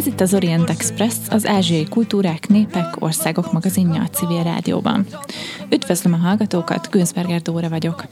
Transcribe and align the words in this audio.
Ez 0.00 0.06
itt 0.06 0.20
az 0.20 0.34
Orient 0.34 0.70
Express, 0.70 1.16
az 1.30 1.46
ázsiai 1.46 1.84
kultúrák, 1.84 2.48
népek, 2.48 2.94
országok 2.98 3.52
magazinja 3.52 4.02
a 4.02 4.08
civil 4.08 4.42
rádióban. 4.42 5.06
Üdvözlöm 5.70 6.12
a 6.12 6.16
hallgatókat, 6.16 6.90
Günzberger 6.90 7.42
Dóra 7.42 7.68
vagyok. 7.68 8.06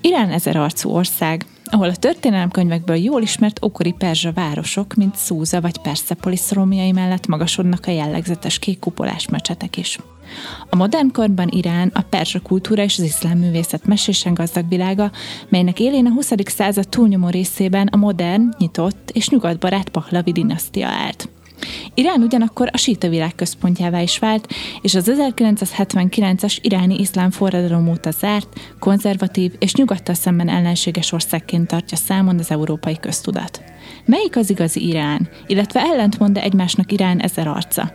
Irán 0.00 0.30
ezer 0.30 0.56
arcú 0.56 0.90
ország, 0.90 1.46
ahol 1.64 1.88
a 1.88 1.96
történelemkönyvekből 1.96 2.96
jól 2.96 3.22
ismert 3.22 3.64
ókori 3.64 3.92
perzsa 3.92 4.32
városok, 4.32 4.94
mint 4.94 5.16
Szúza 5.16 5.60
vagy 5.60 5.78
Perszepolis 5.78 6.50
rómiai 6.50 6.92
mellett 6.92 7.26
magasodnak 7.26 7.86
a 7.86 7.90
jellegzetes 7.90 8.58
kék 8.58 8.78
kupolás 8.78 9.28
mecsetek 9.28 9.76
is. 9.76 9.98
A 10.70 10.76
modern 10.76 11.12
korban 11.12 11.48
Irán 11.48 11.90
a 11.94 12.00
perzsa 12.00 12.40
kultúra 12.40 12.82
és 12.82 12.98
az 12.98 13.04
iszlám 13.04 13.38
művészet 13.38 13.86
mesésen 13.86 14.34
gazdag 14.34 14.68
világa, 14.68 15.10
melynek 15.48 15.80
élén 15.80 16.06
a 16.06 16.12
20. 16.12 16.32
század 16.44 16.88
túlnyomó 16.88 17.28
részében 17.28 17.86
a 17.86 17.96
modern, 17.96 18.48
nyitott 18.58 19.10
és 19.12 19.28
nyugatbarát 19.28 19.88
Pahlavi 19.88 20.32
dinasztia 20.32 20.86
állt. 20.86 21.28
Irán 21.94 22.22
ugyanakkor 22.22 22.68
a 22.72 22.76
síta 22.76 23.08
világ 23.08 23.34
központjává 23.34 24.00
is 24.00 24.18
vált, 24.18 24.48
és 24.82 24.94
az 24.94 25.12
1979-es 25.16 26.58
iráni 26.60 26.98
iszlám 26.98 27.30
forradalom 27.30 27.88
óta 27.88 28.10
zárt, 28.10 28.48
konzervatív 28.78 29.52
és 29.58 29.74
nyugattal 29.74 30.14
szemben 30.14 30.48
ellenséges 30.48 31.12
országként 31.12 31.68
tartja 31.68 31.96
számon 31.96 32.38
az 32.38 32.50
európai 32.50 32.98
köztudat. 33.00 33.62
Melyik 34.04 34.36
az 34.36 34.50
igazi 34.50 34.86
Irán, 34.86 35.28
illetve 35.46 35.80
ellentmond 35.80 36.36
egymásnak 36.36 36.92
Irán 36.92 37.20
ezer 37.20 37.46
arca? 37.46 37.92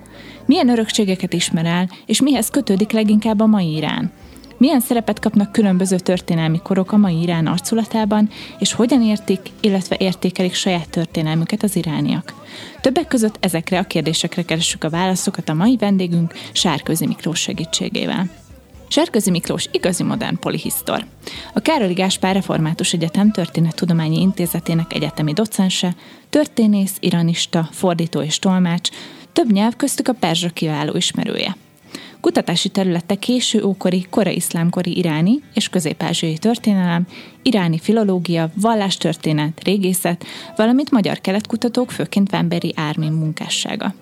Milyen 0.50 0.70
örökségeket 0.70 1.34
ismer 1.34 1.66
el, 1.66 1.90
és 2.06 2.22
mihez 2.22 2.50
kötődik 2.50 2.92
leginkább 2.92 3.40
a 3.40 3.46
mai 3.46 3.76
Irán? 3.76 4.12
Milyen 4.58 4.80
szerepet 4.80 5.20
kapnak 5.20 5.52
különböző 5.52 5.98
történelmi 5.98 6.60
korok 6.64 6.92
a 6.92 6.98
mai 6.98 7.22
Irán 7.22 7.48
arculatában, 7.48 8.30
és 8.60 8.74
hogyan 8.74 9.02
értik, 9.02 9.40
illetve 9.62 9.96
értékelik 10.00 10.54
saját 10.54 10.90
történelmüket 10.90 11.64
az 11.64 11.76
irániak? 11.76 12.34
Többek 12.82 13.08
között 13.08 13.38
ezekre 13.40 13.80
a 13.80 13.84
kérdésekre 13.84 14.44
keressük 14.44 14.84
a 14.84 14.90
válaszokat 14.90 15.50
a 15.50 15.54
mai 15.54 15.78
vendégünk 15.78 16.34
Sárközi 16.52 17.06
Miklós 17.06 17.40
segítségével. 17.40 18.30
Sárközi 18.88 19.30
Miklós 19.30 19.68
igazi 19.72 20.04
modern 20.04 20.40
polihisztor. 20.40 21.06
A 21.54 21.60
Károli 21.60 21.94
Gáspár 21.94 22.34
Református 22.34 22.94
Egyetem 22.94 23.32
Történettudományi 23.32 24.22
Intézetének 24.22 24.94
egyetemi 24.94 25.34
docense, 25.34 25.96
történész, 26.30 26.98
iranista, 27.00 27.70
fordító 27.72 28.22
és 28.22 28.40
tolmács, 28.40 28.90
több 29.34 29.52
nyelv 29.52 29.76
köztük 29.76 30.08
a 30.08 30.14
perzsa 30.14 30.50
kiváló 30.50 30.96
ismerője. 30.96 31.56
Kutatási 32.22 32.70
területe 32.70 33.16
késő 33.16 33.64
ókori, 33.64 34.06
korai 34.10 34.36
iszlámkori 34.36 34.98
iráni 34.98 35.44
és 35.54 35.70
közép-ázsiai 35.70 36.38
történelem, 36.38 37.08
iráni 37.42 37.80
filológia, 37.80 38.52
vallástörténet, 38.56 39.64
régészet, 39.64 40.26
valamint 40.56 40.92
magyar 40.92 41.20
keletkutatók, 41.20 41.92
főként 41.92 42.30
Vemberi 42.30 42.74
Ármin 42.76 43.12
munkássága. 43.12 43.94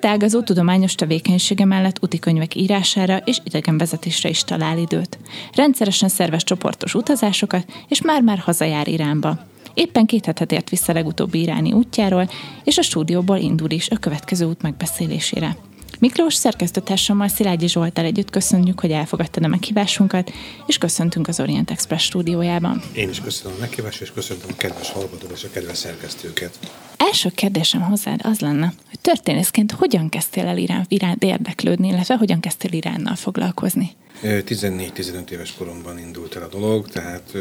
ágazó 0.00 0.42
tudományos 0.42 0.94
tevékenysége 0.94 1.64
mellett 1.64 1.98
úti 2.02 2.18
könyvek 2.18 2.54
írására 2.54 3.16
és 3.16 3.38
idegenvezetésre 3.44 4.28
is 4.28 4.44
talál 4.44 4.78
időt. 4.78 5.18
Rendszeresen 5.54 6.08
szervez 6.08 6.44
csoportos 6.44 6.94
utazásokat, 6.94 7.64
és 7.88 8.02
már-már 8.02 8.38
hazajár 8.38 8.88
Iránba. 8.88 9.38
Éppen 9.78 10.06
két 10.06 10.24
hetet 10.24 10.52
ért 10.52 10.70
vissza 10.70 10.92
legutóbbi 10.92 11.40
iráni 11.40 11.72
útjáról, 11.72 12.30
és 12.64 12.78
a 12.78 12.82
stúdióból 12.82 13.36
indul 13.36 13.70
is 13.70 13.90
a 13.90 13.96
következő 13.96 14.44
út 14.46 14.62
megbeszélésére. 14.62 15.56
Miklós 15.98 16.34
szerkesztőtársammal 16.34 17.28
Szilágyi 17.28 17.68
Zsoltál 17.68 18.04
együtt 18.04 18.30
köszönjük, 18.30 18.80
hogy 18.80 18.90
elfogadtad 18.90 19.44
a 19.44 19.48
meghívásunkat, 19.48 20.30
és 20.66 20.78
köszöntünk 20.78 21.28
az 21.28 21.40
Orient 21.40 21.70
Express 21.70 22.04
stúdiójában. 22.04 22.82
Én 22.92 23.08
is 23.08 23.20
köszönöm 23.20 23.56
a 23.56 23.60
meghívást, 23.60 24.00
és 24.00 24.12
köszöntöm 24.12 24.48
a 24.52 24.56
kedves 24.56 24.90
hallgatókat 24.90 25.36
és 25.36 25.44
a 25.44 25.50
kedves 25.50 25.76
szerkesztőket. 25.76 26.58
Első 26.96 27.28
kérdésem 27.28 27.80
hozzád 27.80 28.20
az 28.22 28.40
lenne, 28.40 28.72
hogy 28.88 29.00
történészként 29.00 29.72
hogyan 29.72 30.08
kezdtél 30.08 30.46
el 30.46 30.58
Irán, 30.58 30.84
iránt 30.88 31.22
érdeklődni, 31.22 31.88
illetve 31.88 32.16
hogyan 32.16 32.40
kezdtél 32.40 32.72
Iránnal 32.72 33.14
foglalkozni? 33.14 33.90
14-15 34.22 35.30
éves 35.30 35.54
koromban 35.58 35.98
indult 35.98 36.36
el 36.36 36.42
a 36.42 36.48
dolog, 36.48 36.88
tehát 36.88 37.32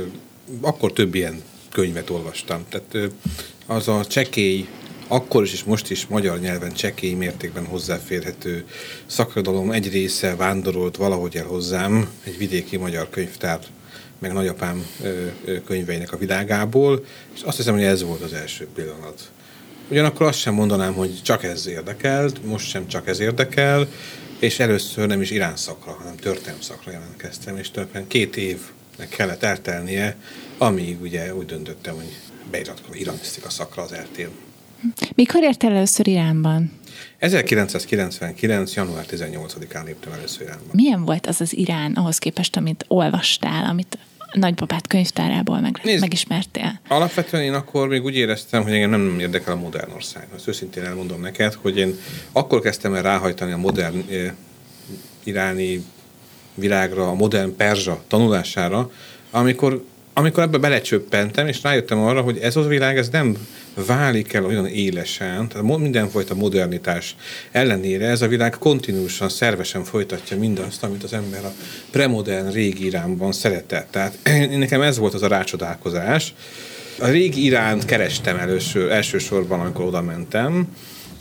akkor 0.61 0.93
több 0.93 1.15
ilyen 1.15 1.41
könyvet 1.77 2.09
olvastam. 2.09 2.65
Tehát 2.69 3.11
az 3.65 3.87
a 3.87 4.05
csekély 4.05 4.67
akkor 5.07 5.43
is 5.43 5.53
és 5.53 5.63
most 5.63 5.89
is 5.91 6.05
magyar 6.07 6.39
nyelven 6.39 6.73
csekély 6.73 7.13
mértékben 7.13 7.65
hozzáférhető 7.65 8.65
szakradalom 9.05 9.71
egy 9.71 9.91
része 9.91 10.35
vándorolt 10.35 10.95
valahogy 10.95 11.35
el 11.35 11.45
hozzám, 11.45 12.09
egy 12.23 12.37
vidéki 12.37 12.77
magyar 12.77 13.09
könyvtár, 13.09 13.59
meg 14.19 14.33
nagyapám 14.33 14.85
könyveinek 15.65 16.11
a 16.11 16.17
világából, 16.17 17.05
és 17.35 17.41
azt 17.41 17.57
hiszem, 17.57 17.73
hogy 17.73 17.83
ez 17.83 18.03
volt 18.03 18.21
az 18.21 18.33
első 18.33 18.67
pillanat. 18.75 19.21
Ugyanakkor 19.89 20.27
azt 20.27 20.39
sem 20.39 20.53
mondanám, 20.53 20.93
hogy 20.93 21.19
csak 21.23 21.43
ez 21.43 21.67
érdekelt, 21.67 22.45
most 22.45 22.67
sem 22.67 22.87
csak 22.87 23.07
ez 23.07 23.19
érdekel, 23.19 23.87
és 24.39 24.59
először 24.59 25.07
nem 25.07 25.21
is 25.21 25.31
irán 25.31 25.55
szakra, 25.55 25.91
hanem 25.91 26.15
történelm 26.15 26.61
szakra 26.61 26.91
jelentkeztem, 26.91 27.57
és 27.57 27.71
tulajdonképpen 27.71 28.07
két 28.07 28.37
évnek 28.37 29.09
kellett 29.09 29.43
eltelnie, 29.43 30.17
amíg 30.57 31.01
ugye 31.01 31.35
úgy 31.35 31.45
döntöttem, 31.45 31.95
hogy 31.95 32.17
beiratkozom 32.51 32.93
iranisztika 32.93 33.49
szakra 33.49 33.83
az 33.83 33.93
RTL 33.93 34.29
mikor 35.15 35.43
értél 35.43 35.69
először 35.69 36.07
Iránban? 36.07 36.71
1999. 37.17 38.73
január 38.73 39.05
18-án 39.09 39.85
léptem 39.85 40.11
először 40.11 40.41
Iránban. 40.41 40.69
Milyen 40.71 41.05
volt 41.05 41.27
az 41.27 41.41
az 41.41 41.57
Irán 41.57 41.93
ahhoz 41.93 42.17
képest, 42.17 42.55
amit 42.55 42.85
olvastál, 42.87 43.65
amit 43.65 43.97
nagybabát 44.33 44.87
könyvtárából 44.87 45.59
meg, 45.59 45.79
Nézd, 45.83 46.01
megismertél? 46.01 46.79
Alapvetően 46.87 47.43
én 47.43 47.53
akkor 47.53 47.87
még 47.87 48.03
úgy 48.03 48.15
éreztem, 48.15 48.63
hogy 48.63 48.71
engem 48.71 48.89
nem 48.89 49.19
érdekel 49.19 49.53
a 49.53 49.55
modern 49.55 49.91
ország. 49.91 50.27
Azt 50.35 50.47
őszintén 50.47 50.83
elmondom 50.83 51.21
neked, 51.21 51.53
hogy 51.53 51.77
én 51.77 51.95
akkor 52.31 52.61
kezdtem 52.61 52.93
el 52.93 53.01
ráhajtani 53.01 53.51
a 53.51 53.57
modern 53.57 54.03
eh, 54.09 54.31
iráni 55.23 55.85
világra, 56.53 57.07
a 57.07 57.13
modern 57.13 57.55
perzsa 57.55 58.03
tanulására, 58.07 58.91
amikor 59.31 59.85
amikor 60.17 60.43
ebbe 60.43 60.57
belecsöppentem, 60.57 61.47
és 61.47 61.61
rájöttem 61.61 61.99
arra, 61.99 62.21
hogy 62.21 62.37
ez 62.37 62.55
az 62.55 62.67
világ, 62.67 62.97
ez 62.97 63.09
nem 63.09 63.37
válik 63.87 64.33
el 64.33 64.45
olyan 64.45 64.67
élesen, 64.67 65.47
tehát 65.47 65.77
mindenfajta 65.77 66.35
modernitás 66.35 67.15
ellenére 67.51 68.07
ez 68.07 68.21
a 68.21 68.27
világ 68.27 68.55
kontinúsan, 68.59 69.29
szervesen 69.29 69.83
folytatja 69.83 70.37
mindazt, 70.37 70.83
amit 70.83 71.03
az 71.03 71.13
ember 71.13 71.45
a 71.45 71.53
premodern 71.91 72.51
régi 72.51 72.85
Iránban 72.85 73.31
szeretett. 73.31 73.91
Tehát 73.91 74.17
nekem 74.57 74.81
ez 74.81 74.97
volt 74.97 75.13
az 75.13 75.21
a 75.21 75.27
rácsodálkozás. 75.27 76.33
A 76.99 77.07
régi 77.07 77.43
Iránt 77.43 77.85
kerestem 77.85 78.37
előső, 78.37 78.91
elsősorban, 78.91 79.59
amikor 79.59 79.85
oda 79.85 80.01
mentem, 80.01 80.67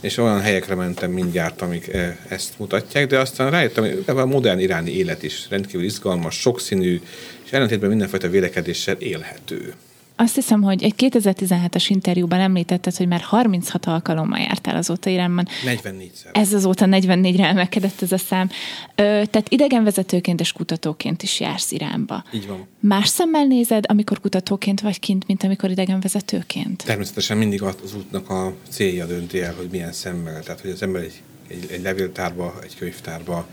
és 0.01 0.17
olyan 0.17 0.41
helyekre 0.41 0.75
mentem 0.75 1.11
mindjárt, 1.11 1.61
amik 1.61 1.87
e, 1.87 2.17
ezt 2.27 2.59
mutatják, 2.59 3.07
de 3.07 3.19
aztán 3.19 3.51
rájöttem, 3.51 3.83
hogy 3.83 4.03
a 4.05 4.25
modern 4.25 4.59
iráni 4.59 4.91
élet 4.91 5.23
is 5.23 5.45
rendkívül 5.49 5.85
izgalmas, 5.85 6.39
sokszínű, 6.39 7.01
és 7.45 7.51
ellentétben 7.51 7.89
mindenfajta 7.89 8.29
vélekedéssel 8.29 8.95
élhető. 8.95 9.73
Azt 10.19 10.35
hiszem, 10.35 10.61
hogy 10.61 10.83
egy 10.83 10.93
2017-es 10.97 11.85
interjúban 11.87 12.39
említetted, 12.39 12.95
hogy 12.95 13.07
már 13.07 13.21
36 13.21 13.85
alkalommal 13.85 14.39
jártál 14.39 14.75
azóta 14.75 15.09
Iránban. 15.09 15.47
44-szer. 15.65 16.29
Ez 16.31 16.53
azóta 16.53 16.85
44-re 16.89 17.45
emelkedett 17.45 18.01
ez 18.01 18.11
a 18.11 18.17
szám. 18.17 18.49
Ö, 18.95 19.01
tehát 19.03 19.49
idegenvezetőként 19.49 20.39
és 20.39 20.51
kutatóként 20.51 21.23
is 21.23 21.39
jársz 21.39 21.71
Iránba. 21.71 22.23
Így 22.33 22.47
van. 22.47 22.67
Más 22.79 23.07
szemmel 23.07 23.45
nézed, 23.45 23.83
amikor 23.87 24.19
kutatóként 24.19 24.81
vagy 24.81 24.99
kint, 24.99 25.27
mint 25.27 25.43
amikor 25.43 25.69
idegenvezetőként? 25.69 26.83
Természetesen 26.85 27.37
mindig 27.37 27.61
az 27.61 27.95
útnak 27.97 28.29
a 28.29 28.53
célja 28.69 29.05
dönti 29.05 29.41
el, 29.41 29.53
hogy 29.53 29.67
milyen 29.71 29.93
szemmel. 29.93 30.43
Tehát, 30.43 30.61
hogy 30.61 30.69
az 30.69 30.81
ember 30.81 31.01
egy 31.01 31.21
egy, 31.47 31.67
egy 31.71 31.81
levéltárba, 31.81 32.53
egy 32.63 32.75
könyvtárba, 32.77 33.47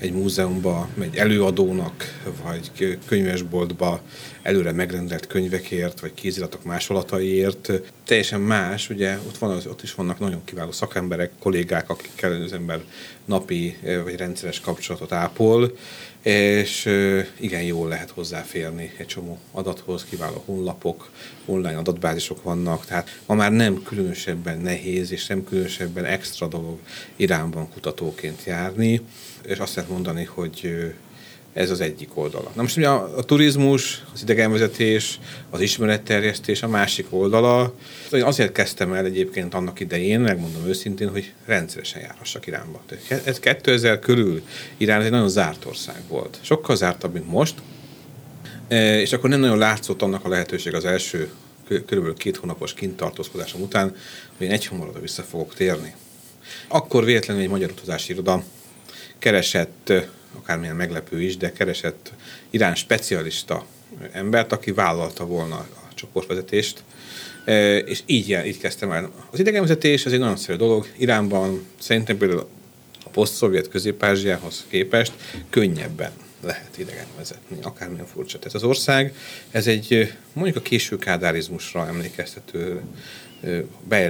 egy 0.00 0.12
múzeumba, 0.12 0.88
egy 1.00 1.16
előadónak, 1.16 2.20
vagy 2.44 2.98
könyvesboltba 3.06 4.00
előre 4.42 4.72
megrendelt 4.72 5.26
könyvekért, 5.26 6.00
vagy 6.00 6.14
kéziratok 6.14 6.64
másolataiért. 6.64 7.72
Teljesen 8.04 8.40
más, 8.40 8.90
ugye 8.90 9.18
ott, 9.26 9.38
van 9.38 9.56
ott 9.66 9.82
is 9.82 9.94
vannak 9.94 10.18
nagyon 10.18 10.44
kiváló 10.44 10.72
szakemberek, 10.72 11.30
kollégák, 11.38 11.90
akikkel 11.90 12.42
az 12.42 12.52
ember 12.52 12.80
napi 13.24 13.76
vagy 14.04 14.16
rendszeres 14.16 14.60
kapcsolatot 14.60 15.12
ápol, 15.12 15.76
és 16.22 16.88
igen 17.40 17.62
jól 17.62 17.88
lehet 17.88 18.10
hozzáférni 18.10 18.92
egy 18.96 19.06
csomó 19.06 19.38
adathoz, 19.52 20.04
kiváló 20.04 20.42
honlapok, 20.44 21.10
online 21.46 21.78
adatbázisok 21.78 22.42
vannak, 22.42 22.86
tehát 22.86 23.20
ma 23.26 23.34
már 23.34 23.52
nem 23.52 23.82
különösebben 23.82 24.58
nehéz 24.58 25.12
és 25.12 25.26
nem 25.26 25.44
különösebben 25.44 26.04
extra 26.04 26.46
dolog 26.46 26.78
Iránban 27.16 27.68
kutatóként 27.68 28.44
járni, 28.44 29.00
és 29.42 29.58
azt 29.58 29.74
lehet 29.74 29.90
mondani, 29.90 30.24
hogy 30.24 30.92
ez 31.52 31.70
az 31.70 31.80
egyik 31.80 32.10
oldala. 32.14 32.50
Na 32.54 32.62
most 32.62 32.76
ugye 32.76 32.88
a, 32.88 33.16
a 33.16 33.22
turizmus, 33.22 34.02
az 34.12 34.22
idegenvezetés, 34.22 35.18
az 35.50 35.60
ismeretterjesztés 35.60 36.62
a 36.62 36.68
másik 36.68 37.06
oldala. 37.10 37.74
Én 38.12 38.22
azért 38.22 38.52
kezdtem 38.52 38.92
el 38.92 39.04
egyébként 39.04 39.54
annak 39.54 39.80
idején, 39.80 40.20
megmondom 40.20 40.66
őszintén, 40.66 41.08
hogy 41.10 41.32
rendszeresen 41.46 42.00
járhassak 42.00 42.46
Iránba. 42.46 42.82
Ez 43.24 43.38
2000 43.38 43.98
körül 43.98 44.42
Irán 44.76 45.02
egy 45.02 45.10
nagyon 45.10 45.28
zárt 45.28 45.64
ország 45.64 46.02
volt. 46.08 46.38
Sokkal 46.40 46.76
zártabb, 46.76 47.12
mint 47.12 47.30
most. 47.30 47.54
E, 48.68 49.00
és 49.00 49.12
akkor 49.12 49.30
nem 49.30 49.40
nagyon 49.40 49.58
látszott 49.58 50.02
annak 50.02 50.24
a 50.24 50.28
lehetőség 50.28 50.74
az 50.74 50.84
első 50.84 51.30
körülbelül 51.68 52.16
két 52.16 52.36
hónapos 52.36 52.74
kintartózkodásom 52.74 53.62
után, 53.62 53.96
hogy 54.36 54.46
én 54.46 54.52
egy 54.52 54.66
hamaroda 54.66 55.00
vissza 55.00 55.22
fogok 55.22 55.54
térni. 55.54 55.94
Akkor 56.68 57.04
véletlenül 57.04 57.42
egy 57.42 57.48
magyar 57.48 57.70
utazási 57.70 58.12
iroda 58.12 58.42
keresett, 59.18 59.92
akármilyen 60.36 60.76
meglepő 60.76 61.22
is, 61.22 61.36
de 61.36 61.52
keresett 61.52 62.12
irán 62.50 62.74
specialista 62.74 63.66
embert, 64.12 64.52
aki 64.52 64.72
vállalta 64.72 65.26
volna 65.26 65.56
a 65.56 65.94
csoportvezetést, 65.94 66.82
és 67.84 68.02
így, 68.06 68.38
így 68.46 68.58
kezdtem 68.58 68.92
el. 68.92 69.10
Az 69.30 69.38
idegenvezetés 69.38 70.06
az 70.06 70.12
egy 70.12 70.18
nagyon 70.18 70.36
szép 70.36 70.56
dolog. 70.56 70.86
Iránban 70.96 71.66
szerintem 71.78 72.18
például 72.18 72.48
a 73.04 73.08
poszt-szovjet 73.08 73.68
közép 73.68 74.04
képest 74.68 75.12
könnyebben 75.50 76.12
lehet 76.42 76.78
idegen 76.78 77.06
vezetni, 77.16 77.56
akármilyen 77.62 78.06
furcsa. 78.06 78.38
Tehát 78.38 78.54
az 78.54 78.62
ország, 78.62 79.14
ez 79.50 79.66
egy 79.66 80.12
mondjuk 80.32 80.56
a 80.56 80.60
késő 80.60 80.98
kádárizmusra 80.98 81.86
emlékeztető 81.86 82.80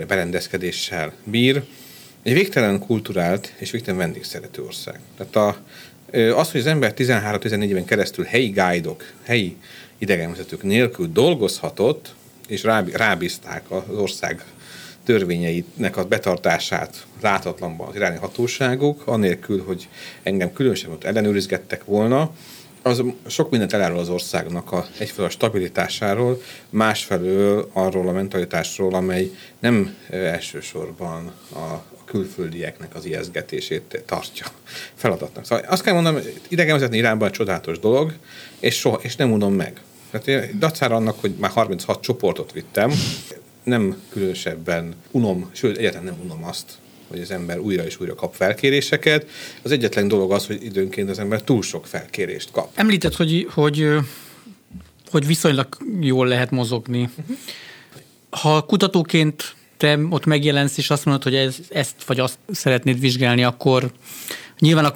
berendezkedéssel 0.06 1.12
bír, 1.25 1.62
egy 2.22 2.32
végtelen 2.32 2.78
kulturált 2.78 3.55
és 3.58 3.70
végtelen 3.70 3.99
vendégszerető 3.99 4.62
ország. 4.62 5.00
Tehát 5.17 5.37
a, 5.37 5.56
az, 6.12 6.50
hogy 6.50 6.60
az 6.60 6.66
ember 6.66 6.92
13-14 6.96 7.62
éven 7.62 7.84
keresztül 7.84 8.24
helyi 8.24 8.48
guide-ok, 8.48 9.12
helyi 9.22 9.56
idegenvezetők 9.98 10.62
nélkül 10.62 11.08
dolgozhatott, 11.12 12.14
és 12.48 12.62
rábízták 12.92 13.70
az 13.70 13.96
ország 13.96 14.44
törvényeinek 15.04 15.96
a 15.96 16.04
betartását 16.04 17.06
látatlanban 17.20 17.88
az 17.88 17.94
iráni 17.94 18.16
hatóságok, 18.16 19.06
anélkül, 19.06 19.64
hogy 19.66 19.88
engem 20.22 20.52
különösen 20.52 20.90
ott 20.90 21.04
ellenőrizgettek 21.04 21.84
volna, 21.84 22.30
az 22.82 23.02
sok 23.26 23.50
mindent 23.50 23.72
elárul 23.72 23.98
az 23.98 24.08
országnak 24.08 24.72
a, 24.72 24.86
egyfelől 24.98 25.26
a 25.26 25.30
stabilitásáról, 25.30 26.42
másfelől 26.70 27.70
arról 27.72 28.08
a 28.08 28.12
mentalitásról, 28.12 28.94
amely 28.94 29.30
nem 29.58 29.96
elsősorban 30.10 31.32
a 31.54 31.89
külföldieknek 32.10 32.94
az 32.94 33.04
ijeszgetését 33.04 34.02
tartja 34.06 34.46
feladatnak. 34.94 35.44
Szóval 35.44 35.64
azt 35.68 35.82
kell 35.82 35.94
mondanom, 35.94 36.20
idegenvezetni 36.48 36.96
Iránban 36.96 37.28
egy 37.28 37.34
csodálatos 37.34 37.78
dolog, 37.78 38.12
és, 38.60 38.78
soha, 38.78 38.98
és 39.02 39.16
nem 39.16 39.32
unom 39.32 39.54
meg. 39.54 39.80
Tehát 40.10 40.58
dacára 40.58 40.96
annak, 40.96 41.20
hogy 41.20 41.34
már 41.38 41.50
36 41.50 42.02
csoportot 42.02 42.52
vittem, 42.52 42.92
nem 43.62 44.02
különösebben 44.08 44.94
unom, 45.10 45.50
sőt, 45.52 45.76
egyáltalán 45.76 46.04
nem 46.04 46.20
unom 46.24 46.44
azt, 46.44 46.78
hogy 47.08 47.20
az 47.20 47.30
ember 47.30 47.58
újra 47.58 47.84
és 47.84 48.00
újra 48.00 48.14
kap 48.14 48.34
felkéréseket. 48.34 49.26
Az 49.62 49.70
egyetlen 49.70 50.08
dolog 50.08 50.32
az, 50.32 50.46
hogy 50.46 50.64
időnként 50.64 51.10
az 51.10 51.18
ember 51.18 51.42
túl 51.42 51.62
sok 51.62 51.86
felkérést 51.86 52.50
kap. 52.50 52.70
Említett, 52.74 53.14
hogy, 53.14 53.46
hogy, 53.50 53.88
hogy 55.10 55.26
viszonylag 55.26 55.76
jól 56.00 56.26
lehet 56.26 56.50
mozogni. 56.50 57.00
Uh-huh. 57.02 57.36
Ha 58.30 58.62
kutatóként 58.62 59.54
te 59.81 59.99
ott 60.11 60.25
megjelensz, 60.25 60.79
és 60.79 60.91
azt 60.91 61.05
mondod, 61.05 61.23
hogy 61.23 61.35
ez, 61.35 61.56
ezt 61.69 61.94
vagy 62.06 62.21
azt 62.21 62.38
szeretnéd 62.50 63.00
vizsgálni, 63.00 63.44
akkor 63.44 63.91
nyilván 64.59 64.85
a, 64.85 64.93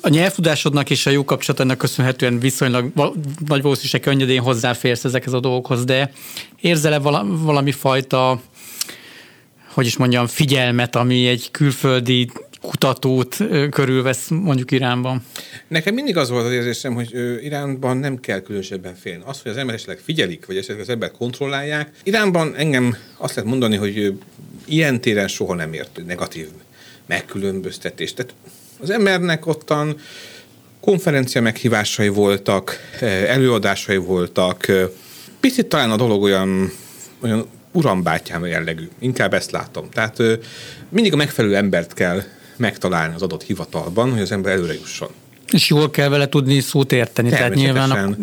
a 0.00 0.08
nyelvtudásodnak 0.08 0.90
és 0.90 1.06
a 1.06 1.10
jó 1.10 1.24
kapcsolatodnak 1.24 1.78
köszönhetően 1.78 2.38
viszonylag 2.38 2.90
nagy 3.46 3.62
valószínűség 3.62 4.00
könnyedén 4.00 4.40
hozzáférsz 4.40 5.04
ezekhez 5.04 5.32
a 5.32 5.40
dolgokhoz, 5.40 5.84
de 5.84 6.12
érzel-e 6.60 6.98
valami 6.98 7.72
fajta, 7.72 8.40
hogy 9.72 9.86
is 9.86 9.96
mondjam, 9.96 10.26
figyelmet, 10.26 10.96
ami 10.96 11.26
egy 11.26 11.50
külföldi 11.50 12.30
kutatót 12.60 13.36
körülvesz 13.70 14.28
mondjuk 14.28 14.70
Iránban? 14.70 15.24
Nekem 15.68 15.94
mindig 15.94 16.16
az 16.16 16.30
volt 16.30 16.46
az 16.46 16.52
érzésem, 16.52 16.94
hogy 16.94 17.12
Iránban 17.42 17.96
nem 17.96 18.20
kell 18.20 18.40
különösebben 18.40 18.94
félni. 18.94 19.22
Az, 19.26 19.40
hogy 19.42 19.50
az 19.50 19.56
ember 19.56 19.74
esetleg 19.74 19.98
figyelik, 19.98 20.46
vagy 20.46 20.56
esetleg 20.56 20.80
az 20.80 20.88
ember 20.88 21.10
kontrollálják. 21.10 21.90
Iránban 22.02 22.54
engem 22.56 22.96
azt 23.16 23.34
lehet 23.34 23.50
mondani, 23.50 23.76
hogy 23.76 24.18
ilyen 24.64 25.00
téren 25.00 25.28
soha 25.28 25.54
nem 25.54 25.72
ért 25.72 26.00
negatív 26.06 26.46
megkülönböztetést. 27.06 28.16
Tehát 28.16 28.34
az 28.80 28.90
embernek 28.90 29.46
ottan 29.46 29.96
konferencia 30.80 31.40
meghívásai 31.40 32.08
voltak, 32.08 32.76
előadásai 33.26 33.96
voltak. 33.96 34.66
Picit 35.40 35.66
talán 35.66 35.90
a 35.90 35.96
dolog 35.96 36.22
olyan, 36.22 36.72
olyan 37.22 37.46
urambátyám 37.72 38.46
jellegű. 38.46 38.88
Inkább 38.98 39.34
ezt 39.34 39.50
látom. 39.50 39.90
Tehát 39.90 40.22
mindig 40.88 41.12
a 41.12 41.16
megfelelő 41.16 41.56
embert 41.56 41.92
kell 41.94 42.22
megtalálni 42.58 43.14
az 43.14 43.22
adott 43.22 43.42
hivatalban, 43.42 44.10
hogy 44.10 44.20
az 44.20 44.32
ember 44.32 44.52
előre 44.52 44.74
jusson. 44.74 45.10
És 45.52 45.68
jól 45.68 45.90
kell 45.90 46.08
vele 46.08 46.28
tudni 46.28 46.60
szót 46.60 46.92
érteni. 46.92 47.28
Tehát 47.28 47.54
nyilván 47.54 47.90
a... 47.90 48.16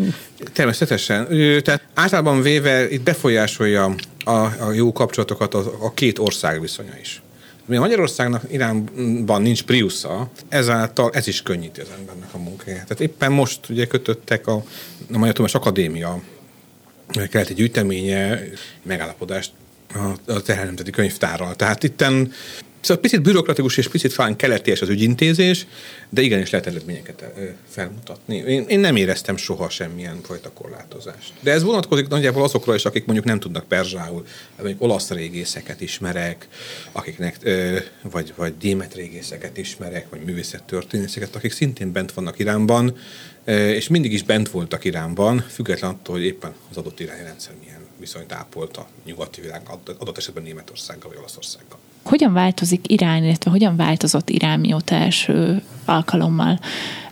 Természetesen. 0.54 1.28
Tehát 1.64 1.82
általában 1.94 2.42
véve 2.42 2.92
itt 2.92 3.02
befolyásolja 3.02 3.96
a, 4.24 4.32
a 4.32 4.72
jó 4.74 4.92
kapcsolatokat 4.92 5.54
a, 5.54 5.74
a 5.80 5.94
két 5.94 6.20
ország 6.20 6.62
viszonya 6.62 6.98
is. 7.02 7.22
Mi 7.66 7.78
Magyarországnak 7.78 8.44
Iránban 8.52 9.42
nincs 9.42 9.64
Priusza, 9.64 10.30
ezáltal 10.50 11.10
ez 11.14 11.28
is 11.28 11.42
könnyíti 11.42 11.81
az 11.81 11.88
embernek 12.00 12.30
a 12.31 12.38
munkáját. 12.38 12.88
Tehát 12.88 13.02
éppen 13.02 13.31
most 13.31 13.60
ugye 13.70 13.86
kötöttek 13.86 14.48
a, 14.48 14.54
a 14.54 14.64
Magyar 15.08 15.28
Tudományos 15.28 15.54
Akadémia 15.54 16.22
keleti 17.30 17.54
gyűjteménye 17.54 18.40
megállapodást 18.84 19.52
a, 19.94 20.31
a 20.31 20.42
Tehel 20.42 20.66
Nemzeti 20.66 20.92
Könyvtárral. 20.92 21.56
Tehát 21.56 21.84
itten 21.84 22.31
Szóval 22.86 23.02
picit 23.02 23.22
bürokratikus 23.22 23.78
és 23.78 23.88
picit 23.88 24.16
talán 24.16 24.36
keleties 24.36 24.82
az 24.82 24.90
ügyintézés, 24.90 25.66
de 26.10 26.22
igenis 26.22 26.50
lehet 26.50 26.68
eredményeket 26.68 27.24
felmutatni. 27.70 28.36
Én, 28.36 28.66
én 28.68 28.80
nem 28.80 28.96
éreztem 28.96 29.38
soha 29.38 29.70
semmilyen 29.70 30.22
fajta 30.22 30.52
korlátozást. 30.54 31.34
De 31.40 31.52
ez 31.52 31.64
vonatkozik 31.64 32.08
nagyjából 32.08 32.44
azokra 32.44 32.76
is, 32.76 32.86
akik 32.86 33.06
mondjuk 33.06 33.28
nem 33.28 33.40
tudnak 33.40 33.68
perzsául, 33.68 34.26
mondjuk 34.58 34.82
olasz 34.82 35.10
régészeket 35.10 35.82
ismerek, 35.82 36.48
akiknek, 36.92 37.38
vagy, 38.02 38.34
vagy 38.36 38.58
démet 38.58 38.94
régészeket 38.94 39.58
ismerek, 39.58 40.10
vagy 40.10 40.22
művészettörténészeket, 40.22 41.36
akik 41.36 41.52
szintén 41.52 41.92
bent 41.92 42.12
vannak 42.12 42.40
Iránban, 42.40 42.98
és 43.46 43.88
mindig 43.88 44.14
is 44.14 44.24
bent 44.24 44.50
voltak 44.50 44.84
Iránban, 44.84 45.46
független 45.50 45.92
attól, 45.92 46.16
hogy 46.16 46.26
éppen 46.26 46.54
az 46.70 46.78
adott 46.78 47.00
irányrendszer 47.00 47.54
milyen 47.64 47.81
viszonyt 48.00 48.31
ápolt 48.31 48.78
a 48.78 48.88
nyugati 49.06 49.42
világ, 49.42 49.62
adott 49.98 50.18
esetben 50.18 50.44
Németországgal 50.44 51.09
vagy 51.09 51.19
Olaszországgal. 51.19 51.80
Hogyan 52.06 52.33
változik 52.33 52.92
Irán, 52.92 53.24
illetve 53.24 53.52
hogyan 53.52 53.76
változott 53.76 54.30
Irán 54.30 54.59
mióta 54.59 54.95
első 54.95 55.62
alkalommal 55.85 56.59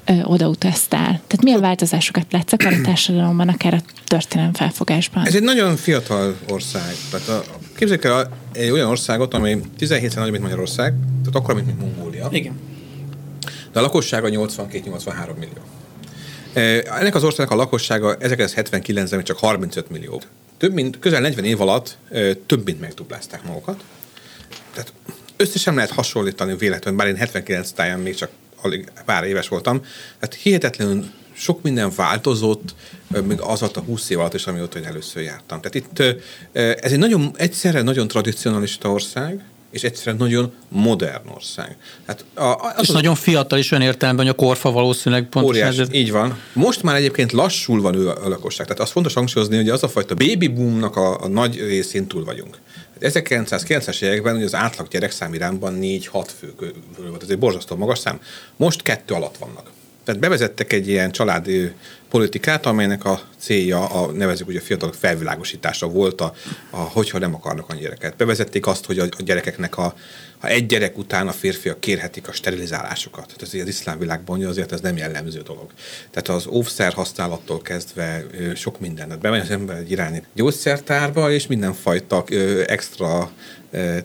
ö, 0.06 0.14
odautaztál? 0.24 1.06
Tehát 1.06 1.42
milyen 1.44 1.62
változásokat 1.62 2.32
látsz 2.32 2.54
akár 2.54 2.74
a 2.74 2.82
társadalomban, 2.82 3.50
akár 3.50 3.74
a 3.74 3.82
történelem 4.06 4.54
felfogásban? 4.54 5.26
Ez 5.26 5.36
egy 5.36 5.44
nagyon 5.44 5.76
fiatal 5.76 6.36
ország. 6.50 6.94
Tehát 7.12 7.28
a, 7.28 7.44
képzeljük 7.76 8.04
el 8.04 8.30
egy 8.52 8.70
olyan 8.70 8.90
országot, 8.90 9.34
ami 9.34 9.62
17 9.78 10.16
nagyobb, 10.16 10.32
mint 10.32 10.44
Magyarország, 10.44 10.94
tehát 11.20 11.36
akkor, 11.36 11.56
mint, 11.56 11.68
mint 11.68 11.80
Mongólia. 11.80 12.28
Igen. 12.32 12.60
De 13.72 13.80
a 13.80 13.82
lakossága 13.82 14.28
82-83 14.32 15.36
millió. 15.40 15.62
Ennek 17.00 17.16
az 17.16 17.24
országnak 17.24 17.58
a 17.58 17.62
lakossága 17.62 18.18
1979-ben 18.20 19.24
csak 19.24 19.38
35 19.38 19.90
millió. 19.90 20.22
Több 20.58 20.74
mint, 20.74 21.00
közel 21.00 21.22
40 21.22 21.46
év 21.46 21.62
alatt 21.62 21.98
több 22.46 22.66
mint 22.66 22.80
megduplázták 22.80 23.44
magukat. 23.44 23.84
Tehát 24.74 24.94
összesen 25.38 25.76
lehet 25.76 25.92
hasonlítani 25.92 26.56
véletlenül, 26.58 27.00
bár 27.00 27.08
én 27.08 27.16
79 27.16 27.72
táján 27.72 28.00
még 28.00 28.16
csak 28.16 28.30
alig 28.62 28.92
pár 29.06 29.24
éves 29.24 29.48
voltam. 29.48 29.82
Tehát 30.20 30.38
hihetetlenül 30.42 31.06
sok 31.34 31.62
minden 31.62 31.92
változott, 31.96 32.76
még 33.28 33.40
az 33.40 33.62
alatt 33.62 33.78
a 33.78 33.82
20 33.82 34.10
év 34.10 34.20
alatt 34.20 34.34
is, 34.34 34.46
amióta 34.46 34.80
én 34.80 34.86
először 34.86 35.24
jártam. 35.24 35.62
Tehát 35.62 35.76
itt 35.76 36.20
ez 36.84 36.92
egy 36.92 37.00
nagyon, 37.00 37.32
egyszerre 37.38 37.82
nagyon 37.82 38.08
tradicionalista 38.08 38.92
ország, 38.92 39.44
és 39.74 39.84
egyszerűen 39.84 40.18
nagyon 40.18 40.52
modern 40.70 41.28
ország. 41.36 41.78
Hát 42.08 42.26
a, 42.34 42.44
az 42.44 42.74
és 42.82 42.88
az 42.88 42.94
nagyon 42.94 43.16
fiatal 43.16 43.60
is 43.60 43.72
olyan 43.72 43.84
értelemben, 43.84 44.26
hogy 44.26 44.36
a 44.38 44.46
korfa 44.46 44.72
valószínűleg 44.72 45.30
pont 45.30 45.46
óriás, 45.46 45.78
ez... 45.78 45.88
így 45.92 46.12
van. 46.12 46.38
Most 46.54 46.84
már 46.84 46.96
egyébként 46.96 47.32
lassul 47.32 47.82
van 47.82 47.96
ő 47.96 48.10
a 48.10 48.28
lakosság. 48.28 48.68
Tehát 48.68 48.82
az 48.82 48.92
fontos 48.92 49.14
hangsúlyozni, 49.14 49.56
hogy 49.56 49.70
az 49.70 49.84
a 49.84 49.88
fajta 49.88 50.16
baby 50.16 50.48
boomnak 50.48 50.96
a, 50.96 51.24
a 51.24 51.28
nagy 51.28 51.58
részén 51.58 52.08
túl 52.08 52.24
vagyunk. 52.24 52.58
1990-es 53.04 54.02
években 54.02 54.36
ugye 54.36 54.46
az 54.46 54.56
átlag 54.56 54.88
gyerekszám 54.88 55.34
Iránban 55.34 55.78
4-6 55.82 56.28
fő 56.40 56.54
volt, 57.10 57.24
ez 57.24 57.30
egy 57.30 57.40
borzasztó 57.40 57.76
magas 57.76 58.00
szám. 58.00 58.22
Most 58.56 58.82
kettő 58.82 59.14
alatt 59.14 59.38
vannak. 59.38 59.72
Tehát 60.04 60.22
bevezettek 60.22 60.74
egy 60.74 60.88
ilyen 60.88 61.12
családi 61.12 61.72
politikát, 62.10 62.66
amelynek 62.66 63.06
a 63.06 63.22
célja, 63.38 63.86
a 63.86 64.12
nevezük 64.12 64.48
ugye 64.48 64.60
a 64.60 64.64
fiatalok 64.64 64.96
felvilágosítása 64.96 65.88
volt, 65.88 66.22
a, 66.22 66.34
a 66.70 66.78
hogyha 66.78 67.18
nem 67.18 67.36
akarnak 67.36 67.70
annyi 67.70 67.82
gyereket. 67.82 68.16
Bevezették 68.16 68.68
azt, 68.68 68.86
hogy 68.86 69.00
a, 69.00 69.04
a 69.04 69.22
gyerekeknek 69.24 69.78
a, 69.78 69.94
ha 70.44 70.50
egy 70.50 70.66
gyerek 70.66 70.98
után 70.98 71.28
a 71.28 71.32
férfiak 71.32 71.80
kérhetik 71.80 72.28
a 72.28 72.32
sterilizálásokat. 72.32 73.26
Tehát 73.26 73.42
ez 73.42 73.54
az 73.54 73.68
iszlám 73.68 74.00
világban 74.00 74.46
azért 74.46 74.72
ez 74.72 74.82
nem 74.82 74.98
jellemző 74.98 75.42
dolog. 75.42 75.72
Tehát 76.12 76.42
az 76.42 76.48
óvszer 76.48 76.94
használattól 76.94 77.62
kezdve 77.62 78.26
sok 78.56 78.80
mindenet. 78.80 79.20
Bemegy 79.20 79.40
az 79.40 79.50
ember 79.50 79.78
egy 79.78 79.92
iráni 79.92 80.24
gyógyszertárba, 80.34 81.32
és 81.32 81.48
mindenfajta 81.48 82.24
extra 82.66 83.32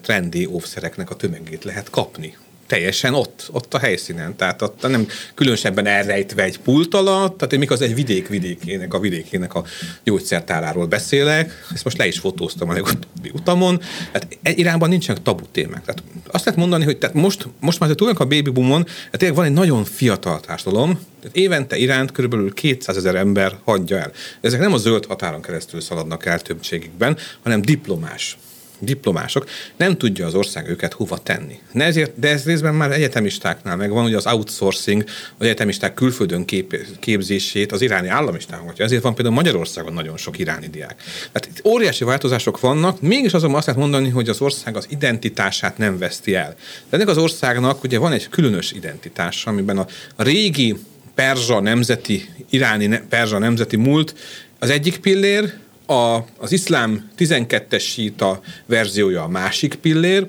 trendi 0.01 0.47
óvszereknek 0.47 1.11
a 1.11 1.17
tömegét 1.17 1.65
lehet 1.65 1.91
kapni 1.91 2.37
teljesen 2.69 3.15
ott, 3.15 3.49
ott 3.53 3.75
a 3.75 3.79
helyszínen. 3.79 4.37
Tehát 4.37 4.63
ott 4.63 4.89
nem 4.89 5.07
különösebben 5.35 5.87
elrejtve 5.87 6.43
egy 6.43 6.59
pult 6.59 6.95
alatt, 6.95 7.37
tehát 7.37 7.53
én 7.53 7.59
mikor 7.59 7.77
az 7.77 7.83
egy 7.83 7.95
vidék 7.95 8.29
vidékének, 8.29 8.95
a 8.95 8.99
vidékének 8.99 9.55
a 9.55 9.65
gyógyszertáráról 10.05 10.87
beszélek, 10.87 11.67
ezt 11.75 11.85
most 11.85 11.97
le 11.97 12.07
is 12.07 12.19
fotóztam 12.19 12.69
a 12.69 12.73
legutóbbi 12.73 13.31
utamon, 13.33 13.79
tehát 14.13 14.39
egy 14.43 14.59
irányban 14.59 14.89
nincsenek 14.89 15.23
tabu 15.23 15.45
témák. 15.53 15.85
Tehát 15.85 16.03
azt 16.27 16.45
lehet 16.45 16.61
mondani, 16.61 16.85
hogy 16.85 16.99
tehát 16.99 17.17
most, 17.17 17.49
most 17.61 17.81
már 17.81 17.91
tudnak 17.91 18.21
a 18.21 18.25
baby 18.25 18.51
boomon, 18.51 18.85
tehát 18.85 19.19
tényleg 19.19 19.37
van 19.37 19.47
egy 19.47 19.53
nagyon 19.53 19.85
fiatal 19.85 20.41
társadalom, 20.41 21.01
tehát 21.21 21.37
évente 21.37 21.77
iránt 21.77 22.13
körülbelül 22.13 22.55
200 22.55 22.97
ezer 22.97 23.15
ember 23.15 23.59
hagyja 23.65 23.99
el. 23.99 24.13
Ezek 24.41 24.61
nem 24.61 24.73
a 24.73 24.77
zöld 24.77 25.07
határon 25.07 25.43
keresztül 25.43 25.81
szaladnak 25.81 26.27
el 26.27 26.41
többségükben, 26.41 27.17
hanem 27.43 27.63
diplomás 27.63 28.39
diplomások, 28.79 29.49
nem 29.77 29.97
tudja 29.97 30.27
az 30.27 30.35
ország 30.35 30.69
őket 30.69 30.93
hova 30.93 31.19
tenni. 31.19 31.59
De, 31.73 31.85
ezért, 31.85 32.19
de 32.19 32.29
ez 32.29 32.45
részben 32.45 32.75
már 32.75 32.93
egyetemistáknál 32.93 33.77
megvan, 33.77 34.03
hogy 34.03 34.15
az 34.15 34.27
outsourcing, 34.27 35.05
az 35.39 35.47
egyetemisták 35.47 35.95
külföldön 35.95 36.45
kép, 36.45 36.77
képzését 37.01 37.73
az 37.73 37.83
iráni 37.83 38.09
állam 38.09 38.35
is 38.35 38.47
támogatja. 38.47 38.85
Ezért 38.85 39.03
van 39.03 39.15
például 39.15 39.35
Magyarországon 39.37 39.93
nagyon 39.93 40.17
sok 40.17 40.39
iráni 40.39 40.69
diák. 40.69 41.03
Tehát 41.33 41.49
itt 41.59 41.67
óriási 41.67 42.05
változások 42.05 42.61
vannak, 42.61 43.01
mégis 43.01 43.33
azonban 43.33 43.59
azt 43.59 43.67
lehet 43.67 43.83
mondani, 43.83 44.09
hogy 44.09 44.29
az 44.29 44.41
ország 44.41 44.77
az 44.77 44.87
identitását 44.91 45.79
nem 45.79 45.99
veszti 45.99 46.35
el. 46.35 46.55
De 46.91 46.97
ennek 46.97 47.09
az 47.09 47.19
országnak 47.19 47.85
ugye 47.85 47.99
van 47.99 48.13
egy 48.13 48.29
különös 48.29 48.73
identitása, 48.73 49.51
amiben 49.51 49.79
a, 49.79 49.87
régi 50.17 50.77
perzsa 51.15 51.61
nemzeti, 51.61 52.29
iráni 52.51 53.01
perzsa 53.09 53.39
nemzeti 53.39 53.77
múlt 53.77 54.15
az 54.59 54.71
egyik 54.71 54.99
pillér, 54.99 55.53
a, 55.89 56.25
az 56.39 56.53
iszlám 56.53 57.11
12-es 57.19 57.81
síta 57.81 58.41
verziója 58.67 59.23
a 59.23 59.29
másik 59.29 59.75
pillér, 59.75 60.27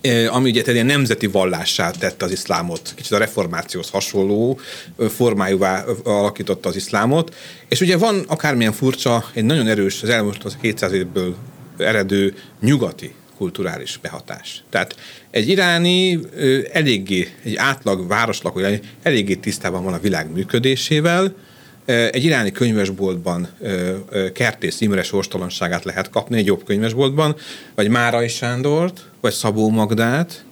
e, 0.00 0.32
ami 0.32 0.50
ugye 0.50 0.62
egy 0.62 0.84
nemzeti 0.84 1.26
vallássá 1.26 1.90
tette 1.90 2.24
az 2.24 2.30
iszlámot, 2.30 2.92
kicsit 2.94 3.12
a 3.12 3.18
reformációhoz 3.18 3.90
hasonló 3.90 4.60
formájúvá 5.08 5.84
alakította 6.04 6.68
az 6.68 6.76
iszlámot, 6.76 7.34
és 7.68 7.80
ugye 7.80 7.96
van 7.96 8.24
akármilyen 8.26 8.72
furcsa, 8.72 9.24
egy 9.32 9.44
nagyon 9.44 9.66
erős, 9.66 10.02
az 10.02 10.08
elmúlt 10.08 10.56
200 10.60 10.92
évből 10.92 11.36
eredő 11.78 12.34
nyugati 12.60 13.14
kulturális 13.36 13.98
behatás. 14.02 14.64
Tehát 14.70 14.96
egy 15.30 15.48
iráni 15.48 16.20
eléggé, 16.72 17.28
egy 17.44 17.56
átlag 17.56 18.08
városlakó 18.08 18.60
eléggé 19.02 19.34
tisztában 19.34 19.84
van 19.84 19.92
a 19.92 20.00
világ 20.00 20.32
működésével, 20.32 21.34
egy 21.88 22.24
iráni 22.24 22.52
könyvesboltban 22.52 23.48
Kertész 24.32 24.80
Imre 24.80 25.02
sorstalanságát 25.02 25.84
lehet 25.84 26.10
kapni, 26.10 26.36
egy 26.36 26.46
jobb 26.46 26.64
könyvesboltban, 26.64 27.36
vagy 27.74 27.88
Márai 27.88 28.28
Sándort, 28.28 29.04
vagy 29.20 29.32
Szabó 29.32 29.70
Magdát, 29.70 30.44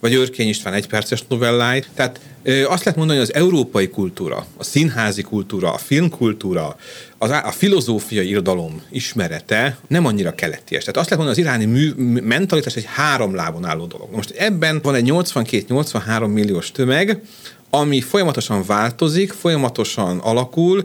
vagy 0.00 0.14
Örkény 0.14 0.48
István 0.48 0.74
egyperces 0.74 1.24
novelláit. 1.28 1.88
Tehát 1.94 2.20
azt 2.44 2.84
lehet 2.84 2.96
mondani, 2.96 3.18
hogy 3.18 3.28
az 3.28 3.34
európai 3.34 3.88
kultúra, 3.88 4.46
a 4.56 4.64
színházi 4.64 5.22
kultúra, 5.22 5.72
a 5.72 5.78
filmkultúra, 5.78 6.76
a 7.18 7.50
filozófiai 7.50 8.28
irodalom 8.28 8.82
ismerete 8.90 9.78
nem 9.88 10.06
annyira 10.06 10.34
keletties. 10.34 10.84
Tehát 10.84 10.96
azt 10.96 11.10
lehet 11.10 11.26
mondani, 11.26 11.30
az 11.30 11.38
iráni 11.38 11.64
mű, 11.64 11.92
mentalitás 12.20 12.76
egy 12.76 12.86
három 12.86 13.34
lábon 13.34 13.64
álló 13.64 13.86
dolog. 13.86 14.08
Most 14.14 14.30
ebben 14.30 14.80
van 14.82 14.94
egy 14.94 15.08
82-83 15.10 16.32
milliós 16.32 16.72
tömeg, 16.72 17.22
ami 17.70 18.00
folyamatosan 18.00 18.64
változik, 18.66 19.32
folyamatosan 19.32 20.18
alakul, 20.18 20.84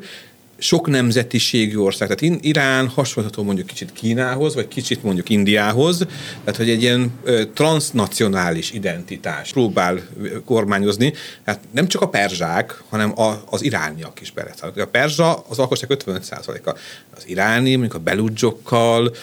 sok 0.58 0.88
nemzetiségű 0.88 1.78
ország, 1.78 2.16
tehát 2.16 2.44
Irán 2.44 2.88
hasonlítható 2.88 3.44
mondjuk 3.44 3.68
kicsit 3.68 3.94
Kínához, 3.94 4.56
vagy 4.56 4.68
kicsit 4.68 5.04
mondjuk 5.04 5.30
Indiához, 5.30 6.06
tehát 6.40 6.56
hogy 6.56 6.70
egy 6.70 6.82
ilyen 6.82 7.20
transnacionális 7.54 8.72
identitás 8.72 9.52
próbál 9.52 10.00
kormányozni, 10.46 11.14
hát 11.46 11.60
nem 11.72 11.88
csak 11.88 12.02
a 12.02 12.10
perzsák, 12.10 12.84
hanem 12.90 13.20
a, 13.20 13.44
az 13.50 13.64
irániak 13.64 14.22
is 14.22 14.32
bele. 14.32 14.54
A 14.62 14.86
perzsa 14.92 15.46
az 15.48 15.58
lakosság 15.58 15.90
55%-a. 16.06 16.78
Az 17.16 17.24
iráni, 17.28 17.72
mondjuk 17.72 17.94
a 17.94 18.00
beludzsokkal, 18.00 19.16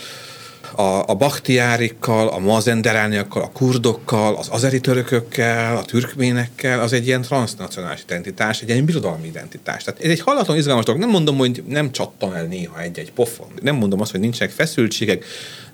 a, 0.74 1.08
a 1.08 1.14
baktiárikkal, 1.14 2.28
a 2.28 2.38
mazenderániakkal, 2.38 3.42
a 3.42 3.50
kurdokkal, 3.52 4.36
az 4.36 4.48
azeri 4.50 4.80
törökökkel, 4.80 5.76
a 5.76 5.84
türkménekkel, 5.84 6.80
az 6.80 6.92
egy 6.92 7.06
ilyen 7.06 7.22
transnacionális 7.22 8.02
identitás, 8.02 8.60
egy 8.60 8.68
ilyen 8.68 8.84
birodalmi 8.84 9.26
identitás. 9.26 9.84
Tehát 9.84 10.00
ez 10.00 10.10
egy 10.10 10.20
hallatlan 10.20 10.56
izgalmas 10.56 10.84
dolog. 10.84 11.00
Nem 11.00 11.10
mondom, 11.10 11.36
hogy 11.36 11.62
nem 11.68 11.92
csattan 11.92 12.36
el 12.36 12.44
néha 12.44 12.80
egy-egy 12.80 13.12
pofon. 13.12 13.48
Nem 13.62 13.76
mondom 13.76 14.00
azt, 14.00 14.10
hogy 14.10 14.20
nincsenek 14.20 14.52
feszültségek, 14.54 15.24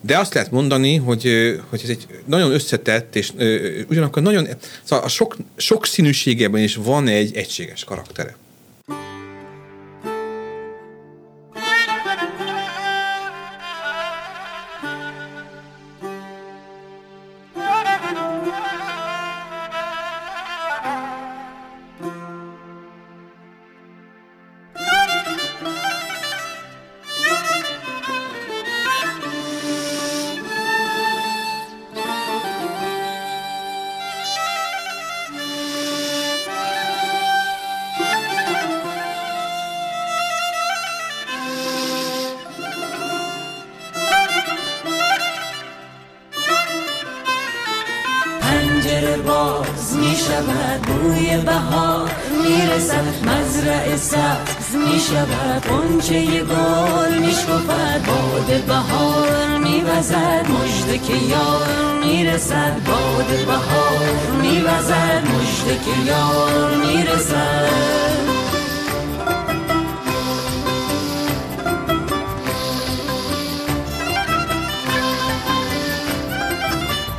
de 0.01 0.19
azt 0.19 0.35
lehet 0.35 0.51
mondani, 0.51 0.97
hogy, 0.97 1.23
hogy 1.69 1.81
ez 1.83 1.89
egy 1.89 2.07
nagyon 2.25 2.53
összetett, 2.53 3.17
és 3.17 3.33
ugyanakkor 3.89 4.23
nagyon, 4.23 4.49
szóval 4.83 5.05
a 5.05 5.09
sok, 5.09 5.37
sok 5.57 5.87
színűségében 5.87 6.63
is 6.63 6.77
van 6.77 7.09
egy 7.09 7.37
egységes 7.37 7.85
karaktere. 7.85 8.37
می‌رسد 62.39 62.85
باد 62.87 63.47
بهار 63.47 64.37
میوزد 64.43 65.23
مشت 65.35 65.67
که 65.85 66.11
یار 66.11 66.75
می‌رسد. 66.75 67.69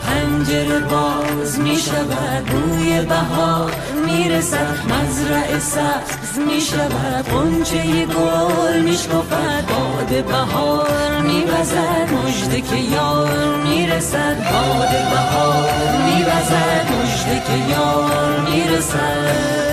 پنجره 0.07 0.79
باز 0.79 1.59
می 1.59 1.77
شود 1.77 2.49
روی 2.51 3.01
بهار 3.01 3.71
می‌رسد 4.05 4.77
مزرع 4.85 5.59
سبز 5.59 6.18
می 6.39 6.61
شود 6.61 7.29
قنچه 7.29 8.05
گل 8.05 8.79
می 8.81 8.93
شکفت 8.93 9.71
باد 9.71 10.25
بهار 10.25 11.21
می 11.21 11.43
وزد 11.43 12.09
مجده 12.13 12.61
که 12.61 12.75
یار 12.75 13.55
می 13.63 13.87
رسد 13.87 14.37
باد 14.37 14.89
بهار 14.89 15.97
می 16.05 16.23
وزد 16.23 16.87
مجده 17.01 17.41
که 17.47 17.71
یار 17.71 18.39
می 18.39 18.63
رسد 18.63 19.69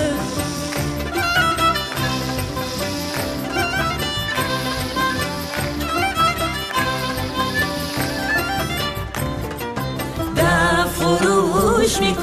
فروش 10.99 11.99
می 11.99 12.15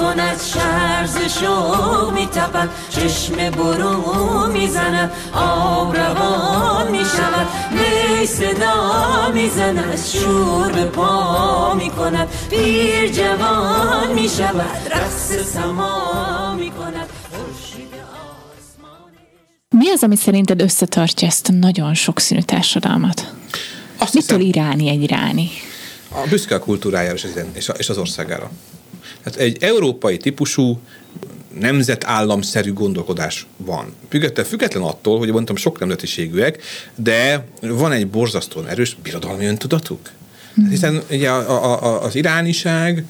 شوق 1.39 2.13
میتپد 2.13 2.69
چشم 2.89 3.49
برو 3.49 4.47
میزند 4.47 5.11
آب 5.33 5.95
روان 5.95 6.91
میشود 6.91 7.47
می 7.71 8.25
صدا 8.25 9.31
میزند 9.33 9.97
شور 9.97 10.71
به 10.71 10.85
پا 10.85 11.73
میکند 11.73 12.27
پیر 12.49 13.07
جوان 13.07 14.13
میشود 14.13 14.91
رقص 14.91 15.51
سما 15.53 16.53
میکند 16.59 17.09
Mi 19.71 19.89
az, 19.89 20.03
ami 20.03 20.15
szerinted 20.15 20.61
összetartja 20.61 21.27
ezt 21.27 21.49
a 21.49 21.53
nagyon 21.53 21.93
sokszínű 21.93 22.41
társadalmat? 22.41 23.33
Azt 23.97 24.13
Mitől 24.13 24.39
hiszem, 24.39 24.63
iráni 24.63 24.89
egy 24.89 25.01
iráni? 25.01 25.49
A 26.11 26.27
büszke 26.29 26.55
a 26.55 26.59
kultúrájára 26.59 27.17
és 27.77 27.89
az 27.89 27.97
országára. 27.97 28.51
Hát 29.24 29.36
egy 29.36 29.56
európai 29.60 30.16
típusú 30.16 30.78
nemzetállamszerű 31.60 32.72
gondolkodás 32.72 33.46
van. 33.56 33.94
Független, 34.08 34.44
független 34.44 34.82
attól, 34.82 35.18
hogy 35.18 35.32
mondtam, 35.32 35.56
sok 35.56 35.78
nemzetiségűek, 35.78 36.62
de 36.94 37.46
van 37.60 37.92
egy 37.92 38.08
borzasztóan 38.08 38.68
erős 38.68 38.96
birodalmi 39.02 39.44
öntudatuk. 39.44 40.10
Mm. 40.60 40.68
Hiszen 40.68 41.02
ugye 41.10 41.30
a, 41.30 41.64
a, 41.64 41.82
a, 41.84 42.02
az 42.02 42.14
irániság 42.14 43.04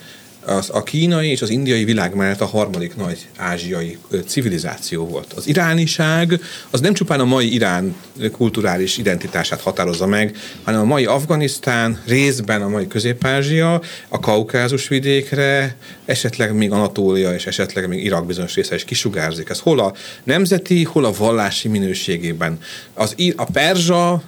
az 0.46 0.70
a 0.72 0.82
kínai 0.82 1.30
és 1.30 1.42
az 1.42 1.50
indiai 1.50 1.84
világ 1.84 2.14
mellett 2.14 2.40
a 2.40 2.46
harmadik 2.46 2.96
nagy 2.96 3.28
ázsiai 3.36 3.98
civilizáció 4.26 5.06
volt. 5.06 5.32
Az 5.32 5.46
irániság 5.46 6.40
az 6.70 6.80
nem 6.80 6.94
csupán 6.94 7.20
a 7.20 7.24
mai 7.24 7.52
Irán 7.52 7.96
kulturális 8.32 8.98
identitását 8.98 9.60
határozza 9.60 10.06
meg, 10.06 10.36
hanem 10.62 10.80
a 10.80 10.84
mai 10.84 11.04
Afganisztán, 11.04 12.02
részben 12.06 12.62
a 12.62 12.68
mai 12.68 12.86
Közép-Ázsia, 12.86 13.80
a 14.08 14.20
Kaukázus 14.20 14.88
vidékre, 14.88 15.76
esetleg 16.04 16.54
még 16.54 16.70
Anatólia 16.70 17.34
és 17.34 17.46
esetleg 17.46 17.88
még 17.88 18.04
Irak 18.04 18.26
bizonyos 18.26 18.54
része 18.54 18.74
is 18.74 18.84
kisugárzik. 18.84 19.48
Ez 19.48 19.58
hol 19.58 19.78
a 19.78 19.94
nemzeti, 20.24 20.84
hol 20.84 21.04
a 21.04 21.12
vallási 21.12 21.68
minőségében. 21.68 22.58
Az, 22.94 23.14
a 23.36 23.44
perzsa, 23.44 24.22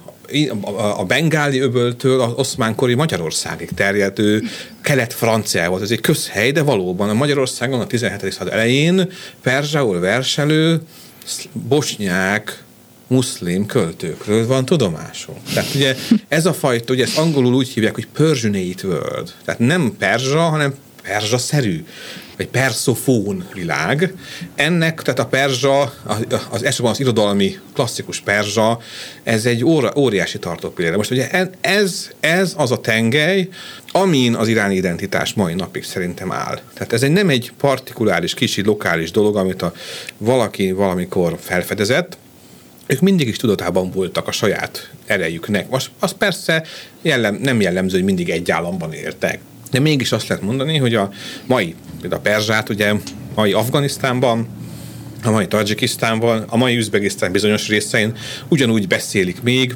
a 0.97 1.05
bengáli 1.05 1.59
öböltől 1.59 2.21
az 2.21 2.31
oszmánkori 2.35 2.93
Magyarországig 2.93 3.69
terjedő 3.75 4.43
kelet-francia 4.81 5.69
volt. 5.69 5.81
Ez 5.81 5.91
egy 5.91 6.01
közhely, 6.01 6.51
de 6.51 6.61
valóban 6.61 7.09
a 7.09 7.13
Magyarországon 7.13 7.79
a 7.79 7.87
17. 7.87 8.31
század 8.31 8.53
elején 8.53 9.09
perzsául 9.41 9.99
verselő 9.99 10.81
bosnyák, 11.51 12.63
muszlim 13.07 13.65
költőkről 13.65 14.47
van 14.47 14.65
tudomásunk. 14.65 15.37
Tehát 15.53 15.75
ugye 15.75 15.95
ez 16.27 16.45
a 16.45 16.53
fajta, 16.53 16.93
ugye 16.93 17.03
ezt 17.03 17.17
angolul 17.17 17.53
úgy 17.53 17.67
hívják, 17.67 17.93
hogy 17.93 18.07
Persianate 18.13 18.87
world. 18.87 19.33
Tehát 19.45 19.59
nem 19.59 19.95
perzsa, 19.99 20.39
hanem 20.39 20.73
perzsa-szerű 21.03 21.85
vagy 22.37 22.47
perszofón 22.47 23.47
világ. 23.53 24.13
Ennek, 24.55 25.01
tehát 25.01 25.19
a 25.19 25.25
perzsa, 25.25 25.93
az 26.49 26.63
esetben 26.63 26.91
az 26.91 26.99
irodalmi 26.99 27.57
klasszikus 27.73 28.19
perzsa, 28.19 28.79
ez 29.23 29.45
egy 29.45 29.65
óriási 29.95 30.39
tartópillér. 30.39 30.95
Most 30.95 31.11
ugye 31.11 31.29
ez, 31.61 32.09
ez 32.19 32.53
az 32.57 32.71
a 32.71 32.79
tengely, 32.79 33.49
amin 33.91 34.35
az 34.35 34.47
iráni 34.47 34.75
identitás 34.75 35.33
mai 35.33 35.53
napig 35.53 35.83
szerintem 35.83 36.31
áll. 36.31 36.59
Tehát 36.73 36.93
ez 36.93 37.03
egy 37.03 37.11
nem 37.11 37.29
egy 37.29 37.51
partikuláris, 37.57 38.33
kicsi, 38.33 38.63
lokális 38.63 39.11
dolog, 39.11 39.35
amit 39.35 39.61
a 39.61 39.73
valaki 40.17 40.71
valamikor 40.71 41.37
felfedezett, 41.39 42.17
ők 42.85 42.99
mindig 42.99 43.27
is 43.27 43.37
tudatában 43.37 43.91
voltak 43.91 44.27
a 44.27 44.31
saját 44.31 44.91
erejüknek. 45.05 45.69
Most 45.69 45.91
az 45.99 46.11
persze 46.11 46.63
jellem, 47.01 47.35
nem 47.35 47.61
jellemző, 47.61 47.95
hogy 47.95 48.05
mindig 48.05 48.29
egy 48.29 48.51
államban 48.51 48.93
éltek. 48.93 49.39
De 49.71 49.79
mégis 49.79 50.11
azt 50.11 50.27
lehet 50.27 50.43
mondani, 50.43 50.77
hogy 50.77 50.95
a 50.95 51.11
mai, 51.45 51.75
például 52.01 52.21
a 52.21 52.29
Perzsát, 52.29 52.69
ugye 52.69 52.93
mai 53.35 53.53
Afganisztánban, 53.53 54.47
a 55.23 55.29
mai 55.29 55.47
Tajikisztánban, 55.47 56.43
a 56.47 56.57
mai 56.57 56.75
Üzbegisztán 56.75 57.31
bizonyos 57.31 57.67
részein 57.67 58.13
ugyanúgy 58.47 58.87
beszélik 58.87 59.41
még, 59.41 59.75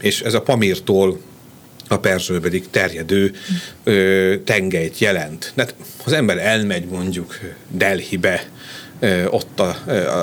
és 0.00 0.20
ez 0.20 0.34
a 0.34 0.42
Pamirtól 0.42 1.20
a 1.88 1.98
perzsőbedig 1.98 2.70
terjedő 2.70 3.32
ö, 3.84 4.34
tengelyt 4.44 4.98
jelent. 4.98 5.52
Tehát 5.54 5.74
az 6.04 6.12
ember 6.12 6.38
elmegy 6.38 6.84
mondjuk 6.84 7.38
Delhibe, 7.68 8.44
ott 9.30 9.60
a, 9.60 9.76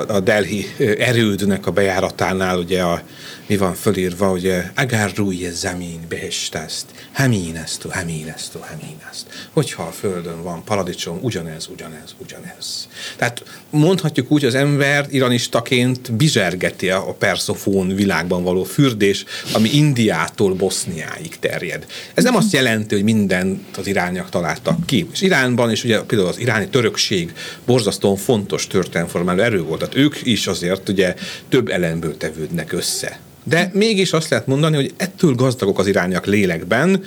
a, 0.07 0.19
Delhi 0.19 0.65
erődnek 0.97 1.67
a 1.67 1.71
bejáratánál 1.71 2.57
ugye 2.57 2.81
a 2.81 3.01
mi 3.49 3.57
van 3.57 3.73
fölírva, 3.73 4.27
hogy 4.27 4.53
agar 4.75 5.11
rújje 5.15 5.51
zamin 5.51 5.99
behestast, 6.09 6.85
hamínesztó, 7.13 7.89
hamínesztó, 7.89 8.59
hamíneszt. 8.59 9.25
Hogyha 9.53 9.83
a 9.83 9.91
földön 9.91 10.43
van 10.43 10.63
paradicsom, 10.63 11.19
ugyanez, 11.21 11.67
ugyanez, 11.73 12.15
ugyanez. 12.17 12.87
Tehát 13.17 13.43
mondhatjuk 13.69 14.31
úgy, 14.31 14.45
az 14.45 14.55
ember 14.55 15.05
iranistaként 15.09 16.11
bizsergeti 16.11 16.89
a 16.89 17.15
perszofón 17.19 17.95
világban 17.95 18.43
való 18.43 18.63
fürdés, 18.63 19.25
ami 19.53 19.69
Indiától 19.73 20.53
Boszniáig 20.53 21.39
terjed. 21.39 21.85
Ez 22.13 22.23
nem 22.23 22.35
azt 22.35 22.53
jelenti, 22.53 22.95
hogy 22.95 23.03
mindent 23.03 23.77
az 23.77 23.87
irányak 23.87 24.29
találtak 24.29 24.85
ki. 24.85 25.07
És 25.11 25.21
Iránban, 25.21 25.69
és 25.69 25.83
ugye 25.83 25.99
például 25.99 26.29
az 26.29 26.39
iráni 26.39 26.67
törökség 26.67 27.33
borzasztóan 27.65 28.15
fontos 28.15 28.67
történelmformáló 28.69 29.41
erő 29.41 29.61
volt. 29.61 29.79
Tehát 29.79 29.95
ők 29.95 30.15
is 30.23 30.47
azért 30.47 30.89
ugye 30.89 31.15
több 31.49 31.69
elemből 31.69 32.17
tevődnek 32.17 32.71
össze. 32.71 33.19
De 33.43 33.71
mégis 33.73 34.13
azt 34.13 34.29
lehet 34.29 34.47
mondani, 34.47 34.75
hogy 34.75 34.93
ettől 34.97 35.33
gazdagok 35.33 35.79
az 35.79 35.87
irányak 35.87 36.25
lélekben, 36.25 37.03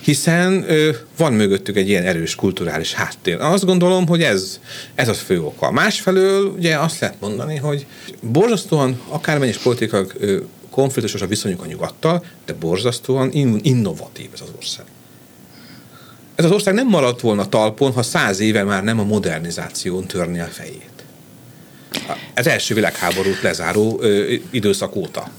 hiszen 0.00 0.64
ö, 0.68 0.90
van 1.16 1.32
mögöttük 1.32 1.76
egy 1.76 1.88
ilyen 1.88 2.04
erős 2.04 2.34
kulturális 2.34 2.92
háttér. 2.92 3.40
Azt 3.40 3.64
gondolom, 3.64 4.06
hogy 4.06 4.22
ez, 4.22 4.60
ez 4.94 5.08
az 5.08 5.18
fő 5.18 5.42
oka. 5.42 5.70
Másfelől 5.70 6.46
ugye 6.46 6.78
azt 6.78 7.00
lehet 7.00 7.20
mondani, 7.20 7.56
hogy 7.56 7.86
borzasztóan 8.20 9.00
akármennyi 9.08 9.52
politikai 9.62 10.04
konfliktusos 10.70 11.22
a 11.22 11.26
viszonyuk 11.26 11.62
a 11.62 11.66
nyugattal, 11.66 12.24
de 12.46 12.52
borzasztóan 12.52 13.32
in, 13.32 13.58
innovatív 13.62 14.28
ez 14.34 14.40
az 14.40 14.48
ország. 14.56 14.84
Ez 16.34 16.44
az 16.44 16.50
ország 16.50 16.74
nem 16.74 16.88
maradt 16.88 17.20
volna 17.20 17.48
talpon, 17.48 17.92
ha 17.92 18.02
száz 18.02 18.40
éve 18.40 18.62
már 18.62 18.84
nem 18.84 19.00
a 19.00 19.04
modernizáción 19.04 20.06
törni 20.06 20.40
a 20.40 20.44
fejét. 20.44 20.95
Az 22.34 22.46
első 22.46 22.74
világháborút 22.74 23.42
lezáró 23.42 23.98
ö, 24.00 24.34
időszak 24.50 24.96
óta. 24.96 25.30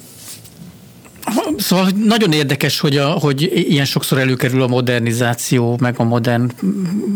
Szóval 1.57 1.89
nagyon 2.03 2.31
érdekes, 2.31 2.79
hogy, 2.79 2.97
a, 2.97 3.07
hogy 3.07 3.51
ilyen 3.69 3.85
sokszor 3.85 4.17
előkerül 4.17 4.61
a 4.61 4.67
modernizáció, 4.67 5.77
meg 5.79 5.95
a 5.97 6.03
modern 6.03 6.51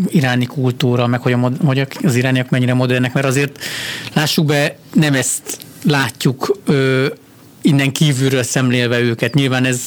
iráni 0.07 0.45
kultúra, 0.45 1.07
meg 1.07 1.21
hogy, 1.21 1.33
a, 1.33 1.51
hogy 1.63 1.87
az 2.03 2.15
irániak 2.15 2.49
mennyire 2.49 2.73
modernek, 2.73 3.13
mert 3.13 3.25
azért 3.25 3.59
lássuk 4.13 4.45
be, 4.45 4.75
nem 4.93 5.13
ezt 5.13 5.57
látjuk 5.83 6.57
ö, 6.65 7.07
innen 7.61 7.91
kívülről 7.91 8.43
szemlélve 8.43 8.99
őket. 8.99 9.33
Nyilván 9.33 9.65
ez 9.65 9.81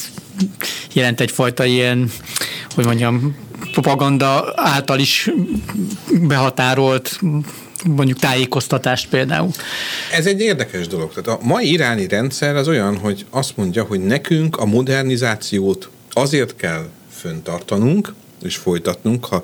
jelent 0.93 1.21
egyfajta 1.21 1.65
ilyen, 1.65 2.11
hogy 2.75 2.85
mondjam, 2.85 3.35
propaganda 3.71 4.53
által 4.55 4.99
is 4.99 5.29
behatárolt 6.21 7.19
mondjuk 7.85 8.19
tájékoztatást 8.19 9.09
például. 9.09 9.51
Ez 10.11 10.25
egy 10.25 10.41
érdekes 10.41 10.87
dolog. 10.87 11.13
Tehát 11.13 11.41
a 11.41 11.45
mai 11.45 11.71
iráni 11.71 12.07
rendszer 12.07 12.55
az 12.55 12.67
olyan, 12.67 12.97
hogy 12.97 13.25
azt 13.29 13.57
mondja, 13.57 13.83
hogy 13.83 13.99
nekünk 13.99 14.57
a 14.57 14.65
modernizációt 14.65 15.89
azért 16.11 16.55
kell 16.55 16.89
föntartanunk, 17.11 18.13
és 18.43 18.55
folytatnunk, 18.55 19.25
ha 19.25 19.43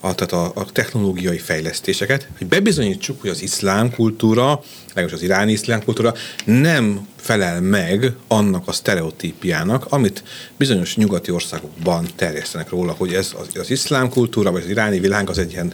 a, 0.00 0.14
tehát 0.14 0.32
a, 0.32 0.60
a 0.60 0.64
technológiai 0.64 1.38
fejlesztéseket, 1.38 2.28
hogy 2.38 2.46
bebizonyítsuk, 2.46 3.20
hogy 3.20 3.30
az 3.30 3.42
iszlám 3.42 3.90
kultúra, 3.90 4.62
legalábbis 4.88 5.14
az 5.14 5.22
iráni 5.22 5.52
iszlám 5.52 5.84
kultúra 5.84 6.14
nem 6.44 7.06
felel 7.16 7.60
meg 7.60 8.12
annak 8.28 8.68
a 8.68 8.72
sztereotípiának, 8.72 9.86
amit 9.88 10.22
bizonyos 10.56 10.96
nyugati 10.96 11.30
országokban 11.30 12.06
terjesztenek 12.16 12.70
róla, 12.70 12.92
hogy 12.92 13.14
ez 13.14 13.32
az, 13.40 13.60
az 13.60 13.70
iszlám 13.70 14.08
kultúra, 14.08 14.50
vagy 14.50 14.62
az 14.62 14.68
iráni 14.70 14.98
világ 14.98 15.28
az 15.28 15.38
egy 15.38 15.52
ilyen 15.52 15.72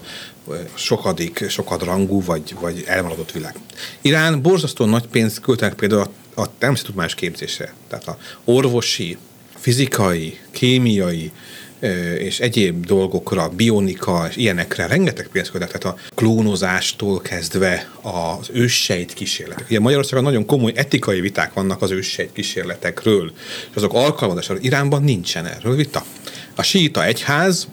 sokadik, 0.75 1.45
sokadrangú, 1.49 2.25
vagy, 2.25 2.55
vagy 2.61 2.85
elmaradott 2.87 3.33
világ. 3.33 3.55
Irán 4.01 4.43
borzasztó 4.43 4.85
nagy 4.85 5.07
pénzt 5.07 5.41
költenek 5.41 5.75
például 5.75 6.01
a, 6.35 6.41
a 6.41 6.59
természettudományos 6.59 7.15
képzésre. 7.15 7.75
Tehát 7.89 8.09
a 8.09 8.19
orvosi, 8.45 9.17
fizikai, 9.57 10.39
kémiai, 10.51 11.33
és 12.19 12.41
egyéb 12.41 12.87
dolgokra, 12.87 13.49
bionika 13.49 14.27
és 14.31 14.37
ilyenekre 14.37 14.87
rengeteg 14.87 15.29
pénzt 15.33 15.51
költenek, 15.51 15.79
tehát 15.79 15.99
a 15.99 16.01
klónozástól 16.15 17.21
kezdve 17.21 17.91
az 18.03 18.49
őssejt 18.53 19.13
kísérletek. 19.13 19.67
Ugye 19.71 19.81
Magyarországon 19.81 20.25
nagyon 20.25 20.47
komoly 20.47 20.73
etikai 20.75 21.21
viták 21.21 21.53
vannak 21.53 21.83
az 21.83 21.91
őssejt 21.91 22.33
kísérletekről, 22.33 23.33
és 23.71 23.77
azok 23.77 23.95
alkalmazásáról. 23.95 24.63
Iránban 24.63 25.03
nincsen 25.03 25.47
erről 25.47 25.75
vita. 25.75 26.05
A 26.55 26.63
síta 26.63 27.05
egyház 27.05 27.69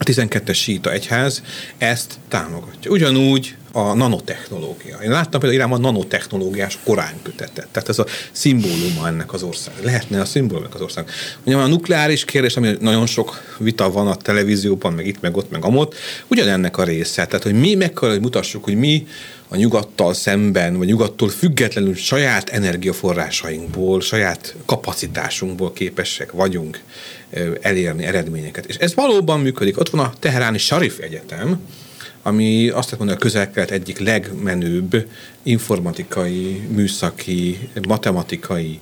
a 0.00 0.04
12-es 0.04 0.54
síta 0.54 0.92
egyház 0.92 1.42
ezt 1.78 2.18
támogatja. 2.28 2.90
Ugyanúgy 2.90 3.56
a 3.72 3.94
nanotechnológia. 3.94 4.98
Én 5.02 5.10
láttam 5.10 5.40
például 5.40 5.52
Iránban 5.52 5.80
nanotechnológiás 5.80 6.78
koránkötetet. 6.84 7.68
Tehát 7.72 7.88
ez 7.88 7.98
a 7.98 8.06
szimbóluma 8.32 9.06
ennek 9.06 9.32
az 9.32 9.42
ország. 9.42 9.74
Lehetne 9.82 10.20
a 10.20 10.24
szimbóluma 10.24 10.64
ennek 10.64 10.74
az 10.74 10.80
ország. 10.80 11.10
Ugye 11.44 11.56
a 11.56 11.66
nukleáris 11.66 12.24
kérdés, 12.24 12.56
ami 12.56 12.76
nagyon 12.80 13.06
sok 13.06 13.54
vita 13.58 13.90
van 13.90 14.06
a 14.06 14.14
televízióban, 14.14 14.92
meg 14.92 15.06
itt, 15.06 15.20
meg 15.20 15.36
ott, 15.36 15.50
meg 15.50 15.64
amott, 15.64 15.94
ugyanennek 16.26 16.78
a 16.78 16.84
része. 16.84 17.26
Tehát, 17.26 17.42
hogy 17.42 17.60
mi 17.60 17.74
meg 17.74 17.92
kell, 17.92 18.10
hogy 18.10 18.20
mutassuk, 18.20 18.64
hogy 18.64 18.76
mi 18.76 19.06
a 19.48 19.56
nyugattal 19.56 20.14
szemben, 20.14 20.76
vagy 20.76 20.86
nyugattól 20.86 21.28
függetlenül 21.28 21.94
saját 21.94 22.48
energiaforrásainkból, 22.48 24.00
saját 24.00 24.54
kapacitásunkból 24.66 25.72
képesek 25.72 26.32
vagyunk 26.32 26.80
elérni 27.60 28.04
eredményeket. 28.04 28.66
És 28.66 28.76
ez 28.76 28.94
valóban 28.94 29.40
működik. 29.40 29.78
Ott 29.78 29.90
van 29.90 30.04
a 30.04 30.12
Teheráni 30.18 30.58
Sharif 30.58 30.98
Egyetem, 30.98 31.60
ami 32.22 32.68
azt 32.68 32.90
lehet 32.90 32.98
mondani, 32.98 33.18
a 33.18 33.22
közel 33.22 33.50
egyik 33.70 33.98
legmenőbb 33.98 35.06
informatikai, 35.42 36.60
műszaki, 36.68 37.68
matematikai 37.88 38.80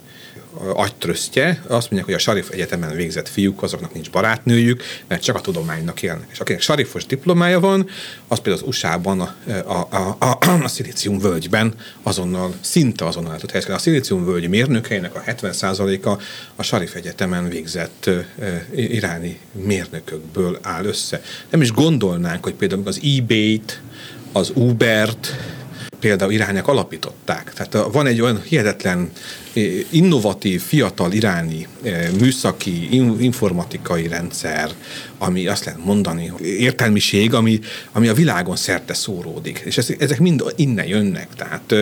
agytrösztje, 0.74 1.62
azt 1.66 1.90
mondják, 1.90 2.04
hogy 2.04 2.14
a 2.14 2.18
Sarif 2.18 2.50
Egyetemen 2.50 2.94
végzett 2.94 3.28
fiúk, 3.28 3.62
azoknak 3.62 3.94
nincs 3.94 4.10
barátnőjük, 4.10 4.82
mert 5.06 5.22
csak 5.22 5.36
a 5.36 5.40
tudománynak 5.40 6.02
élnek. 6.02 6.28
És 6.30 6.40
akinek 6.40 6.60
Sarifos 6.60 7.06
diplomája 7.06 7.60
van, 7.60 7.88
az 8.28 8.38
például 8.38 8.64
az 8.64 8.68
USA-ban, 8.68 9.20
a, 9.20 9.34
a, 9.66 9.88
a, 10.18 10.38
a, 10.40 10.62
a 10.62 10.68
Szilícium 10.68 11.18
völgyben 11.18 11.74
azonnal, 12.02 12.54
szinte 12.60 13.06
azonnal 13.06 13.38
tud 13.38 13.50
helyezkedni. 13.50 13.80
A 13.80 13.82
Szilícium 13.82 14.24
völgy 14.24 14.48
mérnökeinek 14.48 15.14
a 15.14 15.22
70%-a 15.26 16.22
a 16.56 16.62
Sarif 16.62 16.94
Egyetemen 16.94 17.48
végzett 17.48 18.10
iráni 18.74 19.38
mérnökökből 19.52 20.58
áll 20.62 20.84
össze. 20.84 21.22
Nem 21.50 21.60
is 21.60 21.72
gondolnánk, 21.72 22.44
hogy 22.44 22.54
például 22.54 22.82
az 22.86 23.00
eBay-t, 23.02 23.80
az 24.32 24.52
Uber-t, 24.54 25.36
például 26.00 26.32
irányok 26.32 26.68
alapították. 26.68 27.52
Tehát 27.52 27.92
van 27.92 28.06
egy 28.06 28.20
olyan 28.20 28.42
hihetetlen 28.42 29.10
eh, 29.52 29.64
innovatív, 29.90 30.62
fiatal 30.62 31.12
iráni 31.12 31.66
eh, 31.82 32.08
műszaki, 32.20 32.88
informatikai 33.20 34.08
rendszer, 34.08 34.70
ami 35.18 35.46
azt 35.46 35.64
lehet 35.64 35.84
mondani, 35.84 36.32
értelmiség, 36.40 37.34
ami, 37.34 37.60
ami 37.92 38.08
a 38.08 38.14
világon 38.14 38.56
szerte 38.56 38.94
szóródik. 38.94 39.62
És 39.64 39.76
ezek 39.76 40.20
mind 40.20 40.42
innen 40.56 40.86
jönnek. 40.86 41.28
Tehát 41.36 41.74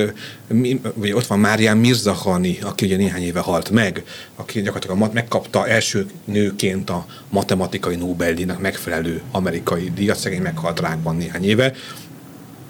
vagy 0.94 1.12
ott 1.12 1.26
van 1.26 1.38
Márián 1.38 1.76
Mirzahani, 1.76 2.58
aki 2.62 2.84
ugye 2.84 2.96
néhány 2.96 3.22
éve 3.22 3.40
halt 3.40 3.70
meg, 3.70 4.04
aki 4.36 4.62
gyakorlatilag 4.62 5.12
megkapta 5.12 5.68
első 5.68 6.06
nőként 6.24 6.90
a 6.90 7.06
matematikai 7.28 7.96
Nobel-díjnak 7.96 8.60
megfelelő 8.60 9.22
amerikai 9.30 9.90
díjat, 9.94 10.18
szegény 10.18 10.42
meghalt 10.42 10.80
rákban 10.80 11.16
néhány 11.16 11.44
éve 11.44 11.72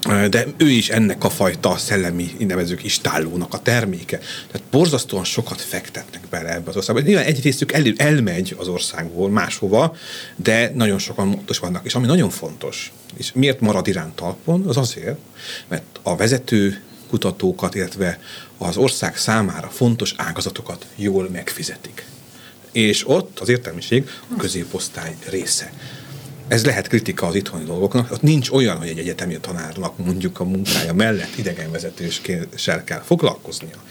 de 0.06 0.46
ő 0.56 0.68
is 0.68 0.88
ennek 0.88 1.24
a 1.24 1.30
fajta 1.30 1.76
szellemi, 1.76 2.30
nevezők 2.38 2.84
istállónak 2.84 3.54
a 3.54 3.58
terméke. 3.58 4.18
Tehát 4.18 4.66
borzasztóan 4.70 5.24
sokat 5.24 5.60
fektetnek 5.60 6.22
bele 6.30 6.54
ebbe 6.54 6.68
az 6.68 6.76
országba. 6.76 7.02
Nyilván 7.02 7.24
egy 7.24 7.42
részük 7.42 7.72
el, 7.72 7.84
elmegy 7.96 8.54
az 8.58 8.68
országból 8.68 9.30
máshova, 9.30 9.96
de 10.36 10.70
nagyon 10.74 10.98
sokan 10.98 11.32
ott 11.32 11.56
vannak. 11.56 11.84
És 11.84 11.94
ami 11.94 12.06
nagyon 12.06 12.30
fontos, 12.30 12.92
és 13.16 13.32
miért 13.34 13.60
marad 13.60 13.86
Irán 13.86 14.12
talpon, 14.14 14.66
az 14.66 14.76
azért, 14.76 15.18
mert 15.68 15.84
a 16.02 16.16
vezető 16.16 16.82
kutatókat, 17.08 17.74
illetve 17.74 18.20
az 18.58 18.76
ország 18.76 19.16
számára 19.16 19.68
fontos 19.68 20.14
ágazatokat 20.16 20.86
jól 20.96 21.28
megfizetik. 21.32 22.04
És 22.72 23.08
ott 23.08 23.38
az 23.38 23.48
értelmiség 23.48 24.08
a 24.28 24.36
középosztály 24.36 25.16
része 25.28 25.72
ez 26.48 26.64
lehet 26.64 26.88
kritika 26.88 27.26
az 27.26 27.34
itthoni 27.34 27.64
dolgoknak. 27.64 28.12
Ott 28.12 28.22
nincs 28.22 28.50
olyan, 28.50 28.76
hogy 28.76 28.88
egy 28.88 28.98
egyetemi 28.98 29.38
tanárnak 29.40 30.04
mondjuk 30.04 30.40
a 30.40 30.44
munkája 30.44 30.92
mellett 30.92 31.36
idegenvezetéssel 31.36 32.84
kell 32.84 33.02
foglalkoznia. 33.04 33.82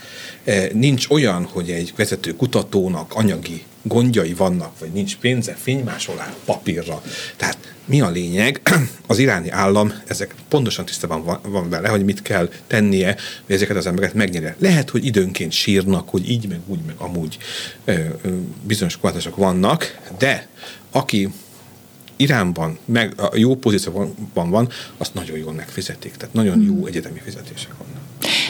E, 0.43 0.67
nincs 0.73 1.09
olyan, 1.09 1.43
hogy 1.43 1.71
egy 1.71 1.93
vezető 1.95 2.35
kutatónak 2.35 3.13
anyagi 3.13 3.63
gondjai 3.81 4.33
vannak, 4.33 4.79
vagy 4.79 4.91
nincs 4.91 5.17
pénze 5.17 5.53
fénymásolá 5.53 6.33
papírra. 6.45 7.01
Tehát 7.35 7.57
mi 7.85 8.01
a 8.01 8.09
lényeg? 8.09 8.61
Az 9.07 9.17
iráni 9.17 9.49
állam 9.49 9.93
ezek 10.07 10.35
pontosan 10.47 10.85
tisztában 10.85 11.23
van, 11.23 11.39
van 11.47 11.69
vele, 11.69 11.87
hogy 11.87 12.03
mit 12.03 12.21
kell 12.21 12.49
tennie, 12.67 13.15
hogy 13.45 13.55
ezeket 13.55 13.75
az 13.75 13.85
embereket 13.85 14.15
megnyerje. 14.15 14.55
Lehet, 14.59 14.89
hogy 14.89 15.05
időnként 15.05 15.51
sírnak, 15.51 16.09
hogy 16.09 16.29
így, 16.29 16.47
meg 16.47 16.59
úgy, 16.65 16.79
meg 16.85 16.95
amúgy 16.97 17.37
bizonyos 18.63 18.97
korlátozások 18.97 19.35
vannak, 19.35 19.99
de 20.17 20.47
aki 20.91 21.29
Iránban 22.15 22.77
meg 22.85 23.13
a 23.17 23.37
jó 23.37 23.55
pozícióban 23.55 24.49
van, 24.49 24.69
azt 24.97 25.13
nagyon 25.13 25.37
jól 25.37 25.53
megfizetik. 25.53 26.15
Tehát 26.15 26.33
nagyon 26.33 26.61
jó 26.61 26.73
hmm. 26.73 26.85
egyetemi 26.85 27.19
fizetések 27.23 27.71
vannak. 27.77 28.03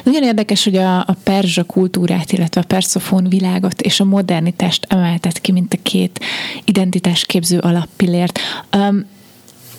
Nagyon 0.03 0.23
érdekes, 0.23 0.63
hogy 0.63 0.75
a, 0.75 0.99
a 0.99 1.15
perzsa 1.23 1.63
kultúrát, 1.63 2.31
illetve 2.31 2.61
a 2.61 2.65
perszofón 2.67 3.29
világot 3.29 3.81
és 3.81 3.99
a 3.99 4.03
modernitást 4.03 4.85
emeltet 4.89 5.39
ki, 5.39 5.51
mint 5.51 5.73
a 5.73 5.77
két 5.81 6.19
identitásképző 6.63 7.59
alappillért. 7.59 8.39
Um, 8.75 9.05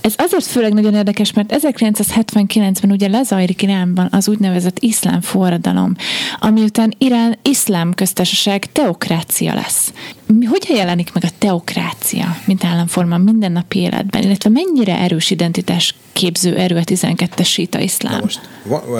ez 0.07 0.14
azért 0.16 0.45
főleg 0.45 0.73
nagyon 0.73 0.95
érdekes, 0.95 1.33
mert 1.33 1.55
1979-ben 1.62 2.90
ugye 2.90 3.09
lezajlik 3.09 3.62
Iránban 3.62 4.09
az 4.11 4.29
úgynevezett 4.29 4.79
iszlám 4.79 5.21
forradalom, 5.21 5.97
ami 6.38 6.62
után 6.62 6.95
Irán 6.99 7.38
iszlám 7.42 7.95
köztársaság 7.95 8.73
teokrácia 8.73 9.55
lesz. 9.55 9.92
Hogyan 10.27 10.77
jelenik 10.77 11.12
meg 11.12 11.25
a 11.25 11.35
teokrácia, 11.38 12.37
mint 12.45 12.64
államforma 12.64 13.16
mindennapi 13.16 13.79
életben, 13.79 14.23
illetve 14.23 14.51
mennyire 14.51 14.99
erős 14.99 15.31
identitás 15.31 15.95
képző 16.12 16.57
erő 16.57 16.77
a 16.77 16.85
12-es 16.85 17.47
síta 17.47 17.81
iszlám? 17.81 18.12
Na 18.12 18.21
most 18.21 18.40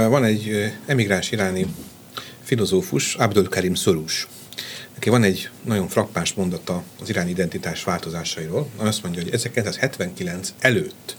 van 0.09 0.25
egy 0.25 0.73
emigráns 0.87 1.31
iráni 1.31 1.67
filozófus, 2.43 3.15
Abdul 3.15 3.49
Karim 3.49 3.75
Sorus, 3.75 4.27
Neki 4.97 5.11
van 5.11 5.23
egy 5.23 5.49
nagyon 5.65 5.89
frappáns 5.89 6.35
mondata 6.35 6.83
az 7.01 7.09
iráni 7.09 7.31
identitás 7.31 7.85
változásairól, 7.85 8.69
azt 8.77 9.03
mondja, 9.03 9.23
hogy 9.23 9.33
1979 9.33 10.55
előtt 10.59 11.17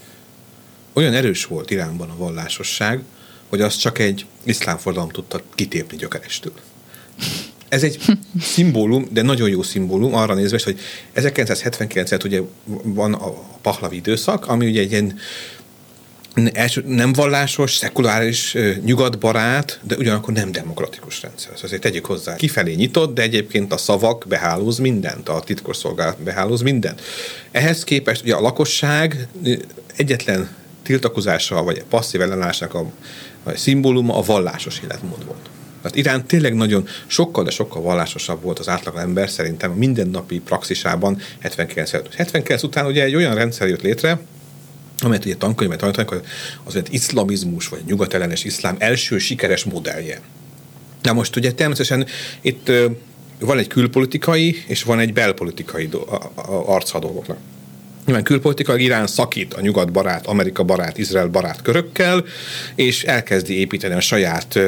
olyan 0.94 1.14
erős 1.14 1.46
volt 1.46 1.72
Iránban 1.72 2.10
a 2.10 2.18
vallásosság, 2.18 3.04
hogy 3.50 3.62
az 3.62 3.76
csak 3.76 4.00
egy 4.00 4.26
iszlám 4.44 4.78
forradalom 4.78 5.12
tudta 5.12 5.42
kitépni 5.56 5.98
gyökerestől. 5.98 6.54
Ez 7.70 7.84
egy 7.84 8.02
szimbólum, 8.54 9.08
de 9.12 9.22
nagyon 9.22 9.50
jó 9.50 9.62
szimbólum 9.62 10.14
arra 10.16 10.34
nézve, 10.34 10.60
hogy 10.64 10.80
1979-et 11.16 12.26
ugye 12.26 12.42
van 12.84 13.14
a 13.14 13.34
Pahlavi 13.62 13.96
időszak, 13.96 14.48
ami 14.48 14.68
ugye 14.68 14.82
egy 14.82 14.92
ilyen 14.92 15.20
nem 16.86 17.14
vallásos, 17.14 17.76
szekuláris, 17.76 18.58
nyugatbarát, 18.84 19.80
de 19.84 19.96
ugyanakkor 19.96 20.34
nem 20.34 20.52
demokratikus 20.52 21.22
rendszer. 21.22 21.52
Ez 21.54 21.64
azért 21.64 21.82
tegyük 21.82 22.06
hozzá. 22.06 22.36
Kifelé 22.36 22.74
nyitott, 22.74 23.14
de 23.14 23.22
egyébként 23.22 23.74
a 23.74 23.78
szavak 23.78 24.26
behálóz 24.28 24.78
mindent, 24.78 25.30
a 25.30 25.40
titkosszolgálat 25.40 26.20
behálóz 26.22 26.62
mindent. 26.62 27.02
Ehhez 27.52 27.84
képest 27.84 28.24
ugye 28.24 28.36
a 28.36 28.42
lakosság 28.42 29.28
egyetlen 29.96 30.50
tiltakozása, 30.84 31.64
vagy 31.64 31.84
passzív 31.90 32.22
ellenállásnak 32.22 32.74
a, 32.74 32.86
a 33.44 33.56
szimbóluma 33.56 34.18
a 34.18 34.22
vallásos 34.22 34.80
életmód 34.84 35.26
volt. 35.26 35.50
Tehát 35.82 35.98
Irán 35.98 36.26
tényleg 36.26 36.56
nagyon 36.56 36.88
sokkal, 37.08 37.44
de 37.44 37.50
sokkal 37.50 37.82
vallásosabb 37.82 38.42
volt 38.42 38.60
az 38.60 38.70
átlag 38.70 38.96
ember 38.98 39.30
szerintem 39.30 39.72
a 39.72 39.76
mindennapi 39.76 40.40
praxisában 40.40 41.22
79 41.40 41.94
előtt. 41.94 42.16
79 42.16 42.64
után 42.64 42.86
ugye 42.86 43.04
egy 43.04 43.16
olyan 43.16 43.36
rendszer 43.36 43.68
jött 43.68 43.82
létre, 43.82 44.20
amelyet 44.98 45.26
ugye 45.26 45.36
tankönyvet 45.36 45.80
tanítanak, 45.80 46.22
az 46.64 46.82
iszlamizmus, 46.90 47.68
vagy 47.68 47.82
nyugatellenes 47.86 48.44
iszlám 48.44 48.76
első 48.80 49.18
sikeres 49.18 49.64
modellje. 49.64 50.22
Na 51.02 51.14
most 51.14 51.36
ugye 51.36 51.52
természetesen 51.52 52.08
itt 52.42 52.72
van 53.40 53.58
egy 53.58 53.68
külpolitikai, 53.68 54.64
és 54.68 54.84
van 54.84 55.00
egy 55.00 55.14
belpolitikai 55.14 55.90
arca 56.66 56.98
a 56.98 57.02
dolgoknak. 57.02 57.38
Nyilván 58.06 58.24
külpolitikai 58.26 58.84
Irán 58.84 59.08
szakít 59.08 59.54
a 59.54 59.62
nyugat 59.62 59.92
barát, 59.92 60.26
Amerika 60.26 60.64
barát, 60.64 60.98
Izrael 60.98 61.28
barát 61.28 61.62
körökkel, 61.62 62.26
és 62.76 63.04
elkezdi 63.04 63.60
építeni 63.60 63.94
a 63.94 64.00
saját, 64.00 64.60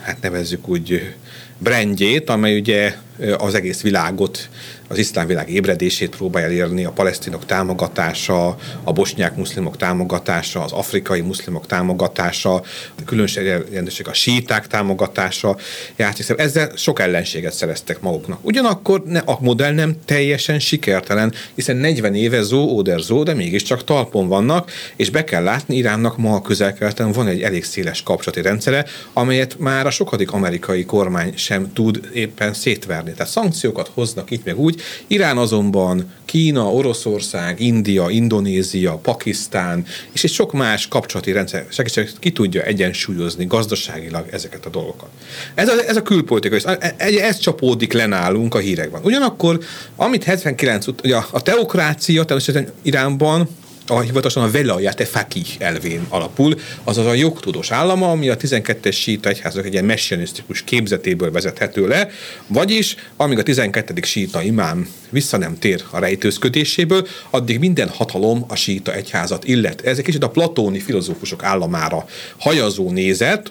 hát 0.00 0.20
nevezzük 0.20 0.68
úgy, 0.68 1.14
brandjét, 1.58 2.30
amely 2.30 2.58
ugye 2.58 2.94
az 3.38 3.54
egész 3.54 3.80
világot 3.80 4.48
az 4.88 4.98
iszlám 4.98 5.26
világ 5.26 5.50
ébredését 5.50 6.16
próbálja 6.16 6.46
elérni, 6.48 6.84
a 6.84 6.90
palesztinok 6.90 7.46
támogatása, 7.46 8.56
a 8.82 8.92
bosnyák 8.92 9.36
muszlimok 9.36 9.76
támogatása, 9.76 10.62
az 10.62 10.72
afrikai 10.72 11.20
muszlimok 11.20 11.66
támogatása, 11.66 12.54
a 12.54 12.62
különös 13.04 13.34
jelentőség 13.34 14.08
a 14.08 14.12
síták 14.12 14.66
támogatása. 14.66 15.56
Játszik. 15.96 16.38
Ezzel 16.38 16.70
sok 16.76 17.00
ellenséget 17.00 17.52
szereztek 17.52 18.00
maguknak. 18.00 18.38
Ugyanakkor 18.42 19.02
ne, 19.04 19.18
a 19.18 19.38
modell 19.40 19.72
nem 19.72 19.96
teljesen 20.04 20.58
sikertelen, 20.58 21.32
hiszen 21.54 21.76
40 21.76 22.14
éve 22.14 22.42
zó, 22.42 22.58
óder 22.58 23.00
zó, 23.00 23.22
de 23.22 23.34
mégiscsak 23.34 23.84
talpon 23.84 24.28
vannak, 24.28 24.70
és 24.96 25.10
be 25.10 25.24
kell 25.24 25.42
látni, 25.42 25.76
Iránnak 25.76 26.16
ma 26.16 26.34
a 26.34 26.42
közel 26.42 26.76
van 26.96 27.26
egy 27.26 27.42
elég 27.42 27.64
széles 27.64 28.02
kapcsolati 28.02 28.42
rendszere, 28.42 28.86
amelyet 29.12 29.58
már 29.58 29.86
a 29.86 29.90
sokadik 29.90 30.32
amerikai 30.32 30.84
kormány 30.84 31.32
sem 31.36 31.72
tud 31.72 32.08
éppen 32.14 32.54
szétverni. 32.54 33.12
Tehát 33.12 33.32
szankciókat 33.32 33.90
hoznak 33.94 34.30
itt 34.30 34.44
meg 34.44 34.58
úgy, 34.58 34.77
Irán 35.06 35.38
azonban 35.38 36.12
Kína, 36.24 36.72
Oroszország, 36.72 37.60
India, 37.60 38.10
Indonézia, 38.10 38.94
Pakisztán 38.96 39.84
és 40.12 40.24
egy 40.24 40.30
sok 40.30 40.52
más 40.52 40.88
kapcsolati 40.88 41.32
rendszer 41.32 41.66
segítség 41.68 42.10
ki 42.18 42.32
tudja 42.32 42.62
egyensúlyozni 42.62 43.46
gazdaságilag 43.46 44.26
ezeket 44.30 44.66
a 44.66 44.70
dolgokat. 44.70 45.08
Ez 45.54 45.68
a, 45.68 45.72
ez 45.86 45.96
a 45.96 46.02
külpolitika, 46.02 46.54
ez, 46.96 47.14
ez 47.14 47.38
csapódik 47.38 47.92
le 47.92 48.06
nálunk 48.06 48.54
a 48.54 48.58
hírekben. 48.58 49.00
Ugyanakkor, 49.04 49.60
amit 49.96 50.24
79 50.24 50.86
ugye 50.86 51.16
a 51.30 51.42
teokrácia 51.42 52.24
természetesen 52.24 52.72
Iránban 52.82 53.48
a 53.90 54.00
hivatalosan 54.00 54.42
a 54.42 54.50
velayat 54.50 55.08
faki 55.08 55.42
elvén 55.58 56.06
alapul, 56.08 56.54
azaz 56.84 57.06
a 57.06 57.14
jogtudós 57.14 57.70
állama, 57.70 58.10
ami 58.10 58.28
a 58.28 58.36
12-es 58.36 58.94
síta 58.94 59.28
egyházak 59.28 59.66
egy 59.66 59.72
ilyen 59.72 59.84
messianisztikus 59.84 60.62
képzetéből 60.62 61.30
vezethető 61.30 61.88
le, 61.88 62.08
vagyis 62.46 62.96
amíg 63.16 63.38
a 63.38 63.42
12. 63.42 63.94
síta 64.02 64.42
imám 64.42 64.88
vissza 65.10 65.36
nem 65.36 65.58
tér 65.58 65.84
a 65.90 65.98
rejtőzködéséből, 65.98 67.06
addig 67.30 67.58
minden 67.58 67.88
hatalom 67.88 68.44
a 68.48 68.54
síta 68.54 68.94
egyházat 68.94 69.44
illet. 69.44 69.80
Ez 69.80 69.98
egy 69.98 70.04
kicsit 70.04 70.24
a 70.24 70.30
platóni 70.30 70.78
filozófusok 70.78 71.44
államára 71.44 72.04
hajazó 72.38 72.90
nézet, 72.90 73.50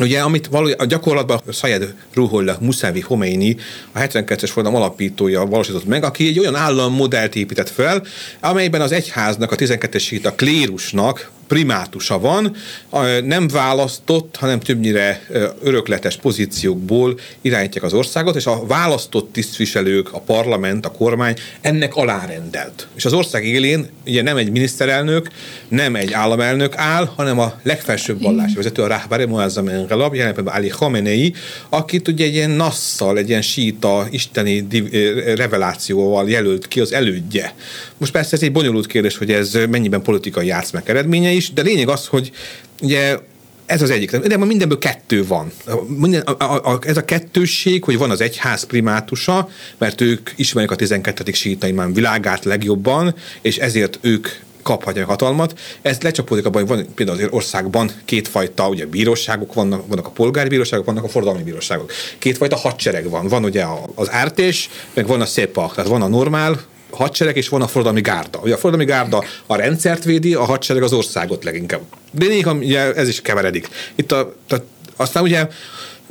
Ugye, 0.00 0.20
amit 0.20 0.46
valójában 0.46 0.86
a 0.86 0.88
gyakorlatban 0.88 1.40
Sayed 1.52 1.94
Ruhollah 2.14 2.60
Musavi 2.60 3.00
Khomeini, 3.00 3.56
a 3.92 3.98
72-es 3.98 4.48
forradalom 4.52 4.82
alapítója 4.82 5.46
valósított 5.46 5.86
meg, 5.86 6.04
aki 6.04 6.26
egy 6.26 6.38
olyan 6.38 6.54
állammodellt 6.54 7.36
épített 7.36 7.68
fel, 7.68 8.02
amelyben 8.40 8.80
az 8.80 8.92
egyháznak, 8.92 9.52
a 9.52 9.56
12-es 9.56 10.24
a 10.24 10.32
klérusnak 10.32 11.30
primátusa 11.50 12.18
van, 12.18 12.56
nem 13.24 13.48
választott, 13.48 14.36
hanem 14.36 14.60
többnyire 14.60 15.22
örökletes 15.62 16.16
pozíciókból 16.16 17.18
irányítják 17.40 17.84
az 17.84 17.92
országot, 17.92 18.36
és 18.36 18.46
a 18.46 18.66
választott 18.66 19.32
tisztviselők, 19.32 20.12
a 20.12 20.20
parlament, 20.20 20.86
a 20.86 20.90
kormány 20.90 21.36
ennek 21.60 21.94
alárendelt. 21.94 22.86
És 22.96 23.04
az 23.04 23.12
ország 23.12 23.46
élén 23.46 23.88
ugye 24.06 24.22
nem 24.22 24.36
egy 24.36 24.50
miniszterelnök, 24.50 25.30
nem 25.68 25.94
egy 25.96 26.12
államelnök 26.12 26.76
áll, 26.76 27.10
hanem 27.16 27.38
a 27.38 27.60
legfelsőbb 27.62 28.22
vallási 28.22 28.54
vezető, 28.54 28.82
a 28.82 28.86
Rahbari 28.86 29.24
Muazzam 29.24 29.68
Engelab, 29.68 30.14
jelen 30.14 30.46
Ali 30.46 30.68
Khamenei, 30.68 31.34
akit 31.68 32.08
ugye 32.08 32.24
egy 32.24 32.34
ilyen 32.34 32.50
nasszal, 32.50 33.18
egy 33.18 33.28
ilyen 33.28 33.42
síta, 33.42 34.06
isteni 34.10 34.66
revelációval 35.36 36.30
jelölt 36.30 36.68
ki 36.68 36.80
az 36.80 36.92
elődje. 36.92 37.54
Most 37.96 38.12
persze 38.12 38.36
ez 38.36 38.42
egy 38.42 38.52
bonyolult 38.52 38.86
kérdés, 38.86 39.16
hogy 39.16 39.32
ez 39.32 39.58
mennyiben 39.70 40.02
politikai 40.02 40.46
játszmák 40.46 40.88
eredménye 40.88 41.38
is, 41.40 41.52
de 41.52 41.62
lényeg 41.62 41.88
az, 41.88 42.06
hogy 42.06 42.30
ugye 42.82 43.18
ez 43.66 43.82
az 43.82 43.90
egyik. 43.90 44.16
De 44.16 44.36
ma 44.36 44.44
mindenből 44.44 44.78
kettő 44.78 45.26
van. 45.26 45.52
Minden, 45.86 46.20
a, 46.20 46.44
a, 46.44 46.72
a, 46.72 46.78
ez 46.82 46.96
a 46.96 47.04
kettősség, 47.04 47.84
hogy 47.84 47.98
van 47.98 48.10
az 48.10 48.20
egyház 48.20 48.62
primátusa, 48.62 49.48
mert 49.78 50.00
ők 50.00 50.30
ismerik 50.36 50.70
a 50.70 50.76
12. 50.76 51.32
síta 51.32 51.66
imám 51.66 51.92
világát 51.92 52.44
legjobban, 52.44 53.14
és 53.40 53.56
ezért 53.56 53.98
ők 54.00 54.28
kaphatják 54.62 55.06
hatalmat. 55.06 55.58
Ez 55.82 56.00
lecsapódik 56.00 56.44
abban, 56.44 56.66
hogy 56.66 56.76
van 56.76 56.94
például 56.94 57.18
az 57.18 57.26
országban 57.30 57.90
kétfajta 58.04 58.68
ugye, 58.68 58.86
bíróságok 58.86 59.54
vannak, 59.54 59.86
vannak 59.86 60.06
a 60.06 60.10
polgári 60.10 60.48
bíróságok, 60.48 60.86
vannak 60.86 61.04
a 61.04 61.08
forradalmi 61.08 61.42
bíróságok. 61.42 61.92
Kétfajta 62.18 62.56
hadsereg 62.56 63.10
van. 63.10 63.28
Van 63.28 63.44
ugye 63.44 63.64
az 63.94 64.10
ártés, 64.10 64.68
meg 64.94 65.06
van 65.06 65.20
a 65.20 65.26
szépa, 65.26 65.72
tehát 65.74 65.90
van 65.90 66.02
a 66.02 66.08
normál 66.08 66.60
hadsereg, 66.92 67.36
és 67.36 67.48
van 67.48 67.62
a 67.62 67.66
forradalmi 67.66 68.00
gárda. 68.00 68.38
Ugye 68.38 68.54
a 68.54 68.58
forradalmi 68.58 68.84
gárda 68.84 69.24
a 69.46 69.56
rendszert 69.56 70.04
védi, 70.04 70.34
a 70.34 70.44
hadsereg 70.44 70.82
az 70.82 70.92
országot 70.92 71.44
leginkább. 71.44 71.80
De 72.10 72.26
néha 72.26 72.52
ugye 72.52 72.92
ez 72.92 73.08
is 73.08 73.22
keveredik. 73.22 73.68
Itt 73.94 74.12
a, 74.12 74.34
a, 74.48 74.54
aztán 74.96 75.22
ugye 75.22 75.48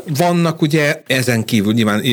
vannak 0.05 0.61
ugye 0.61 1.01
ezen 1.07 1.45
kívül 1.45 1.73
nyilván 1.73 2.03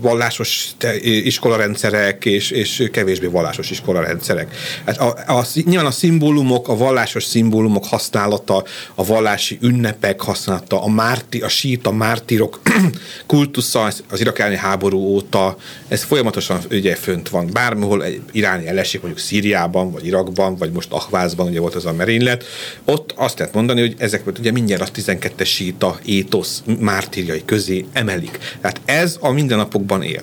vallásos 0.00 0.70
iskolarendszerek 1.02 2.24
és, 2.24 2.50
és 2.50 2.88
kevésbé 2.92 3.26
vallásos 3.26 3.70
iskolarendszerek. 3.70 4.54
Hát 4.86 4.98
a, 4.98 5.38
a, 5.38 5.44
nyilván 5.64 5.86
a 5.86 5.90
szimbólumok, 5.90 6.68
a 6.68 6.76
vallásos 6.76 7.24
szimbólumok 7.24 7.84
használata, 7.84 8.64
a 8.94 9.04
vallási 9.04 9.58
ünnepek 9.60 10.20
használata, 10.20 10.82
a, 10.82 10.88
márti, 10.88 11.40
a 11.40 11.48
síta 11.48 11.92
mártirok 11.92 12.60
kultusza 13.26 13.82
az 14.10 14.20
irakáni 14.20 14.56
háború 14.56 14.98
óta, 14.98 15.56
ez 15.88 16.02
folyamatosan 16.02 16.60
ugye 16.70 16.94
fönt 16.94 17.28
van. 17.28 17.48
Bármihol 17.52 18.04
iráni 18.32 18.66
elesik, 18.66 19.00
mondjuk 19.00 19.24
Szíriában, 19.24 19.92
vagy 19.92 20.06
Irakban, 20.06 20.56
vagy 20.56 20.72
most 20.72 20.92
Ahvázban, 20.92 21.48
ugye 21.48 21.60
volt 21.60 21.74
az 21.74 21.86
a 21.86 21.92
merénylet, 21.92 22.44
ott 22.84 23.12
azt 23.16 23.38
lehet 23.38 23.54
mondani, 23.54 23.80
hogy 23.80 23.94
ezek 23.98 24.22
ugye 24.38 24.50
mindjárt 24.50 24.82
a 24.82 25.00
12-es 25.00 25.46
síta 25.46 25.98
étosz, 26.04 26.62
mártir 26.78 27.21
céljai 27.22 27.44
közé 27.44 27.84
emelik. 27.92 28.38
Tehát 28.60 28.80
ez 28.84 29.16
a 29.20 29.30
mindennapokban 29.30 30.02
él. 30.02 30.22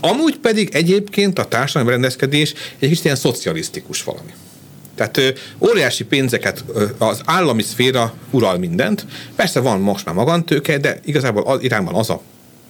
Amúgy 0.00 0.36
pedig 0.36 0.68
egyébként 0.72 1.38
a 1.38 1.44
társadalmi 1.44 1.90
rendezkedés 1.90 2.54
egy 2.78 2.88
kicsit 2.88 3.04
ilyen 3.04 3.16
szocialisztikus 3.16 4.02
valami. 4.02 4.32
Tehát 4.94 5.16
ö, 5.16 5.28
óriási 5.58 6.04
pénzeket, 6.04 6.64
ö, 6.74 6.84
az 6.98 7.20
állami 7.24 7.62
szféra 7.62 8.14
ural 8.30 8.58
mindent. 8.58 9.06
Persze 9.36 9.60
van 9.60 9.80
most 9.80 10.04
már 10.04 10.14
magantőke, 10.14 10.78
de 10.78 11.00
igazából 11.04 11.42
az, 11.42 11.62
irányban 11.62 11.94
az 11.94 12.10
a 12.10 12.22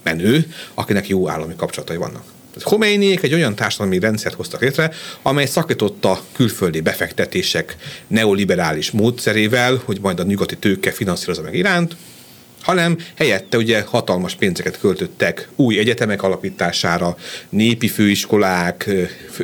menő, 0.02 0.46
akinek 0.74 1.08
jó 1.08 1.28
állami 1.28 1.54
kapcsolatai 1.56 1.96
vannak. 1.96 2.22
Khomeiniék 2.58 3.22
egy 3.22 3.34
olyan 3.34 3.54
társadalmi 3.54 3.98
rendszert 3.98 4.34
hoztak 4.34 4.60
létre, 4.60 4.92
amely 5.22 5.46
szakította 5.46 6.20
külföldi 6.32 6.80
befektetések 6.80 7.76
neoliberális 8.06 8.90
módszerével, 8.90 9.82
hogy 9.84 10.00
majd 10.00 10.20
a 10.20 10.22
nyugati 10.22 10.56
tőke 10.56 10.90
finanszírozza 10.90 11.42
meg 11.42 11.54
iránt, 11.54 11.96
hanem 12.60 12.98
helyette 13.14 13.56
ugye 13.56 13.82
hatalmas 13.82 14.34
pénzeket 14.34 14.78
költöttek 14.78 15.48
új 15.56 15.78
egyetemek 15.78 16.22
alapítására, 16.22 17.16
népi 17.48 17.88
főiskolák 17.88 18.90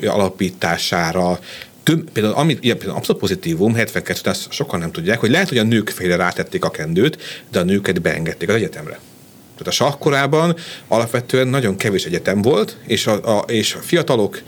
alapítására, 0.07 1.38
több, 1.83 2.11
például, 2.11 2.35
amit, 2.35 2.64
ilyen, 2.64 2.76
például 2.76 2.98
abszolút 2.98 3.20
pozitívum, 3.20 3.74
72 3.74 4.31
ezt 4.31 4.52
sokan 4.52 4.81
nem 4.81 4.92
tudják, 4.92 5.18
hogy 5.18 5.31
lehet, 5.31 5.48
hogy 5.48 5.59
a 5.59 5.62
nők 5.62 5.88
félre 5.88 6.16
rátették 6.16 6.64
a 6.64 6.70
kendőt, 6.70 7.42
de 7.50 7.59
a 7.59 7.62
nőket 7.62 8.02
beengedték 8.02 8.48
az 8.48 8.55
egyetemre. 8.55 8.98
Tehát 9.57 9.66
a 9.66 9.70
sakkorában 9.70 10.57
alapvetően 10.88 11.48
nagyon 11.48 11.76
kevés 11.76 12.05
egyetem 12.05 12.42
volt, 12.42 12.76
és 12.87 13.07
a, 13.07 13.38
a, 13.38 13.44
és 13.46 13.74
a 13.74 13.79
fiatalok, 13.79 14.42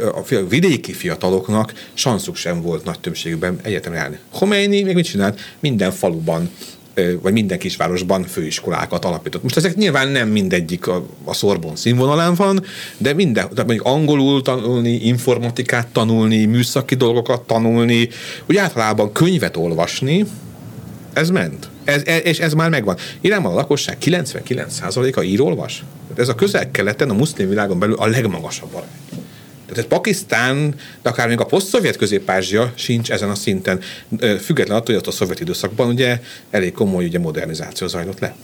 a 0.00 0.44
vidéki 0.48 0.92
fiataloknak 0.92 1.72
sanszuk 1.94 2.36
sem 2.36 2.62
volt 2.62 2.84
nagy 2.84 3.00
többségben 3.00 3.58
egyetemre 3.62 3.98
járni. 3.98 4.18
Khomeini 4.32 4.82
még 4.82 4.94
mit 4.94 5.04
csinált? 5.04 5.40
Minden 5.60 5.90
faluban 5.90 6.50
vagy 6.94 7.32
minden 7.32 7.58
kisvárosban 7.58 8.22
főiskolákat 8.22 9.04
alapított. 9.04 9.42
Most 9.42 9.56
ezek 9.56 9.74
nyilván 9.74 10.08
nem 10.08 10.28
mindegyik 10.28 10.86
a, 10.86 11.06
a 11.24 11.34
szorbon 11.34 11.76
színvonalán 11.76 12.34
van, 12.34 12.64
de 12.98 13.14
minden, 13.14 13.48
tehát 13.48 13.66
mondjuk 13.66 13.86
angolul 13.86 14.42
tanulni, 14.42 14.92
informatikát 14.92 15.86
tanulni, 15.86 16.44
műszaki 16.44 16.94
dolgokat 16.94 17.40
tanulni, 17.40 18.08
úgy 18.46 18.56
általában 18.56 19.12
könyvet 19.12 19.56
olvasni, 19.56 20.24
ez 21.12 21.30
ment. 21.30 21.68
Ez, 21.84 22.02
ez, 22.04 22.20
és 22.24 22.38
ez 22.38 22.52
már 22.52 22.70
megvan. 22.70 22.96
Iránban 23.20 23.52
a 23.52 23.54
lakosság 23.54 23.96
99%-a 24.04 25.22
ír-olvas. 25.22 25.84
Ez 26.16 26.28
a 26.28 26.34
közel-keleten, 26.34 27.10
a 27.10 27.14
muszlim 27.14 27.48
világon 27.48 27.78
belül 27.78 27.94
a 27.94 28.06
legmagasabb 28.06 28.74
arány. 28.74 28.99
Tehát 29.74 29.90
Pakisztán, 29.90 30.74
de 31.02 31.08
akár 31.08 31.28
még 31.28 31.40
a 31.40 31.44
poszt-szovjet 31.44 31.96
közép-ázsia 31.96 32.72
sincs 32.74 33.10
ezen 33.10 33.30
a 33.30 33.34
szinten, 33.34 33.80
független 34.18 34.76
attól, 34.76 34.94
hogy 34.94 35.02
ott 35.02 35.06
a 35.06 35.10
szovjet 35.10 35.40
időszakban 35.40 35.88
ugye 35.88 36.20
elég 36.50 36.72
komoly 36.72 37.04
ugye 37.04 37.18
modernizáció 37.18 37.86
zajlott 37.86 38.18
le. 38.18 38.34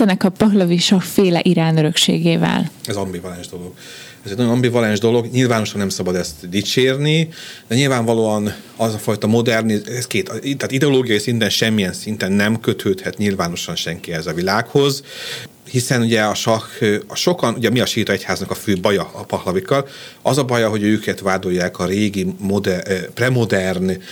Osztanak 0.00 0.22
a 0.22 0.28
Pahlavi 0.28 0.78
féle 0.98 1.40
Irán 1.42 1.76
örökségével? 1.76 2.70
Ez 2.84 2.96
ambivalens 2.96 3.48
dolog. 3.48 3.72
Ez 4.24 4.30
egy 4.30 4.36
nagyon 4.36 4.52
ambivalens 4.52 4.98
dolog, 4.98 5.26
nyilvánosan 5.32 5.78
nem 5.78 5.88
szabad 5.88 6.14
ezt 6.14 6.48
dicsérni, 6.48 7.28
de 7.66 7.74
nyilvánvalóan 7.74 8.54
az 8.76 8.94
a 8.94 8.98
fajta 8.98 9.26
modern, 9.26 9.70
ez 9.70 10.06
két, 10.06 10.24
tehát 10.26 10.72
ideológiai 10.72 11.18
szinten 11.18 11.50
semmilyen 11.50 11.92
szinten 11.92 12.32
nem 12.32 12.60
kötődhet 12.60 13.16
nyilvánosan 13.16 13.76
senki 13.76 14.12
ez 14.12 14.26
a 14.26 14.32
világhoz 14.32 15.02
hiszen 15.70 16.02
ugye 16.02 16.22
a, 16.22 16.34
sak, 16.34 16.78
a 17.06 17.14
sokan, 17.14 17.54
ugye 17.54 17.70
mi 17.70 17.80
a 17.80 17.86
síta 17.86 18.12
egyháznak 18.12 18.50
a 18.50 18.54
fő 18.54 18.76
baja 18.80 19.10
a 19.12 19.24
pahlavikkal, 19.24 19.88
az 20.22 20.38
a 20.38 20.44
baja, 20.44 20.68
hogy 20.68 20.82
őket 20.82 21.20
vádolják 21.20 21.78
a 21.78 21.86
régi, 21.86 22.34
moder, 22.38 23.10
premodern, 23.10 24.02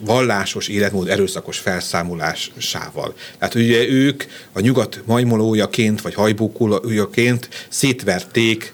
vallásos 0.00 0.68
életmód 0.68 1.08
erőszakos 1.08 1.58
felszámolásával. 1.58 3.14
Tehát 3.38 3.54
ugye 3.54 3.88
ők 3.88 4.24
a 4.52 4.60
nyugat 4.60 5.02
majmolójaként, 5.04 6.00
vagy 6.00 6.14
hajbókulójaként 6.14 7.48
szétverték 7.68 8.72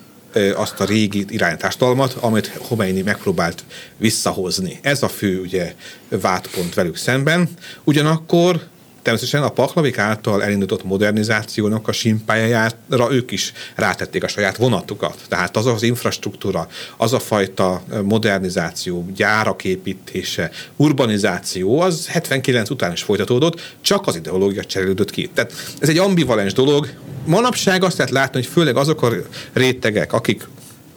azt 0.55 0.81
a 0.81 0.85
régi 0.85 1.25
iránytástalmat, 1.29 2.13
amit 2.13 2.53
Khomeini 2.63 3.03
megpróbált 3.03 3.65
visszahozni. 3.97 4.79
Ez 4.83 5.03
a 5.03 5.09
fő 5.09 5.41
ugye 5.41 5.75
vádpont 6.09 6.75
velük 6.75 6.97
szemben. 6.97 7.49
Ugyanakkor 7.85 8.67
természetesen 9.09 9.49
a 9.49 9.53
paklavik 9.53 9.99
által 9.99 10.43
elindított 10.43 10.85
modernizációnak 10.85 11.89
a 11.89 11.93
simpájára 11.93 13.09
ők 13.11 13.31
is 13.31 13.53
rátették 13.75 14.25
a 14.25 14.29
saját 14.29 14.57
vonatukat. 14.57 15.17
Tehát 15.29 15.57
az 15.57 15.67
az 15.67 15.83
infrastruktúra, 15.83 16.69
az 16.97 17.13
a 17.13 17.19
fajta 17.19 17.83
modernizáció, 18.03 19.07
gyárak 19.15 19.65
építése, 19.65 20.51
urbanizáció, 20.77 21.81
az 21.81 22.07
79 22.07 22.71
után 22.71 22.93
is 22.93 23.03
folytatódott, 23.03 23.77
csak 23.81 24.07
az 24.07 24.17
ideológia 24.17 24.65
cserélődött 24.65 25.11
ki. 25.11 25.31
Tehát 25.35 25.53
ez 25.79 25.89
egy 25.89 25.99
ambivalens 25.99 26.53
dolog. 26.53 26.89
Manapság 27.27 27.85
azt 27.85 27.97
lehet 27.99 28.13
látni, 28.13 28.41
hogy 28.41 28.49
főleg 28.49 28.77
azok 28.77 29.03
a 29.03 29.13
rétegek, 29.53 30.13
akik 30.13 30.49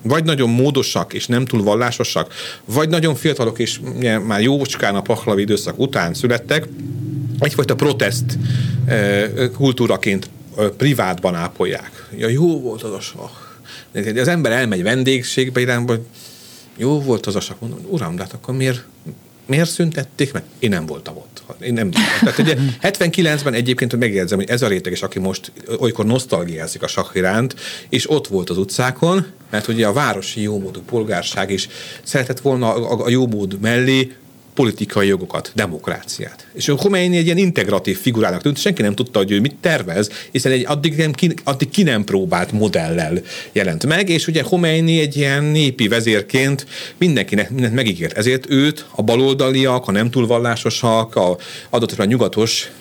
vagy 0.02 0.24
nagyon 0.24 0.50
módosak 0.50 1.14
és 1.14 1.28
nem 1.28 1.46
túl 1.46 1.64
vallásosak, 1.64 2.34
vagy 2.66 2.90
nagyon 2.90 3.16
fiatalok 3.16 3.60
és 3.60 3.80
már 4.26 4.42
jócskán 4.42 4.96
a 4.96 5.02
pahlavi 5.02 5.42
időszak 5.42 5.80
után 5.80 6.14
születtek, 6.14 6.68
egyfajta 7.42 7.76
protest 7.76 8.24
kultúraként 9.54 10.30
privátban 10.78 11.36
ápolják. 11.36 12.08
Ja, 12.18 12.28
jó 12.28 12.62
volt 12.62 12.84
az 12.84 12.94
a 12.94 13.00
sak. 13.00 13.60
Az 14.16 14.28
ember 14.28 14.52
elmegy 14.52 14.84
vendégségbe 14.84 15.60
irányba, 15.60 15.96
jó 16.78 17.02
volt 17.02 17.26
az 17.26 17.36
a 17.36 17.40
sak. 17.40 17.60
Mondom, 17.60 17.80
uram, 17.90 18.16
de 18.16 18.22
hát 18.22 18.34
akkor 18.34 18.56
miért, 18.56 18.86
miért 19.46 19.70
szüntették 19.70 20.34
meg? 20.34 20.44
Én 20.60 20.70
nem 20.70 20.86
voltam 20.86 21.18
ott. 21.18 21.44
Én 21.62 21.74
nem 21.74 21.92
Tehát 21.92 22.38
ugye 22.38 22.56
79-ben 22.82 23.54
egyébként 23.54 23.96
megjegyzem, 23.96 24.38
hogy 24.38 24.50
ez 24.50 24.62
a 24.62 24.68
réteg 24.68 24.92
is, 24.92 25.02
aki 25.02 25.20
most 25.20 25.52
olykor 25.80 26.06
nosztalgiázik 26.06 26.84
a 26.84 26.88
sakk 26.88 27.16
iránt, 27.16 27.56
és 27.90 28.10
ott 28.10 28.28
volt 28.28 28.50
az 28.50 28.58
utcákon, 28.58 29.26
mert 29.50 29.68
ugye 29.68 29.88
a 29.88 29.94
városi 29.94 30.42
jómódú 30.42 30.82
polgárság 30.82 31.52
is 31.52 31.68
szeretett 32.04 32.40
volna 32.40 32.74
a, 32.74 33.06
a 33.06 33.10
jómód 33.10 33.60
mellé 33.60 34.12
politikai 34.54 35.08
jogokat, 35.08 35.52
demokráciát. 35.56 36.48
És 36.54 36.68
a 36.68 36.76
Khomeini 36.76 37.18
egy 37.18 37.26
ilyen 37.26 37.38
integratív 37.38 37.98
figurának 37.98 38.42
tűnt, 38.42 38.58
senki 38.58 38.82
nem 38.82 38.96
tudta, 38.96 39.20
hogy 39.20 39.32
ő 39.32 39.40
mit 39.40 39.56
tervez, 39.62 40.10
hiszen 40.32 40.52
egy 40.52 40.66
addig, 40.68 40.96
nem, 40.96 41.12
ki, 41.12 41.34
addig 41.44 41.70
ki 41.70 41.84
nem 41.84 42.04
próbált 42.04 42.52
modellel 42.52 43.22
jelent 43.52 43.86
meg, 43.86 44.10
és 44.10 44.28
ugye 44.28 44.42
Khomeini 44.42 45.00
egy 45.00 45.16
ilyen 45.16 45.44
népi 45.44 45.88
vezérként 45.88 46.66
mindenkinek 46.98 47.50
mindent 47.50 47.74
megígért. 47.74 48.18
Ezért 48.18 48.50
őt 48.50 48.86
a 48.96 49.02
baloldaliak, 49.02 49.88
a 49.88 49.92
nem 49.92 50.10
túl 50.10 50.28
vallásosak, 50.28 51.16
a 51.16 51.38
adott 51.70 51.92
a 51.92 52.06
nyugatos 52.06 52.72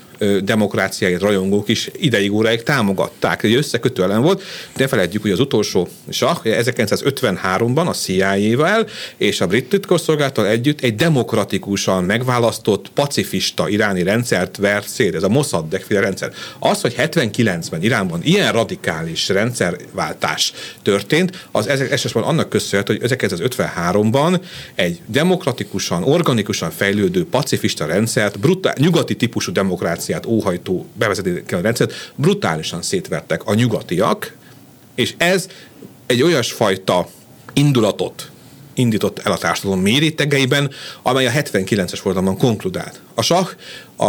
demokráciáért 0.43 1.21
rajongók 1.21 1.69
is 1.69 1.91
ideig 1.99 2.33
óráig 2.33 2.63
támogatták. 2.63 3.43
Egy 3.43 3.55
összekötő 3.55 4.03
ellen 4.03 4.23
volt. 4.23 4.43
Ne 4.77 4.87
felejtjük, 4.87 5.23
hogy 5.23 5.31
az 5.31 5.41
utolsó 5.41 5.89
sah 6.09 6.39
1953-ban 6.45 7.87
a 7.87 7.93
CIA-vel 7.93 8.87
és 9.17 9.41
a 9.41 9.47
brit 9.47 9.69
titkosszolgálattal 9.69 10.47
együtt 10.47 10.81
egy 10.81 10.95
demokratikusan 10.95 12.05
megválasztott 12.05 12.91
pacifista 12.95 13.69
iráni 13.69 14.03
rendszert 14.03 14.57
vert 14.57 14.89
szét. 14.89 15.15
Ez 15.15 15.23
a 15.23 15.29
Mossadegh 15.29 15.85
féle 15.85 16.01
rendszer. 16.01 16.33
Az, 16.59 16.81
hogy 16.81 16.95
79-ben 16.99 17.83
Iránban 17.83 18.21
ilyen 18.23 18.53
radikális 18.53 19.29
rendszerváltás 19.29 20.53
történt, 20.83 21.47
az 21.51 21.67
elsősorban 21.67 22.31
annak 22.31 22.49
köszönhető, 22.49 22.97
hogy 23.01 23.11
1953-ban 23.19 24.41
egy 24.75 25.01
demokratikusan, 25.07 26.03
organikusan 26.03 26.71
fejlődő 26.71 27.27
pacifista 27.27 27.87
rendszert, 27.87 28.39
brutál, 28.39 28.75
nyugati 28.79 29.17
típusú 29.17 29.53
demokrácia 29.53 30.10
demokráciát 30.11 30.27
óhajtó 30.27 30.87
bevezető 30.95 31.45
rendszert 31.49 32.13
brutálisan 32.15 32.83
szétvertek 32.83 33.45
a 33.45 33.55
nyugatiak, 33.55 34.37
és 34.95 35.15
ez 35.17 35.49
egy 36.07 36.23
olyasfajta 36.23 37.09
indulatot 37.53 38.31
indított 38.75 39.19
el 39.19 39.33
a 39.33 39.39
társadalom 39.39 39.81
mérétegeiben, 39.81 40.71
amely 41.03 41.27
a 41.27 41.31
79-es 41.31 41.99
forradalomban 42.01 42.39
konkludált. 42.39 43.01
A 43.15 43.23
sah 43.23 43.49
a, 43.97 44.05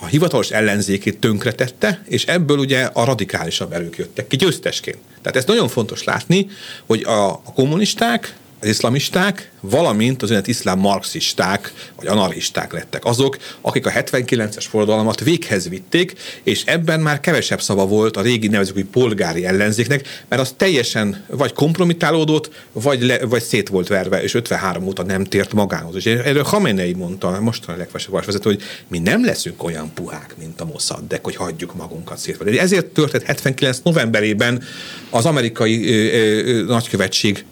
a 0.00 0.06
hivatalos 0.10 0.50
ellenzékét 0.50 1.18
tönkretette, 1.18 2.02
és 2.08 2.24
ebből 2.24 2.58
ugye 2.58 2.84
a 2.92 3.04
radikálisabb 3.04 3.72
erők 3.72 3.96
jöttek 3.96 4.26
ki 4.26 4.36
győztesként. 4.36 4.98
Tehát 5.22 5.38
ez 5.38 5.44
nagyon 5.44 5.68
fontos 5.68 6.04
látni, 6.04 6.46
hogy 6.86 7.02
a, 7.02 7.28
a 7.28 7.52
kommunisták 7.54 8.34
iszlamisták, 8.62 9.50
valamint 9.60 10.22
az 10.22 10.30
olyan 10.30 10.42
iszlám 10.46 10.78
marxisták, 10.78 11.72
vagy 11.96 12.06
anarchisták 12.06 12.72
lettek 12.72 13.04
azok, 13.04 13.36
akik 13.60 13.86
a 13.86 13.90
79-es 13.90 14.64
forradalmat 14.68 15.20
véghez 15.20 15.68
vitték, 15.68 16.14
és 16.42 16.62
ebben 16.64 17.00
már 17.00 17.20
kevesebb 17.20 17.60
szava 17.60 17.86
volt 17.86 18.16
a 18.16 18.20
régi 18.20 18.48
nevezői 18.48 18.84
polgári 18.84 19.46
ellenzéknek, 19.46 20.24
mert 20.28 20.42
az 20.42 20.54
teljesen 20.56 21.24
vagy 21.26 21.52
kompromitálódott, 21.52 22.50
vagy, 22.72 23.02
le, 23.02 23.24
vagy 23.24 23.42
szét 23.42 23.68
volt 23.68 23.88
verve, 23.88 24.22
és 24.22 24.34
53 24.34 24.86
óta 24.86 25.02
nem 25.02 25.24
tért 25.24 25.52
magához. 25.52 25.96
És 25.96 26.06
erről 26.06 26.42
Hamenei 26.42 26.92
mondta, 26.92 27.40
most 27.40 27.68
a 27.68 27.76
legfelsőbb 27.76 28.24
vezető, 28.24 28.50
hogy 28.50 28.62
mi 28.88 28.98
nem 28.98 29.24
leszünk 29.24 29.62
olyan 29.62 29.90
puhák, 29.94 30.34
mint 30.38 30.60
a 30.60 30.66
de 31.08 31.18
hogy 31.22 31.36
hagyjuk 31.36 31.74
magunkat 31.74 32.18
szétverni. 32.18 32.58
Ezért 32.58 32.86
történt 32.86 33.22
79 33.22 33.80
novemberében 33.84 34.62
az 35.10 35.26
amerikai 35.26 35.88
ö, 35.88 36.58
ö, 36.58 36.64
nagykövetség 36.64 37.44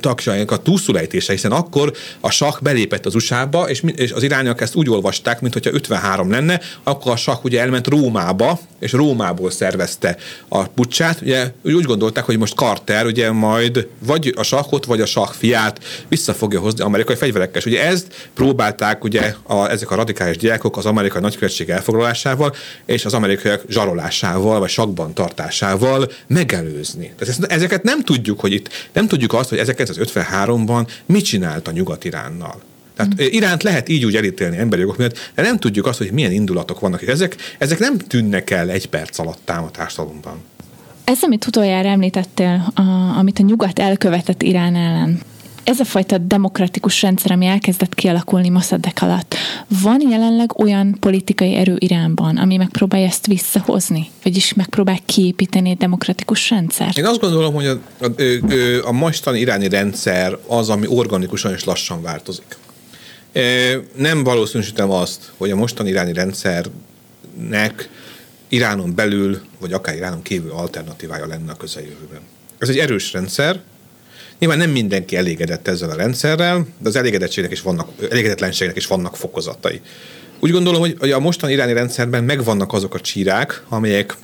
tagjainak 0.00 0.50
a 0.50 0.56
túlszulejtése, 0.56 1.32
hiszen 1.32 1.52
akkor 1.52 1.92
a 2.20 2.30
sak 2.30 2.58
belépett 2.62 3.06
az 3.06 3.14
USA-ba, 3.14 3.68
és, 3.68 3.82
és 3.96 4.12
az 4.12 4.22
irányak 4.22 4.60
ezt 4.60 4.74
úgy 4.74 4.90
olvasták, 4.90 5.40
mintha 5.40 5.70
53 5.72 6.30
lenne, 6.30 6.60
akkor 6.82 7.12
a 7.12 7.16
sak 7.16 7.44
ugye 7.44 7.60
elment 7.60 7.86
Rómába, 7.86 8.58
és 8.78 8.92
Rómából 8.92 9.50
szervezte 9.50 10.16
a 10.48 10.64
pucsát. 10.64 11.20
Ugye 11.20 11.52
úgy 11.62 11.84
gondolták, 11.84 12.24
hogy 12.24 12.38
most 12.38 12.54
Carter 12.54 13.06
ugye 13.06 13.30
majd 13.32 13.88
vagy 13.98 14.32
a 14.36 14.42
sakot, 14.42 14.84
vagy 14.84 15.00
a 15.00 15.06
sak 15.06 15.34
fiát 15.34 15.84
vissza 16.08 16.34
fogja 16.34 16.60
hozni 16.60 16.84
amerikai 16.84 17.16
fegyverekkel. 17.16 17.62
Ugye 17.66 17.86
ezt 17.86 18.30
próbálták 18.34 19.04
ugye 19.04 19.34
a, 19.42 19.70
ezek 19.70 19.90
a 19.90 19.94
radikális 19.94 20.36
diákok 20.36 20.76
az 20.76 20.86
amerikai 20.86 21.20
nagykövetség 21.20 21.68
elfoglalásával 21.68 22.54
és 22.86 23.04
az 23.04 23.14
amerikaiak 23.14 23.62
zsarolásával, 23.68 24.58
vagy 24.58 24.68
sakban 24.68 25.14
tartásával 25.14 26.10
megelőzni. 26.26 27.12
Tehát 27.18 27.52
ezeket 27.52 27.82
nem 27.82 28.04
tudjuk, 28.04 28.40
hogy 28.40 28.52
itt 28.52 28.68
nem 28.92 29.06
tudjuk 29.06 29.32
azt, 29.32 29.48
hogy 29.48 29.58
1953-ban 29.76 30.88
mit 31.06 31.24
csinált 31.24 31.68
a 31.68 31.70
Nyugat-Iránnal. 31.70 32.60
Tehát 32.96 33.14
mm. 33.14 33.26
Iránt 33.30 33.62
lehet 33.62 33.88
így 33.88 34.04
úgy 34.04 34.16
elítélni 34.16 34.56
emberi 34.56 34.80
jogok 34.80 34.96
miatt, 34.96 35.30
de 35.34 35.42
nem 35.42 35.58
tudjuk 35.58 35.86
azt, 35.86 35.98
hogy 35.98 36.12
milyen 36.12 36.32
indulatok 36.32 36.80
vannak. 36.80 37.08
Ezek, 37.08 37.36
ezek 37.58 37.78
nem 37.78 37.98
tűnnek 37.98 38.50
el 38.50 38.70
egy 38.70 38.88
perc 38.88 39.18
alatt 39.18 39.50
a 39.50 39.70
társadalomban. 39.72 40.40
Ez, 41.04 41.22
amit 41.22 41.46
utoljára 41.46 41.88
említettél, 41.88 42.72
a, 42.74 42.82
amit 43.18 43.38
a 43.38 43.42
nyugat 43.42 43.78
elkövetett 43.78 44.42
Irán 44.42 44.76
ellen, 44.76 45.20
ez 45.64 45.80
a 45.80 45.84
fajta 45.84 46.18
demokratikus 46.18 47.02
rendszer, 47.02 47.32
ami 47.32 47.46
elkezdett 47.46 47.94
kialakulni 47.94 48.48
Mossadegh 48.48 49.02
alatt, 49.02 49.34
van 49.82 50.00
jelenleg 50.10 50.58
olyan 50.58 50.96
politikai 51.00 51.54
erő 51.54 51.76
Iránban, 51.78 52.36
ami 52.36 52.56
megpróbálja 52.56 53.06
ezt 53.06 53.26
visszahozni? 53.26 54.10
Vagyis 54.22 54.54
megpróbál 54.54 54.98
kiépíteni 55.06 55.70
egy 55.70 55.76
demokratikus 55.76 56.50
rendszert? 56.50 56.98
Én 56.98 57.06
azt 57.06 57.20
gondolom, 57.20 57.54
hogy 57.54 57.66
a, 57.66 57.78
a, 58.00 58.06
a 58.86 58.92
mostani 58.92 59.38
iráni 59.38 59.68
rendszer 59.68 60.38
az, 60.46 60.68
ami 60.68 60.86
organikusan 60.86 61.52
és 61.52 61.64
lassan 61.64 62.02
változik. 62.02 62.56
Nem 63.96 64.24
valószínűsítem 64.24 64.90
azt, 64.90 65.32
hogy 65.36 65.50
a 65.50 65.56
mostani 65.56 65.88
iráni 65.88 66.12
rendszernek 66.12 67.88
Iránon 68.48 68.94
belül, 68.94 69.40
vagy 69.60 69.72
akár 69.72 69.96
Iránon 69.96 70.22
kívül 70.22 70.50
alternatívája 70.50 71.26
lenne 71.26 71.52
a 71.52 71.56
közeljövőben. 71.56 72.20
Ez 72.58 72.68
egy 72.68 72.78
erős 72.78 73.12
rendszer, 73.12 73.60
Nyilván 74.38 74.58
nem 74.58 74.70
mindenki 74.70 75.16
elégedett 75.16 75.68
ezzel 75.68 75.90
a 75.90 75.94
rendszerrel, 75.94 76.66
de 76.78 76.88
az 76.88 76.96
elégedettségnek 76.96 77.52
is 77.52 77.60
vannak, 77.60 77.88
elégedetlenségnek 78.10 78.76
is 78.76 78.86
vannak 78.86 79.16
fokozatai. 79.16 79.80
Úgy 80.40 80.50
gondolom, 80.50 80.80
hogy 80.98 81.10
a 81.10 81.18
mostani 81.18 81.52
iráni 81.52 81.72
rendszerben 81.72 82.24
megvannak 82.24 82.72
azok 82.72 82.94
a 82.94 83.00
csírák, 83.00 83.62
amelyek 83.68 84.16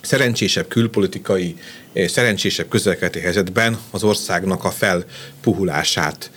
szerencsésebb 0.00 0.68
külpolitikai, 0.68 1.56
szerencsésebb 2.06 2.68
közelkeleti 2.68 3.18
helyzetben 3.18 3.78
az 3.90 4.02
országnak 4.02 4.64
a 4.64 4.70
felpuhulását, 4.70 6.30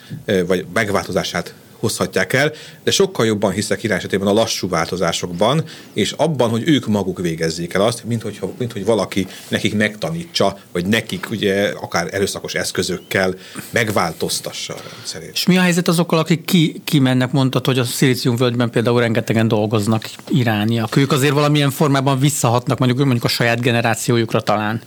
vagy 0.45 0.65
megváltozását 0.73 1.53
hozhatják 1.79 2.33
el, 2.33 2.51
de 2.83 2.91
sokkal 2.91 3.25
jobban 3.25 3.51
hiszek 3.51 3.83
Irán 3.83 3.97
esetében 3.97 4.27
a 4.27 4.33
lassú 4.33 4.69
változásokban, 4.69 5.63
és 5.93 6.11
abban, 6.11 6.49
hogy 6.49 6.63
ők 6.65 6.87
maguk 6.87 7.21
végezzék 7.21 7.73
el 7.73 7.81
azt, 7.81 8.03
mint, 8.03 8.21
hogyha, 8.21 8.51
mint 8.57 8.71
hogy 8.71 8.85
valaki 8.85 9.27
nekik 9.47 9.75
megtanítsa, 9.75 10.57
vagy 10.71 10.85
nekik 10.85 11.29
ugye 11.29 11.69
akár 11.81 12.07
erőszakos 12.11 12.53
eszközökkel 12.53 13.35
megváltoztassa 13.69 14.73
a 14.73 14.81
rendszerét. 14.95 15.31
És 15.33 15.45
mi 15.45 15.57
a 15.57 15.61
helyzet 15.61 15.87
azokkal, 15.87 16.19
akik 16.19 16.45
ki, 16.45 16.81
kimennek, 16.83 17.31
mondtad, 17.31 17.65
hogy 17.65 17.79
a 17.79 17.83
Szilíciumvölgyben 17.83 18.69
például 18.69 18.99
rengetegen 18.99 19.47
dolgoznak 19.47 20.09
irániak. 20.29 20.95
Ők 20.95 21.11
azért 21.11 21.33
valamilyen 21.33 21.71
formában 21.71 22.19
visszahatnak 22.19 22.77
mondjuk, 22.77 22.99
mondjuk 22.99 23.23
a 23.23 23.27
saját 23.27 23.61
generációjukra 23.61 24.41
talán. 24.41 24.81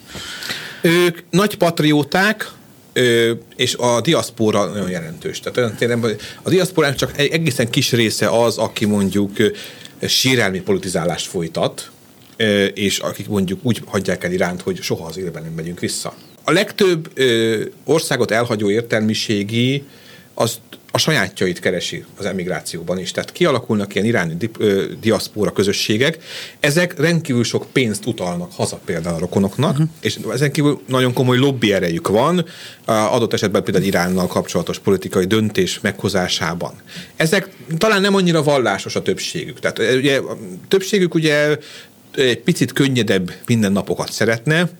Ők 0.80 1.18
nagy 1.30 1.56
patrióták, 1.56 2.50
és 3.56 3.74
a 3.74 4.00
diaszpóra 4.00 4.64
nagyon 4.64 4.90
jelentős. 4.90 5.40
Tehát 5.40 5.80
olyan 5.80 6.16
a 6.42 6.50
diaszpórának 6.50 6.96
csak 6.96 7.18
egy 7.18 7.30
egészen 7.30 7.70
kis 7.70 7.92
része 7.92 8.28
az, 8.28 8.58
aki 8.58 8.84
mondjuk 8.84 9.36
sírelmi 10.06 10.60
politizálást 10.60 11.26
folytat, 11.26 11.90
és 12.74 12.98
akik 12.98 13.28
mondjuk 13.28 13.58
úgy 13.62 13.82
hagyják 13.86 14.24
el 14.24 14.32
iránt, 14.32 14.60
hogy 14.60 14.82
soha 14.82 15.06
az 15.06 15.18
életben 15.18 15.42
nem 15.42 15.52
megyünk 15.52 15.80
vissza. 15.80 16.14
A 16.44 16.52
legtöbb 16.52 17.12
országot 17.84 18.30
elhagyó 18.30 18.70
értelmiségi 18.70 19.84
az 20.34 20.58
a 20.90 20.98
sajátjait 20.98 21.60
keresi 21.60 22.04
az 22.16 22.24
emigrációban 22.24 22.98
is. 22.98 23.10
Tehát 23.10 23.32
kialakulnak 23.32 23.94
ilyen 23.94 24.06
iráni 24.06 24.36
diaszpóra 25.00 25.52
közösségek, 25.52 26.18
ezek 26.60 26.98
rendkívül 26.98 27.44
sok 27.44 27.66
pénzt 27.72 28.06
utalnak 28.06 28.52
haza 28.52 28.80
például 28.84 29.14
a 29.14 29.18
rokonoknak, 29.18 29.70
uh-huh. 29.70 29.88
és 30.00 30.18
ezen 30.32 30.52
kívül 30.52 30.80
nagyon 30.86 31.12
komoly 31.12 31.38
lobby 31.38 31.72
erejük 31.72 32.08
van, 32.08 32.44
adott 32.84 33.32
esetben 33.32 33.64
például 33.64 33.84
Iránnal 33.84 34.26
kapcsolatos 34.26 34.78
politikai 34.78 35.24
döntés 35.24 35.80
meghozásában. 35.80 36.72
Ezek 37.16 37.48
talán 37.78 38.00
nem 38.00 38.14
annyira 38.14 38.42
vallásos 38.42 38.96
a 38.96 39.02
többségük. 39.02 39.60
Tehát 39.60 39.78
ugye, 39.96 40.16
a 40.16 40.38
többségük 40.68 41.14
ugye 41.14 41.58
egy 42.14 42.40
picit 42.40 42.72
könnyedebb 42.72 43.32
mindennapokat 43.46 44.12
szeretne, 44.12 44.70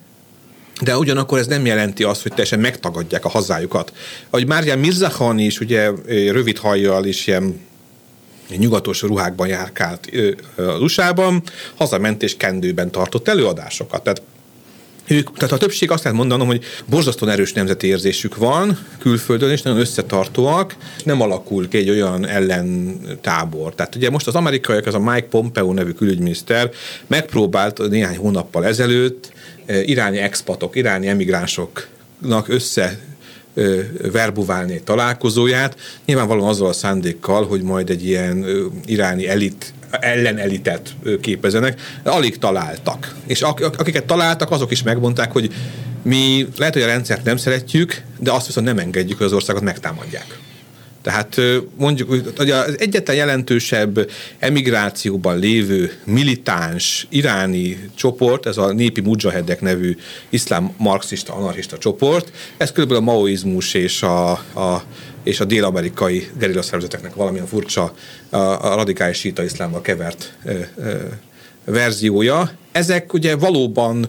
de 0.80 0.96
ugyanakkor 0.96 1.38
ez 1.38 1.46
nem 1.46 1.66
jelenti 1.66 2.02
azt, 2.02 2.22
hogy 2.22 2.30
teljesen 2.30 2.60
megtagadják 2.60 3.24
a 3.24 3.28
hazájukat. 3.28 3.92
Ahogy 4.30 4.46
Márján 4.46 4.78
Mirzahani 4.78 5.44
is 5.44 5.60
ugye 5.60 5.90
rövid 6.06 6.58
hajjal 6.58 7.04
és 7.04 7.26
ilyen 7.26 7.68
nyugatos 8.56 9.02
ruhákban 9.02 9.48
járkált 9.48 10.10
az 10.56 10.80
USA-ban, 10.80 11.42
hazament 11.76 12.22
és 12.22 12.36
kendőben 12.36 12.90
tartott 12.90 13.28
előadásokat. 13.28 14.02
Tehát 14.02 14.22
ők, 15.10 15.36
tehát 15.36 15.54
a 15.54 15.58
többség 15.58 15.90
azt 15.90 16.04
lehet 16.04 16.18
mondanom, 16.18 16.46
hogy 16.46 16.64
borzasztóan 16.86 17.32
erős 17.32 17.52
nemzeti 17.52 17.86
érzésük 17.86 18.36
van 18.36 18.78
külföldön, 18.98 19.50
és 19.50 19.62
nagyon 19.62 19.80
összetartóak, 19.80 20.76
nem 21.04 21.20
alakul 21.20 21.68
ki 21.68 21.76
egy 21.76 21.90
olyan 21.90 22.26
ellentábor. 22.26 23.74
Tehát 23.74 23.94
ugye 23.94 24.10
most 24.10 24.26
az 24.26 24.34
amerikaiak, 24.34 24.86
az 24.86 24.94
a 24.94 24.98
Mike 24.98 25.26
Pompeo 25.30 25.72
nevű 25.72 25.90
külügyminiszter 25.90 26.70
megpróbált 27.06 27.88
néhány 27.88 28.16
hónappal 28.16 28.66
ezelőtt 28.66 29.32
iráni 29.66 30.18
expatok, 30.18 30.76
iráni 30.76 31.08
emigránsoknak 31.08 32.48
össze 32.48 32.98
verbuválni 34.12 34.72
egy 34.72 34.82
találkozóját, 34.82 35.76
nyilvánvalóan 36.04 36.48
azzal 36.48 36.68
a 36.68 36.72
szándékkal, 36.72 37.46
hogy 37.46 37.62
majd 37.62 37.90
egy 37.90 38.06
ilyen 38.06 38.46
iráni 38.84 39.28
elit 39.28 39.72
ellenelitet 39.90 40.94
képezenek, 41.20 41.80
alig 42.02 42.38
találtak. 42.38 43.14
És 43.26 43.42
akiket 43.42 44.04
találtak, 44.04 44.50
azok 44.50 44.70
is 44.70 44.82
megmondták, 44.82 45.32
hogy 45.32 45.52
mi 46.02 46.46
lehet, 46.56 46.74
hogy 46.74 46.82
a 46.82 46.86
rendszert 46.86 47.24
nem 47.24 47.36
szeretjük, 47.36 48.02
de 48.18 48.32
azt 48.32 48.46
viszont 48.46 48.66
nem 48.66 48.78
engedjük, 48.78 49.16
hogy 49.16 49.26
az 49.26 49.32
országot 49.32 49.62
megtámadják. 49.62 50.38
Tehát 51.02 51.40
mondjuk, 51.76 52.08
hogy 52.36 52.50
az 52.50 52.78
egyetlen 52.78 53.16
jelentősebb 53.16 54.10
emigrációban 54.38 55.38
lévő 55.38 55.92
militáns 56.04 57.06
iráni 57.08 57.90
csoport, 57.94 58.46
ez 58.46 58.56
a 58.56 58.72
népi 58.72 59.00
mujahedek 59.00 59.60
nevű 59.60 59.96
iszlám 60.28 60.72
marxista, 60.76 61.34
anarchista 61.34 61.78
csoport, 61.78 62.32
ez 62.56 62.72
kb. 62.72 62.92
a 62.92 63.00
maoizmus 63.00 63.74
és 63.74 64.02
a, 64.02 64.30
a 64.30 64.82
és 65.22 65.40
a 65.40 65.44
dél-amerikai 65.44 66.30
gerilla 66.38 66.62
szervezeteknek 66.62 67.14
valamilyen 67.14 67.46
furcsa, 67.46 67.94
a, 68.30 68.36
a 68.36 68.74
radikális 68.74 69.18
síta 69.18 69.42
iszlámmal 69.42 69.80
kevert 69.80 70.36
ö, 70.44 70.58
ö, 70.76 70.94
verziója. 71.64 72.50
Ezek 72.72 73.12
ugye 73.12 73.36
valóban 73.36 74.08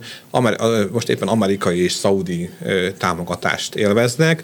most 0.92 1.10
éppen 1.10 1.28
amerikai 1.28 1.84
és 1.84 1.92
szaudi 1.92 2.50
támogatást 2.98 3.76
élveznek 3.76 4.44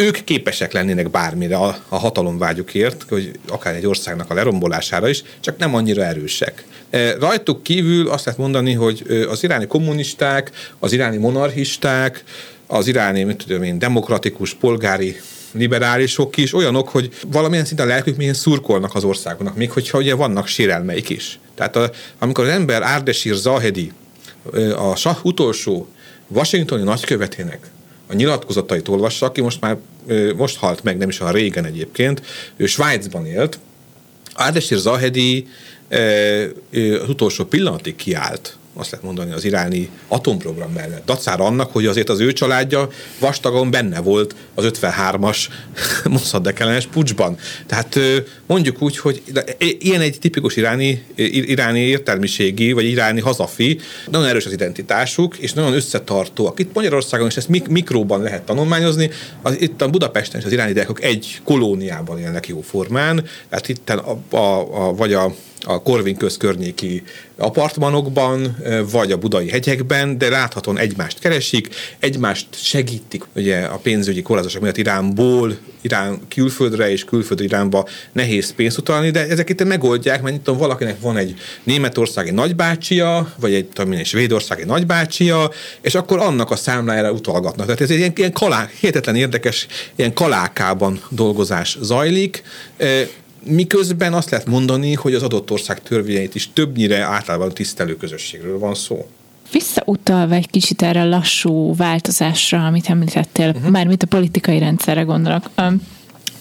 ők 0.00 0.24
képesek 0.24 0.72
lennének 0.72 1.10
bármire 1.10 1.56
a, 1.56 1.78
a 1.88 1.96
hatalomvágyukért, 1.96 3.04
hogy 3.08 3.30
akár 3.48 3.74
egy 3.74 3.86
országnak 3.86 4.30
a 4.30 4.34
lerombolására 4.34 5.08
is, 5.08 5.22
csak 5.40 5.58
nem 5.58 5.74
annyira 5.74 6.04
erősek. 6.04 6.64
Rajtuk 7.18 7.62
kívül 7.62 8.08
azt 8.08 8.24
lehet 8.24 8.40
mondani, 8.40 8.72
hogy 8.72 9.26
az 9.28 9.42
iráni 9.42 9.66
kommunisták, 9.66 10.50
az 10.78 10.92
iráni 10.92 11.16
monarchisták, 11.16 12.24
az 12.66 12.86
iráni, 12.86 13.22
mit 13.22 13.44
tudom 13.46 13.62
én, 13.62 13.78
demokratikus, 13.78 14.54
polgári 14.54 15.16
liberálisok 15.52 16.36
is 16.36 16.54
olyanok, 16.54 16.88
hogy 16.88 17.10
valamilyen 17.26 17.64
szinten 17.64 17.86
a 17.86 17.88
lelkük 17.88 18.16
milyen 18.16 18.34
szurkolnak 18.34 18.94
az 18.94 19.04
országoknak, 19.04 19.56
még 19.56 19.70
hogyha 19.70 19.98
ugye 19.98 20.14
vannak 20.14 20.46
sérelmeik 20.46 21.08
is. 21.08 21.38
Tehát 21.54 21.76
a, 21.76 21.90
amikor 22.18 22.44
az 22.44 22.50
ember 22.50 22.82
Árdesír 22.82 23.34
Zahedi, 23.34 23.92
a 24.76 24.96
sah 24.96 25.24
utolsó 25.24 25.88
washingtoni 26.28 26.82
nagykövetének 26.82 27.70
a 28.06 28.14
nyilatkozatait 28.14 28.88
olvassa, 28.88 29.26
aki 29.26 29.40
most 29.40 29.60
már 29.60 29.76
most 30.36 30.56
halt 30.56 30.82
meg, 30.82 30.96
nem 30.96 31.08
is 31.08 31.20
olyan 31.20 31.32
régen 31.32 31.64
egyébként, 31.64 32.22
ő 32.56 32.66
Svájcban 32.66 33.26
élt, 33.26 33.58
Árdesír 34.34 34.78
Zahedi 34.78 35.48
az 37.02 37.08
utolsó 37.08 37.44
pillanatig 37.44 37.96
kiállt 37.96 38.57
azt 38.78 38.90
lehet 38.90 39.06
mondani 39.06 39.32
az 39.32 39.44
iráni 39.44 39.88
atomprogram 40.08 40.72
mellett. 40.72 41.04
Dacára 41.04 41.44
annak, 41.44 41.72
hogy 41.72 41.86
azért 41.86 42.08
az 42.08 42.20
ő 42.20 42.32
családja 42.32 42.88
vastagon 43.18 43.70
benne 43.70 44.00
volt 44.00 44.34
az 44.54 44.70
53-as 44.80 45.46
Mossadegh 46.04 46.60
ellenes 46.60 46.86
pucsban. 46.86 47.38
Tehát 47.66 47.98
mondjuk 48.46 48.82
úgy, 48.82 48.98
hogy 48.98 49.22
ilyen 49.78 50.00
egy 50.00 50.18
tipikus 50.20 50.56
iráni, 50.56 51.04
iráni 51.14 51.80
értelmiségi, 51.80 52.72
vagy 52.72 52.84
iráni 52.84 53.20
hazafi, 53.20 53.80
nagyon 54.10 54.26
erős 54.26 54.46
az 54.46 54.52
identitásuk, 54.52 55.36
és 55.36 55.52
nagyon 55.52 55.72
összetartóak. 55.72 56.58
Itt 56.58 56.74
Magyarországon 56.74 57.26
is 57.26 57.36
ezt 57.36 57.48
mik- 57.48 57.68
mikróban 57.68 58.22
lehet 58.22 58.42
tanulmányozni, 58.42 59.10
az, 59.42 59.60
itt 59.60 59.82
a 59.82 59.88
Budapesten 59.88 60.40
is 60.40 60.46
az 60.46 60.52
iráni 60.52 60.72
diákok 60.72 61.02
egy 61.02 61.40
kolóniában 61.44 62.18
élnek 62.18 62.48
jó 62.48 62.60
formán, 62.60 63.24
tehát 63.48 63.68
itt 63.68 63.90
a, 63.90 64.18
a, 64.30 64.36
a, 64.36 64.94
vagy 64.94 65.12
a 65.12 65.34
a 65.64 65.82
Korvin 65.82 66.16
köz 66.16 66.36
környéki 66.36 67.02
apartmanokban, 67.36 68.56
vagy 68.90 69.12
a 69.12 69.16
budai 69.16 69.48
hegyekben, 69.48 70.18
de 70.18 70.28
láthatóan 70.28 70.78
egymást 70.78 71.18
keresik, 71.18 71.68
egymást 71.98 72.46
segítik, 72.50 73.24
ugye 73.34 73.58
a 73.58 73.76
pénzügyi 73.76 74.22
korlátozások 74.22 74.62
miatt 74.62 74.76
Iránból, 74.76 75.56
Irán 75.80 76.20
külföldre 76.28 76.90
és 76.90 77.04
külföldre 77.04 77.44
Iránba 77.44 77.88
nehéz 78.12 78.54
pénzt 78.54 78.78
utalni, 78.78 79.10
de 79.10 79.28
ezek 79.28 79.50
itt 79.50 79.64
megoldják, 79.64 80.22
mert 80.22 80.40
tudom, 80.40 80.58
valakinek 80.58 81.00
van 81.00 81.16
egy 81.16 81.34
németországi 81.62 82.30
nagybácsia, 82.30 83.32
vagy 83.40 83.54
egy, 83.54 83.66
tudom, 83.66 83.92
egy 83.92 84.06
svédországi 84.06 84.64
nagybácsia, 84.64 85.50
és 85.80 85.94
akkor 85.94 86.18
annak 86.18 86.50
a 86.50 86.56
számlájára 86.56 87.12
utalgatnak. 87.12 87.66
Tehát 87.66 87.80
ez 87.80 87.90
egy 87.90 87.98
ilyen, 87.98 88.12
ilyen 88.14 88.32
kalák, 88.32 88.70
hihetetlen 88.70 89.16
érdekes, 89.16 89.66
ilyen 89.96 90.12
kalákában 90.12 91.00
dolgozás 91.08 91.78
zajlik, 91.80 92.42
miközben 93.48 94.12
azt 94.12 94.30
lehet 94.30 94.46
mondani, 94.46 94.94
hogy 94.94 95.14
az 95.14 95.22
adott 95.22 95.50
ország 95.50 95.82
törvényeit 95.82 96.34
is 96.34 96.50
többnyire 96.52 96.98
általában 96.98 97.52
tisztelő 97.52 97.96
közösségről 97.96 98.58
van 98.58 98.74
szó. 98.74 99.06
Visszautalva 99.52 100.34
egy 100.34 100.50
kicsit 100.50 100.82
erre 100.82 101.00
a 101.00 101.08
lassú 101.08 101.76
változásra, 101.76 102.66
amit 102.66 102.88
említettél, 102.88 103.48
uh-huh. 103.48 103.70
mármint 103.70 104.02
a 104.02 104.06
politikai 104.06 104.58
rendszerre 104.58 105.02
gondolok. 105.02 105.50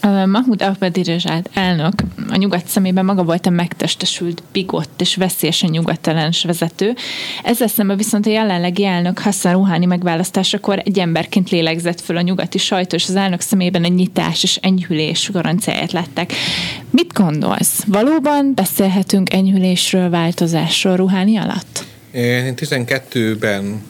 Mahmoud 0.02 0.62
Ahmadinejad 0.62 1.50
elnök 1.54 1.94
a 2.30 2.36
nyugat 2.36 2.68
szemében 2.68 3.06
maga 3.06 3.24
volt 3.24 3.46
a 3.46 3.50
megtestesült, 3.50 4.44
bigott 4.52 5.02
és 5.02 5.16
veszélyesen 5.16 5.70
nyugatellenes 5.70 6.44
vezető. 6.44 6.96
Ezzel 7.44 7.68
szemben 7.68 7.98
viszont 7.98 8.26
a 8.26 8.30
jelenlegi 8.30 8.86
elnök 8.86 9.20
Hassan 9.20 9.52
Rouhani 9.52 9.86
megválasztásakor 9.86 10.82
egy 10.86 11.00
emberként 11.00 11.50
lélegzett 11.50 12.02
föl 12.02 12.18
a 12.18 12.22
nyugati 12.22 12.58
sajtó, 12.58 12.96
és 12.96 13.08
az 13.08 13.16
elnök 13.16 13.40
szemében 13.40 13.84
egy 13.84 13.94
nyitás 13.94 14.44
és 14.44 14.56
enyhülés 14.56 15.30
garanciáját 15.32 15.92
látták. 15.92 16.34
Mit 16.90 17.14
gondolsz? 17.14 17.84
Valóban 17.88 18.52
beszélhetünk 18.56 19.34
enyhülésről, 19.34 20.10
változásról 20.10 20.96
Rouhani 20.96 21.38
alatt? 21.38 21.86
Én 22.12 22.54
12-ben, 22.56 23.84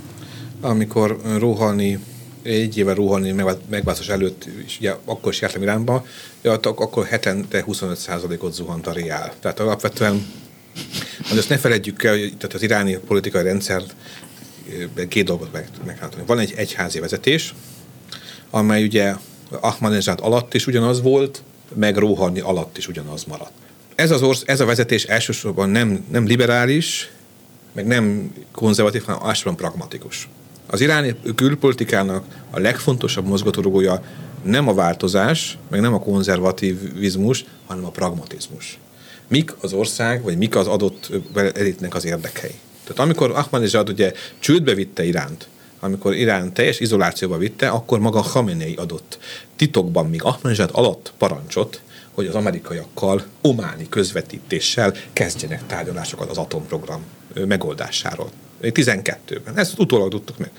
amikor 0.61 1.19
Rouhani 1.37 1.99
egy 2.43 2.77
éve 2.77 2.93
rohanni 2.93 3.31
megválasztás 3.69 4.09
előtt, 4.09 4.45
és 4.65 4.77
ugye 4.77 4.95
akkor 5.05 5.31
is 5.31 5.41
jártam 5.41 5.61
Iránba, 5.61 6.05
akkor 6.61 7.05
hetente 7.05 7.63
25%-ot 7.67 8.53
zuhant 8.53 8.87
a 8.87 8.91
reál. 8.91 9.33
Tehát 9.39 9.59
alapvetően, 9.59 10.25
de 11.31 11.37
ezt 11.37 11.49
ne 11.49 11.57
feledjük 11.57 12.03
el, 12.03 12.17
hogy 12.17 12.37
tehát 12.37 12.55
az 12.55 12.61
iráni 12.61 12.97
politikai 12.97 13.43
rendszer 13.43 13.83
két 15.07 15.25
dolgot 15.25 15.51
meg, 15.51 15.67
meglátni. 15.85 16.23
Van 16.25 16.39
egy 16.39 16.53
egyházi 16.55 16.99
vezetés, 16.99 17.53
amely 18.49 18.83
ugye 18.83 19.13
Ahmadinejad 19.49 20.19
alatt 20.21 20.53
is 20.53 20.67
ugyanaz 20.67 21.01
volt, 21.01 21.43
meg 21.73 21.97
Róhani 21.97 22.39
alatt 22.39 22.77
is 22.77 22.87
ugyanaz 22.87 23.23
maradt. 23.23 23.51
Ez, 23.95 24.11
az 24.11 24.21
orsz, 24.21 24.43
ez 24.45 24.59
a 24.59 24.65
vezetés 24.65 25.03
elsősorban 25.03 25.69
nem, 25.69 26.05
nem 26.11 26.25
liberális, 26.25 27.11
meg 27.73 27.87
nem 27.87 28.33
konzervatív, 28.51 29.03
hanem 29.03 29.21
általában 29.23 29.55
pragmatikus. 29.55 30.29
Az 30.67 30.81
iráni 30.81 31.15
külpolitikának 31.35 32.23
a 32.51 32.59
legfontosabb 32.59 33.27
mozgatórugója 33.27 34.03
nem 34.43 34.67
a 34.67 34.73
változás, 34.73 35.57
meg 35.69 35.81
nem 35.81 35.93
a 35.93 35.99
konzervativizmus, 35.99 37.45
hanem 37.65 37.85
a 37.85 37.89
pragmatizmus. 37.89 38.79
Mik 39.27 39.53
az 39.61 39.73
ország, 39.73 40.23
vagy 40.23 40.37
mik 40.37 40.55
az 40.55 40.67
adott 40.67 41.11
elitnek 41.53 41.95
az 41.95 42.05
érdekei. 42.05 42.55
Tehát 42.83 42.99
amikor 42.99 43.31
Ahmadinejad 43.31 43.89
ugye 43.89 44.13
csődbe 44.39 44.73
vitte 44.73 45.05
Iránt, 45.05 45.47
amikor 45.79 46.15
Irán 46.15 46.53
teljes 46.53 46.79
izolációba 46.79 47.37
vitte, 47.37 47.69
akkor 47.69 47.99
maga 47.99 48.21
Khamenei 48.21 48.75
adott 48.75 49.17
titokban, 49.55 50.09
még 50.09 50.23
Ahmadinejad 50.23 50.69
alatt 50.73 51.13
parancsot, 51.17 51.81
hogy 52.11 52.27
az 52.27 52.35
amerikaiakkal 52.35 53.23
ománi 53.41 53.89
közvetítéssel 53.89 54.93
kezdjenek 55.13 55.65
tárgyalásokat 55.65 56.29
az 56.29 56.37
atomprogram 56.37 57.01
megoldásáról. 57.33 58.31
12-ben. 58.61 59.57
Ezt 59.57 59.79
utólag 59.79 60.09
tudtuk 60.09 60.37
meg. 60.37 60.51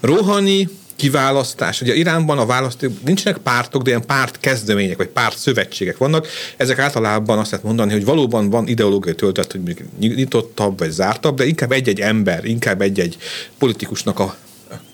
Rohani 0.00 0.68
kiválasztás. 0.96 1.80
Ugye 1.80 1.94
Iránban 1.94 2.38
a 2.38 2.46
választók 2.46 3.02
nincsenek 3.04 3.38
pártok, 3.38 3.82
de 3.82 3.88
ilyen 3.88 4.06
párt 4.06 4.40
kezdemények, 4.40 4.96
vagy 4.96 5.08
párt 5.08 5.38
szövetségek 5.38 5.96
vannak. 5.96 6.26
Ezek 6.56 6.78
általában 6.78 7.38
azt 7.38 7.50
lehet 7.50 7.66
mondani, 7.66 7.92
hogy 7.92 8.04
valóban 8.04 8.50
van 8.50 8.68
ideológiai 8.68 9.14
töltet, 9.14 9.52
hogy 9.52 9.76
nyitottabb 9.98 10.78
vagy 10.78 10.90
zártabb, 10.90 11.36
de 11.36 11.46
inkább 11.46 11.72
egy-egy 11.72 12.00
ember, 12.00 12.44
inkább 12.44 12.80
egy-egy 12.80 13.16
politikusnak 13.58 14.18
a 14.18 14.36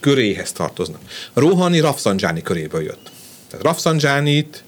köréhez 0.00 0.52
tartoznak. 0.52 1.00
Rohani 1.34 1.80
Rafsanjani 1.80 2.42
köréből 2.42 2.82
jött. 2.82 3.10
Tehát 3.48 3.64
Rafsanjanit 3.64 4.64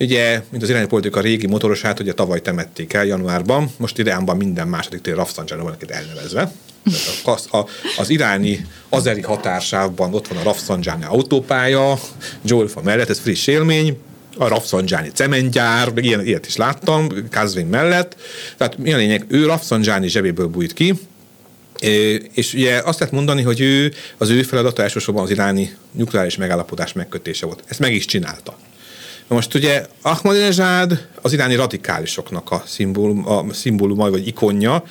Ugye, 0.00 0.42
mint 0.48 0.62
az 0.62 0.68
irányi 0.68 0.86
politika 0.86 1.20
régi 1.20 1.46
motorosát, 1.46 2.00
ugye 2.00 2.12
tavaly 2.12 2.40
temették 2.40 2.92
el 2.92 3.04
januárban, 3.04 3.70
most 3.76 3.98
Iránban 3.98 4.36
minden 4.36 4.68
második 4.68 5.00
tér 5.00 5.14
Rafsanjani 5.14 5.62
van 5.62 5.76
elnevezve. 5.88 6.52
Az, 7.24 7.48
a, 7.50 7.66
az 7.96 8.10
iráni 8.10 8.66
azeri 8.88 9.20
határsávban 9.20 10.14
ott 10.14 10.28
van 10.28 10.38
a 10.38 10.42
Rafsanjani 10.42 11.04
autópálya, 11.04 11.98
Jolfa 12.44 12.82
mellett, 12.82 13.08
ez 13.08 13.18
friss 13.18 13.46
élmény, 13.46 13.98
a 14.36 14.48
Rafsanjani 14.48 15.10
cementgyár, 15.14 15.92
meg 15.92 16.04
ilyen, 16.04 16.26
ilyet 16.26 16.46
is 16.46 16.56
láttam, 16.56 17.08
Kazvin 17.30 17.66
mellett. 17.66 18.16
Tehát 18.56 18.78
mi 18.78 18.92
a 18.92 18.96
lényeg? 18.96 19.24
Ő 19.28 19.46
Rafsanjani 19.46 20.08
zsebéből 20.08 20.46
bújt 20.46 20.72
ki, 20.72 20.94
és 22.34 22.54
ugye 22.54 22.80
azt 22.84 22.98
lehet 22.98 23.14
mondani, 23.14 23.42
hogy 23.42 23.60
ő, 23.60 23.92
az 24.18 24.30
ő 24.30 24.42
feladata 24.42 24.82
elsősorban 24.82 25.22
az 25.22 25.30
iráni 25.30 25.76
nukleáris 25.90 26.36
megállapodás 26.36 26.92
megkötése 26.92 27.46
volt. 27.46 27.62
Ezt 27.66 27.80
meg 27.80 27.94
is 27.94 28.04
csinálta. 28.04 28.56
Most 29.28 29.54
ugye 29.54 29.86
Ahmadinejad 30.02 31.06
az 31.22 31.32
iráni 31.32 31.54
radikálisoknak 31.54 32.50
a, 32.50 32.62
szimbólum, 32.66 33.28
a 33.28 33.44
szimbóluma, 33.52 34.10
vagy 34.10 34.26
ikonja. 34.26 34.84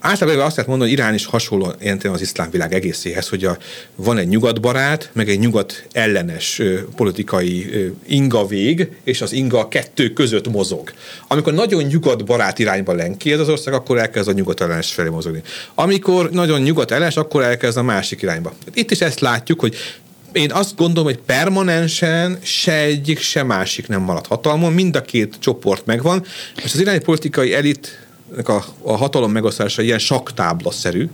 Általában 0.00 0.44
azt 0.44 0.56
lehet 0.56 0.70
mondani, 0.70 0.90
hogy 0.90 0.98
Irán 0.98 1.14
is 1.14 1.26
hasonló 1.26 1.72
jelentően 1.80 2.14
az 2.14 2.20
iszlám 2.20 2.50
világ 2.50 2.74
egészéhez, 2.74 3.28
hogy 3.28 3.44
a, 3.44 3.56
van 3.94 4.18
egy 4.18 4.28
nyugatbarát, 4.28 5.10
meg 5.12 5.28
egy 5.28 5.38
nyugat 5.38 5.86
ellenes 5.92 6.58
ö, 6.58 6.78
politikai 6.96 7.72
ö, 7.72 7.86
inga 8.06 8.46
vég, 8.46 8.88
és 9.04 9.20
az 9.20 9.32
inga 9.32 9.68
kettő 9.68 10.12
között 10.12 10.48
mozog. 10.48 10.92
Amikor 11.28 11.52
nagyon 11.52 11.82
nyugatbarát 11.82 12.58
irányba 12.58 12.92
lenki 12.92 13.32
ez 13.32 13.40
az 13.40 13.48
ország, 13.48 13.74
akkor 13.74 13.98
elkezd 13.98 14.28
a 14.28 14.32
nyugat 14.32 14.60
ellenes 14.60 14.92
felé 14.92 15.08
mozogni. 15.08 15.42
Amikor 15.74 16.30
nagyon 16.30 16.60
nyugat 16.60 16.90
ellenes, 16.90 17.16
akkor 17.16 17.42
elkezd 17.42 17.76
a 17.76 17.82
másik 17.82 18.22
irányba. 18.22 18.52
Itt 18.74 18.90
is 18.90 19.00
ezt 19.00 19.20
látjuk, 19.20 19.60
hogy 19.60 19.76
én 20.36 20.52
azt 20.52 20.76
gondolom, 20.76 21.04
hogy 21.04 21.18
permanensen 21.26 22.38
se 22.42 22.72
egyik, 22.72 23.18
se 23.18 23.42
másik 23.42 23.88
nem 23.88 24.00
marad 24.00 24.26
hatalmon, 24.26 24.72
mind 24.72 24.96
a 24.96 25.02
két 25.02 25.36
csoport 25.38 25.86
megvan, 25.86 26.24
és 26.64 26.74
az 26.74 26.80
irányi 26.80 26.98
politikai 26.98 27.54
elit 27.54 28.06
a, 28.44 28.64
a 28.82 28.96
hatalom 28.96 29.32
megosztása 29.32 29.82
ilyen 29.82 29.98
saktábla-szerű, 29.98 31.08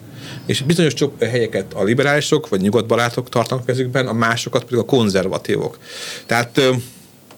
és 0.46 0.62
bizonyos 0.62 0.94
helyeket 1.20 1.72
a 1.74 1.82
liberálisok 1.82 2.48
vagy 2.48 2.60
nyugatbarátok 2.60 3.28
tartanak 3.28 3.66
kezükben, 3.66 4.06
a 4.06 4.12
másokat 4.12 4.64
pedig 4.64 4.78
a 4.78 4.84
konzervatívok. 4.84 5.78
Tehát, 6.26 6.50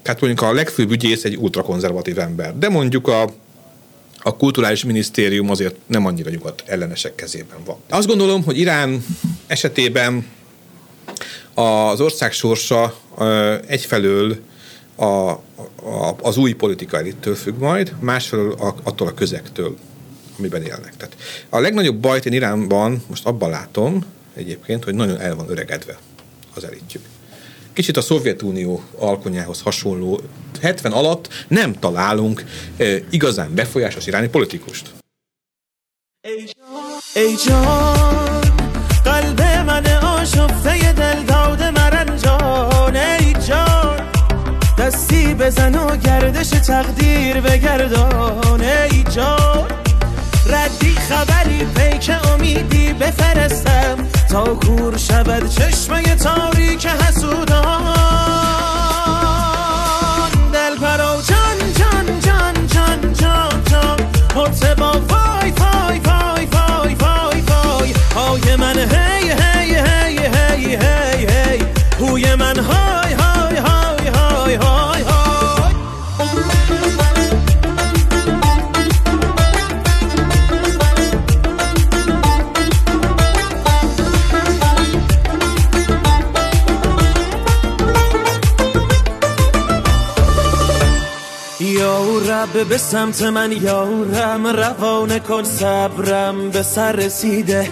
tehát 0.03 0.21
mondjuk 0.21 0.43
a 0.43 0.53
legfőbb 0.53 0.91
ügyész 0.91 1.25
egy 1.25 1.37
ultrakonzervatív 1.37 2.19
ember, 2.19 2.59
de 2.59 2.69
mondjuk 2.69 3.09
a 3.09 3.29
a 4.27 4.37
kulturális 4.37 4.85
minisztérium 4.85 5.51
azért 5.51 5.75
nem 5.87 6.07
annyira 6.07 6.31
nyugat 6.31 6.63
ellenesek 6.67 7.15
kezében 7.15 7.59
van. 7.65 7.77
Azt 7.89 8.07
gondolom, 8.07 8.45
hogy 8.45 8.59
Irán 8.59 9.05
esetében 9.47 10.27
az 11.54 12.02
ország 12.02 12.32
sorsa 12.32 12.96
egyfelől 13.68 14.38
a, 14.96 15.06
a, 15.06 16.16
az 16.22 16.38
új 16.38 16.54
politikai 16.54 17.00
elittől 17.00 17.36
függ 17.36 17.58
majd, 17.58 17.96
másfelől 18.00 18.52
a, 18.52 18.76
attól 18.84 19.08
a 19.08 19.14
közektől, 19.14 19.78
amiben 20.38 20.64
élnek. 20.64 20.98
Tehát 20.98 21.16
a 21.50 21.60
legnagyobb 21.60 21.96
bajt 21.96 22.26
én 22.26 22.34
Iránban 22.34 23.04
most 23.08 23.26
abban 23.26 23.50
látom 23.50 24.06
egyébként, 24.34 24.84
hogy 24.84 24.94
nagyon 24.94 25.20
el 25.20 25.36
van 25.36 25.50
öregedve 25.50 25.98
az 26.56 26.64
elitjük. 26.64 27.04
Kicsit 27.74 27.98
a 27.98 28.02
Szovjetunió 28.02 28.84
alkonyához 28.98 29.62
hasonló 29.62 30.22
70 30.62 30.92
alatt 30.92 31.46
nem 31.48 31.74
találunk 31.74 32.44
e, 32.78 32.98
igazán 33.10 33.54
befolyásos 33.54 34.08
iráni 34.08 34.28
politikust. 34.28 34.90
Ey, 36.22 36.50
ey, 37.14 37.36
قلب 39.06 39.42
من 39.42 39.88
آشفته 39.88 40.73
بزن 45.35 45.75
و 45.75 45.97
گردش 45.97 46.49
تقدیر 46.49 47.41
بگردان 47.41 48.61
ای 48.61 49.03
جان. 49.03 49.69
ردی 50.47 50.95
خبری 50.95 51.65
پیک 51.65 52.11
امیدی 52.33 52.93
بفرستم. 52.93 53.97
تا 54.31 54.45
کور 54.45 54.97
شود 54.97 55.49
چشمه 55.49 56.03
تاریک 56.03 56.87
حسودان. 56.87 57.95
دل 60.53 60.77
پرو 60.81 61.23
جان 61.23 61.73
جان 61.79 62.21
جان 62.21 62.67
جان 62.67 63.13
جان. 63.13 63.63
جان 63.71 63.99
مرتبا 64.37 64.95
های 68.55 68.57
من 68.57 68.79
هی 68.79 69.31
هی 69.31 69.75
هی 69.75 70.19
هی 70.19 70.77
هی 70.77 71.27
هی 71.27 71.65
هوی 72.01 72.35
من 72.35 72.59
های 72.59 73.14
رب 92.45 92.69
به 92.69 92.79
سمت 92.79 93.23
من 93.23 93.53
یارم 93.53 94.47
روانه 94.47 95.19
کن 95.19 95.45
صبرم 95.45 96.51
به 96.51 96.63
سر 96.63 96.93
رسیده. 96.93 97.69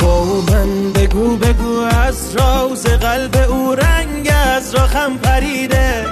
با 0.00 0.24
من 0.24 0.92
بگو 0.92 1.36
بگو 1.36 1.80
از 1.80 2.36
راز 2.36 2.86
قلب 2.86 3.50
او 3.50 3.74
رنگ 3.74 4.32
از 4.56 4.74
راخم 4.74 5.18
پریده. 5.18 6.04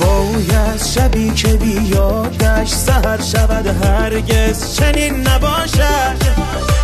وای 0.00 0.56
از 0.56 0.94
شبی 0.94 1.30
که 1.30 1.48
بیادش 1.48 2.68
سهر 2.68 3.20
شود 3.22 3.66
هرگز 3.66 4.76
چنین 4.76 5.28
نباشد. 5.28 6.75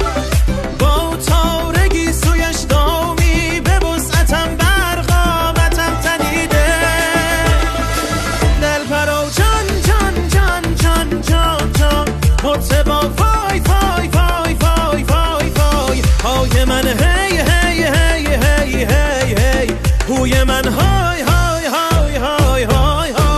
Yemen 16.82 16.98
hey 16.98 17.36
hey 17.36 17.76
hey 17.94 18.24
hey 18.24 18.84
hey 18.84 19.34
hey. 19.34 19.66
Hu 20.06 20.26
Yemen 20.26 20.66
hay 20.66 21.22
hay 21.22 21.64
hay 21.66 22.16
hay 22.18 22.64
hay 22.64 23.12
hay 23.12 23.32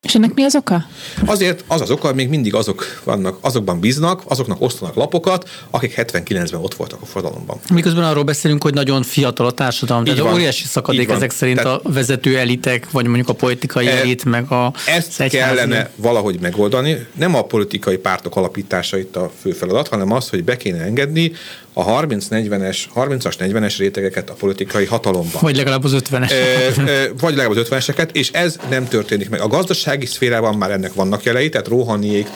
És 0.00 0.14
ennek 0.14 0.34
mi 0.34 0.44
az 0.44 0.54
oka? 0.54 0.89
Azért 1.24 1.64
az 1.66 1.80
az 1.80 1.90
oka, 1.90 2.14
még 2.14 2.28
mindig 2.28 2.54
azok 2.54 3.00
vannak, 3.04 3.38
azokban 3.40 3.80
bíznak, 3.80 4.22
azoknak 4.24 4.60
osztanak 4.60 4.94
lapokat, 4.94 5.48
akik 5.70 5.94
79-ben 5.96 6.60
ott 6.60 6.74
voltak 6.74 6.98
a 7.02 7.06
forradalomban. 7.06 7.60
Miközben 7.72 8.04
arról 8.04 8.22
beszélünk, 8.22 8.62
hogy 8.62 8.74
nagyon 8.74 9.02
fiatal 9.02 9.46
a 9.46 9.50
társadalom, 9.50 10.04
tehát 10.04 10.20
van. 10.20 10.32
óriási 10.32 10.64
szakadék 10.64 11.06
van. 11.06 11.16
ezek 11.16 11.30
szerint 11.30 11.56
Tehát- 11.62 11.80
a 11.84 11.90
vezető 11.92 12.38
elitek, 12.38 12.90
vagy 12.90 13.04
mondjuk 13.06 13.28
a 13.28 13.32
politikai 13.32 13.86
E- 13.86 13.96
elit, 13.96 14.24
meg 14.24 14.50
a 14.50 14.72
Ezt 14.86 15.28
kellene 15.28 15.90
valahogy 15.96 16.40
megoldani. 16.40 17.06
Nem 17.14 17.34
a 17.34 17.42
politikai 17.42 17.96
pártok 17.96 18.36
alapítása 18.36 18.98
itt 18.98 19.16
a 19.16 19.30
fő 19.40 19.50
feladat, 19.52 19.88
hanem 19.88 20.12
az, 20.12 20.28
hogy 20.28 20.44
be 20.44 20.56
kéne 20.56 20.78
engedni 20.82 21.32
a 21.80 22.06
30-40-es, 22.06 22.78
30-as, 22.94 23.34
40-es 23.38 23.74
rétegeket 23.78 24.30
a 24.30 24.32
politikai 24.32 24.84
hatalomba. 24.84 25.38
Vagy 25.40 25.56
legalább 25.56 25.84
az 25.84 25.96
50-es. 26.10 26.30
Ö, 26.30 26.82
ö, 26.82 27.04
vagy 27.20 27.34
legalább 27.34 27.58
az 27.58 27.68
50-eseket, 27.70 28.08
és 28.12 28.30
ez 28.30 28.58
nem 28.68 28.88
történik 28.88 29.28
meg. 29.28 29.40
A 29.40 29.46
gazdasági 29.46 30.06
szférában 30.06 30.54
már 30.54 30.70
ennek 30.70 30.94
vannak 30.94 31.22
jelei, 31.22 31.48
tehát 31.48 31.68
Rohaniék 31.68 32.28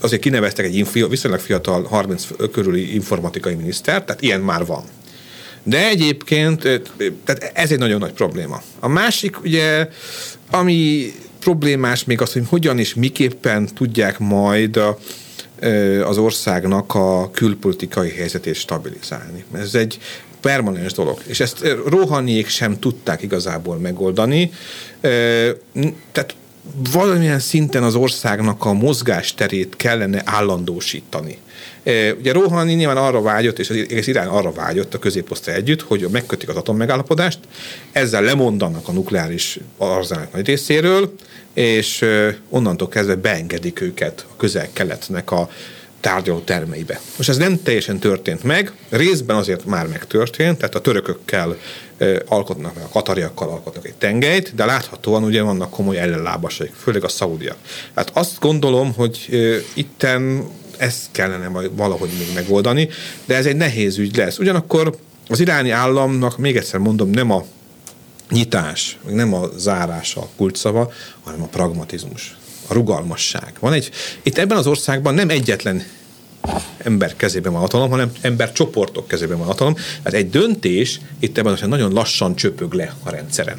azért 0.00 0.22
kineveztek 0.22 0.64
egy 0.64 0.76
infi, 0.76 1.06
viszonylag 1.08 1.40
fiatal 1.40 1.82
30 1.82 2.26
körüli 2.52 2.94
informatikai 2.94 3.54
miniszter, 3.54 4.04
tehát 4.04 4.22
ilyen 4.22 4.40
már 4.40 4.66
van. 4.66 4.84
De 5.62 5.88
egyébként, 5.88 6.60
tehát 7.24 7.50
ez 7.54 7.70
egy 7.70 7.78
nagyon 7.78 7.98
nagy 7.98 8.12
probléma. 8.12 8.62
A 8.80 8.88
másik, 8.88 9.42
ugye, 9.42 9.88
ami 10.50 11.12
problémás 11.40 12.04
még 12.04 12.20
az, 12.20 12.32
hogy 12.32 12.42
hogyan 12.48 12.78
és 12.78 12.94
miképpen 12.94 13.68
tudják 13.74 14.18
majd 14.18 14.76
a, 14.76 14.98
az 16.04 16.18
országnak 16.18 16.94
a 16.94 17.30
külpolitikai 17.30 18.10
helyzetét 18.10 18.54
stabilizálni. 18.54 19.44
Ez 19.54 19.74
egy 19.74 19.98
permanens 20.40 20.92
dolog. 20.92 21.20
És 21.26 21.40
ezt 21.40 21.64
Rohaniék 21.86 22.48
sem 22.48 22.78
tudták 22.78 23.22
igazából 23.22 23.76
megoldani. 23.76 24.52
Tehát 26.12 26.34
valamilyen 26.92 27.38
szinten 27.38 27.82
az 27.82 27.94
országnak 27.94 28.64
a 28.64 28.72
mozgásterét 28.72 29.76
kellene 29.76 30.22
állandósítani. 30.24 31.38
Ö, 31.82 32.12
Ugye 32.12 32.32
Rohani 32.32 32.72
nyilván 32.72 32.96
arra 32.96 33.22
vágyott, 33.22 33.58
és 33.58 33.70
az 33.70 33.76
egész 33.76 34.06
Irán 34.06 34.28
arra 34.28 34.52
vágyott 34.52 34.94
a 34.94 34.98
középosztály 34.98 35.54
együtt, 35.54 35.82
hogy 35.82 36.06
megkötik 36.10 36.48
az 36.48 36.56
atommegállapodást, 36.56 37.38
ezzel 37.92 38.22
lemondanak 38.22 38.88
a 38.88 38.92
nukleáris 38.92 39.58
arzenálnak 39.76 40.32
nagy 40.32 40.46
részéről, 40.46 41.14
és 41.54 42.02
ö, 42.02 42.28
onnantól 42.48 42.88
kezdve 42.88 43.14
beengedik 43.14 43.80
őket 43.80 44.26
a 44.30 44.36
közel-keletnek 44.36 45.30
a 45.30 45.48
tárgyaló 46.00 46.38
termeibe. 46.38 47.00
Most 47.16 47.28
ez 47.28 47.36
nem 47.36 47.62
teljesen 47.62 47.98
történt 47.98 48.42
meg, 48.42 48.72
részben 48.88 49.36
azért 49.36 49.64
már 49.64 49.86
megtörtént, 49.86 50.58
tehát 50.58 50.74
a 50.74 50.80
törökökkel 50.80 51.56
alkotnak, 52.26 52.76
a 52.76 52.88
katariakkal 52.92 53.48
alkotnak 53.48 53.86
egy 53.86 53.94
tengelyt, 53.94 54.54
de 54.54 54.64
láthatóan 54.64 55.24
ugye 55.24 55.42
vannak 55.42 55.70
komoly 55.70 55.98
ellenlábasaik, 55.98 56.72
főleg 56.82 57.04
a 57.04 57.08
szaudiak. 57.08 57.56
Hát 57.94 58.10
azt 58.14 58.38
gondolom, 58.40 58.94
hogy 58.94 59.28
itten 59.74 60.44
ezt 60.76 61.08
kellene 61.10 61.68
valahogy 61.72 62.10
még 62.18 62.34
megoldani, 62.34 62.88
de 63.24 63.34
ez 63.36 63.46
egy 63.46 63.56
nehéz 63.56 63.98
ügy 63.98 64.16
lesz. 64.16 64.38
Ugyanakkor 64.38 64.98
az 65.28 65.40
iráni 65.40 65.70
államnak, 65.70 66.38
még 66.38 66.56
egyszer 66.56 66.80
mondom, 66.80 67.10
nem 67.10 67.30
a 67.30 67.44
nyitás, 68.30 68.98
nem 69.08 69.34
a 69.34 69.48
zárás 69.56 70.16
a 70.16 70.28
kulcsszava, 70.36 70.92
hanem 71.24 71.42
a 71.42 71.46
pragmatizmus, 71.46 72.36
a 72.66 72.74
rugalmasság. 72.74 73.52
Van 73.60 73.72
egy, 73.72 73.90
itt 74.22 74.38
ebben 74.38 74.56
az 74.56 74.66
országban 74.66 75.14
nem 75.14 75.28
egyetlen 75.28 75.84
ember 76.78 77.16
kezében 77.16 77.52
van 77.52 77.60
hatalom, 77.60 77.90
hanem 77.90 78.12
ember 78.20 78.52
csoportok 78.52 79.08
kezében 79.08 79.38
van 79.38 79.46
hatalom. 79.46 79.76
Hát 80.04 80.12
egy 80.12 80.30
döntés 80.30 81.00
itt 81.18 81.38
ebben 81.38 81.52
az 81.52 81.60
nagyon 81.60 81.92
lassan 81.92 82.36
csöpög 82.36 82.72
le 82.72 82.94
a 83.02 83.10
rendszeren. 83.10 83.58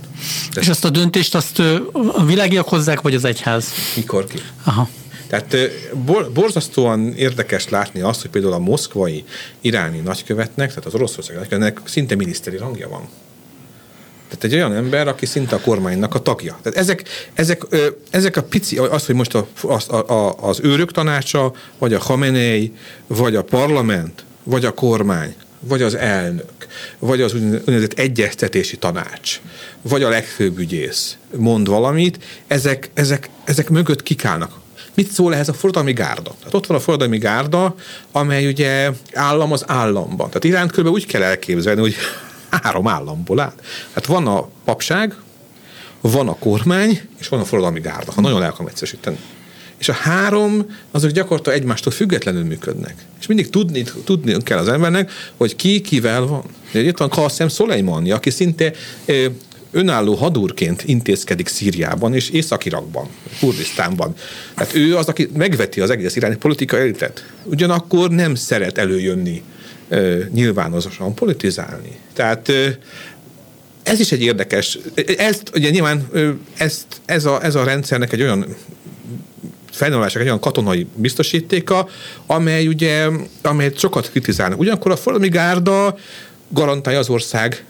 De 0.53 0.61
És 0.61 0.67
azt 0.67 0.85
a 0.85 0.89
döntést 0.89 1.35
azt 1.35 1.59
a 2.13 2.25
világiak 2.25 2.67
hozzák, 2.67 3.01
vagy 3.01 3.15
az 3.15 3.25
egyház? 3.25 3.67
mikor 3.95 4.25
ki? 4.25 4.39
Aha. 4.63 4.89
Tehát 5.27 5.55
bor, 6.05 6.31
borzasztóan 6.31 7.13
érdekes 7.13 7.69
látni 7.69 8.01
azt, 8.01 8.21
hogy 8.21 8.29
például 8.29 8.53
a 8.53 8.59
moszkvai 8.59 9.23
iráni 9.61 9.99
nagykövetnek, 9.99 10.69
tehát 10.69 10.85
az 10.85 10.93
oroszországi 10.93 11.37
nagykövetnek 11.37 11.79
szinte 11.87 12.15
miniszteri 12.15 12.57
rangja 12.57 12.89
van. 12.89 13.07
Tehát 14.37 14.43
egy 14.43 14.53
olyan 14.53 14.73
ember, 14.83 15.07
aki 15.07 15.25
szinte 15.25 15.55
a 15.55 15.59
kormánynak 15.59 16.15
a 16.15 16.19
tagja. 16.19 16.59
Tehát 16.61 16.79
ezek, 16.79 17.03
ezek, 17.33 17.65
ezek 18.09 18.37
a 18.37 18.43
pici, 18.43 18.77
az, 18.77 19.05
hogy 19.05 19.15
most 19.15 19.35
a, 19.35 19.47
a, 19.87 19.95
a, 20.13 20.35
az 20.41 20.59
őrök 20.63 20.91
tanácsa, 20.91 21.53
vagy 21.77 21.93
a 21.93 21.99
Hamenei, 21.99 22.73
vagy 23.07 23.35
a 23.35 23.43
parlament, 23.43 24.23
vagy 24.43 24.65
a 24.65 24.73
kormány, 24.73 25.35
vagy 25.59 25.81
az 25.81 25.95
elnök, 25.95 26.67
vagy 26.99 27.21
az 27.21 27.33
úgynevezett 27.33 27.99
egyeztetési 27.99 28.77
tanács, 28.77 29.41
vagy 29.81 30.03
a 30.03 30.09
legfőbb 30.09 30.57
ügyész 30.57 31.17
mond 31.35 31.67
valamit, 31.67 32.23
ezek, 32.47 32.89
ezek, 32.93 33.29
ezek 33.43 33.69
mögött 33.69 34.03
kikálnak. 34.03 34.61
Mit 34.93 35.11
szól 35.11 35.33
ehhez 35.33 35.49
a 35.49 35.53
forradalmi 35.53 35.93
gárda? 35.93 36.35
Tehát 36.39 36.53
ott 36.53 36.65
van 36.65 36.77
a 36.77 36.79
forradalmi 36.79 37.17
gárda, 37.17 37.75
amely 38.11 38.47
ugye 38.47 38.91
állam 39.13 39.51
az 39.51 39.63
államban. 39.67 40.27
Tehát 40.27 40.43
Iránt 40.43 40.71
kb. 40.71 40.87
úgy 40.87 41.05
kell 41.05 41.21
elképzelni, 41.21 41.81
hogy 41.81 41.95
három 42.61 42.87
államból 42.87 43.39
áll. 43.39 43.53
Hát 43.93 44.05
van 44.05 44.27
a 44.27 44.47
papság, 44.63 45.15
van 46.01 46.27
a 46.27 46.35
kormány, 46.35 47.01
és 47.19 47.27
van 47.27 47.39
a 47.39 47.45
forradalmi 47.45 47.79
gárda, 47.79 48.11
ha 48.11 48.21
nagyon 48.21 48.39
le 48.39 48.47
akarom 48.47 48.67
egyszerűsíteni. 48.67 49.17
És 49.77 49.89
a 49.89 49.93
három, 49.93 50.65
azok 50.91 51.11
gyakorlatilag 51.11 51.59
egymástól 51.59 51.91
függetlenül 51.91 52.43
működnek. 52.43 52.95
És 53.19 53.27
mindig 53.27 53.49
tudni, 53.49 53.83
tudni 54.03 54.37
kell 54.43 54.57
az 54.57 54.67
embernek, 54.67 55.11
hogy 55.37 55.55
ki 55.55 55.81
kivel 55.81 56.21
van. 56.25 56.43
Ugye 56.69 56.81
Itt 56.81 56.97
van 56.97 57.09
Qasem 57.09 57.47
Soleimani, 57.47 58.11
aki 58.11 58.29
szinte 58.29 58.73
önálló 59.71 60.13
hadúrként 60.13 60.83
intézkedik 60.85 61.47
Szíriában 61.47 62.13
és 62.13 62.29
Észak-Irakban, 62.29 63.07
Kurdisztánban. 63.39 64.13
Hát 64.55 64.75
ő 64.75 64.97
az, 64.97 65.07
aki 65.07 65.29
megveti 65.33 65.81
az 65.81 65.89
egész 65.89 66.15
iráni 66.15 66.35
politikai 66.35 66.79
elitet. 66.79 67.25
Ugyanakkor 67.43 68.09
nem 68.09 68.35
szeret 68.35 68.77
előjönni 68.77 69.43
nyilvánosan 70.31 71.13
politizálni. 71.13 71.97
Tehát 72.13 72.51
ez 73.83 73.99
is 73.99 74.11
egy 74.11 74.21
érdekes, 74.21 74.77
ezt 75.17 75.51
ugye 75.55 75.69
nyilván 75.69 76.09
ezt, 76.57 76.85
ez, 77.05 77.25
a, 77.25 77.43
ez 77.43 77.55
a 77.55 77.63
rendszernek 77.63 78.13
egy 78.13 78.21
olyan 78.21 78.55
fennállásának 79.71 80.21
egy 80.21 80.27
olyan 80.27 80.39
katonai 80.39 80.87
biztosítéka, 80.95 81.87
amely 82.25 82.67
ugye, 82.67 83.07
amelyet 83.41 83.79
sokat 83.79 84.09
kritizálnak. 84.09 84.59
Ugyanakkor 84.59 84.91
a 84.91 84.95
forradalmi 84.95 85.33
gárda 85.33 85.97
garantálja 86.49 86.99
az 86.99 87.09
ország 87.09 87.65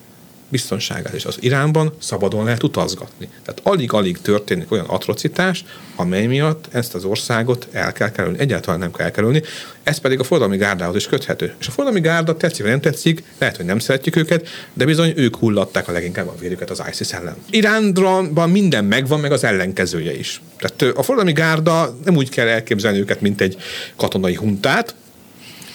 biztonságát, 0.53 1.13
és 1.13 1.25
az 1.25 1.37
Iránban 1.39 1.93
szabadon 1.99 2.43
lehet 2.43 2.63
utazgatni. 2.63 3.27
Tehát 3.45 3.59
alig-alig 3.63 4.21
történik 4.21 4.71
olyan 4.71 4.85
atrocitás, 4.85 5.65
amely 5.95 6.25
miatt 6.25 6.67
ezt 6.71 6.95
az 6.95 7.03
országot 7.03 7.67
el 7.71 7.91
kell 7.91 8.11
kerülni. 8.11 8.39
Egyáltalán 8.39 8.79
nem 8.79 8.91
kell 8.91 9.05
elkerülni. 9.05 9.41
Ez 9.83 9.97
pedig 9.97 10.19
a 10.19 10.23
forradalmi 10.23 10.57
gárdához 10.57 10.95
is 10.95 11.07
köthető. 11.07 11.53
És 11.59 11.67
a 11.67 11.71
forradalmi 11.71 12.07
gárda 12.07 12.37
tetszik, 12.37 12.61
vagy 12.61 12.71
nem 12.71 12.81
tetszik, 12.81 13.23
lehet, 13.37 13.57
hogy 13.57 13.65
nem 13.65 13.79
szeretjük 13.79 14.15
őket, 14.15 14.47
de 14.73 14.85
bizony 14.85 15.13
ők 15.15 15.35
hullatták 15.35 15.87
a 15.87 15.91
leginkább 15.91 16.27
a 16.27 16.35
vérüket 16.39 16.69
az 16.69 16.83
ISIS 16.91 17.11
ellen. 17.11 17.35
Iránban 17.49 18.49
minden 18.49 18.85
megvan, 18.85 19.19
meg 19.19 19.31
az 19.31 19.43
ellenkezője 19.43 20.17
is. 20.17 20.41
Tehát 20.57 20.97
a 20.97 21.03
forradalmi 21.03 21.33
gárda 21.33 21.97
nem 22.05 22.15
úgy 22.15 22.29
kell 22.29 22.47
elképzelni 22.47 22.99
őket, 22.99 23.21
mint 23.21 23.41
egy 23.41 23.57
katonai 23.95 24.35
huntát, 24.35 24.95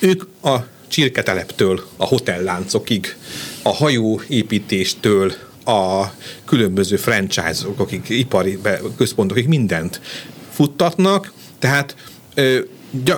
ők 0.00 0.22
a 0.42 0.56
csirketeleptől 0.88 1.84
a 1.96 2.04
hotelláncokig, 2.06 3.16
a 3.62 3.74
hajóépítéstől 3.74 5.32
a 5.64 6.04
különböző 6.44 6.96
franchise-okig, 6.96 8.02
ipari 8.08 8.56
be- 8.56 8.80
központokig 8.96 9.46
mindent 9.46 10.00
futtatnak, 10.52 11.32
tehát 11.58 11.96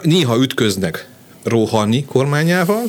néha 0.02 0.42
ütköznek 0.42 1.08
Rohani 1.44 2.04
kormányával, 2.04 2.84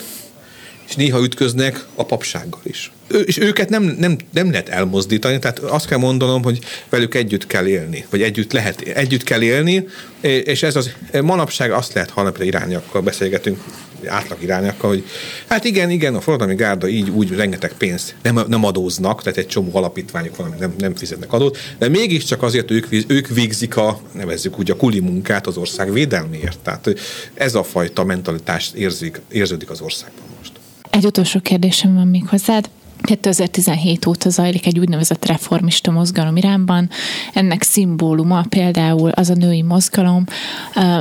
és 0.87 0.95
néha 0.95 1.23
ütköznek 1.23 1.85
a 1.95 2.05
papsággal 2.05 2.61
is. 2.63 2.91
Ő, 3.07 3.19
és 3.19 3.37
őket 3.37 3.69
nem, 3.69 3.83
nem, 3.83 4.17
nem 4.33 4.51
lehet 4.51 4.69
elmozdítani, 4.69 5.39
tehát 5.39 5.59
azt 5.59 5.87
kell 5.87 5.97
mondanom, 5.97 6.43
hogy 6.43 6.59
velük 6.89 7.15
együtt 7.15 7.47
kell 7.47 7.67
élni, 7.67 8.05
vagy 8.09 8.21
együtt 8.21 8.51
lehet, 8.51 8.81
együtt 8.81 9.23
kell 9.23 9.41
élni, 9.41 9.87
és 10.21 10.63
ez 10.63 10.75
az 10.75 10.91
manapság 11.21 11.71
azt 11.71 11.93
lehet 11.93 12.09
hallani, 12.09 12.35
például 12.35 12.63
irányakkal 12.63 13.01
beszélgetünk, 13.01 13.63
átlag 14.07 14.43
irányakkal, 14.43 14.89
hogy 14.89 15.03
hát 15.47 15.63
igen, 15.63 15.89
igen, 15.89 16.15
a 16.15 16.21
forradalmi 16.21 16.55
gárda 16.55 16.87
így 16.87 17.09
úgy 17.09 17.35
rengeteg 17.35 17.73
pénzt 17.77 18.15
nem, 18.21 18.39
nem 18.47 18.63
adóznak, 18.63 19.23
tehát 19.23 19.37
egy 19.37 19.47
csomó 19.47 19.69
alapítványok 19.73 20.35
van, 20.35 20.55
nem, 20.59 20.73
nem 20.77 20.95
fizetnek 20.95 21.33
adót, 21.33 21.57
de 21.77 21.87
mégiscsak 21.87 22.43
azért 22.43 22.71
ők, 22.71 22.87
ők 23.07 23.27
végzik 23.27 23.77
a, 23.77 23.99
nevezzük 24.11 24.59
úgy, 24.59 24.71
a 24.71 24.75
kuli 24.75 24.99
munkát 24.99 25.47
az 25.47 25.57
ország 25.57 25.93
védelméért. 25.93 26.59
Tehát 26.59 26.93
ez 27.33 27.55
a 27.55 27.63
fajta 27.63 28.03
mentalitás 28.03 28.71
érzik, 28.75 29.21
érződik 29.31 29.69
az 29.69 29.81
országban 29.81 30.23
most. 30.37 30.51
Egy 30.89 31.05
utolsó 31.05 31.39
kérdésem 31.39 31.93
van 31.93 32.07
még 32.07 32.27
hozzád. 32.27 32.69
2017 33.01 34.05
óta 34.05 34.29
zajlik 34.29 34.65
egy 34.65 34.79
úgynevezett 34.79 35.25
reformista 35.25 35.91
mozgalom 35.91 36.37
Iránban. 36.37 36.89
Ennek 37.33 37.63
szimbóluma 37.63 38.45
például 38.49 39.09
az 39.09 39.29
a 39.29 39.33
női 39.33 39.61
mozgalom, 39.61 40.23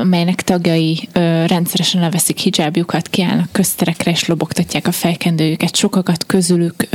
melynek 0.03 0.43
tagjai 0.43 1.09
rendszeresen 1.47 2.01
leveszik 2.01 2.39
hijabjukat, 2.39 3.09
kiállnak 3.09 3.49
közterekre 3.53 4.11
és 4.11 4.27
lobogtatják 4.27 4.87
a 4.87 4.93
fejkendőjüket. 4.93 5.77
Sokakat 5.77 6.27
közülük 6.27 6.89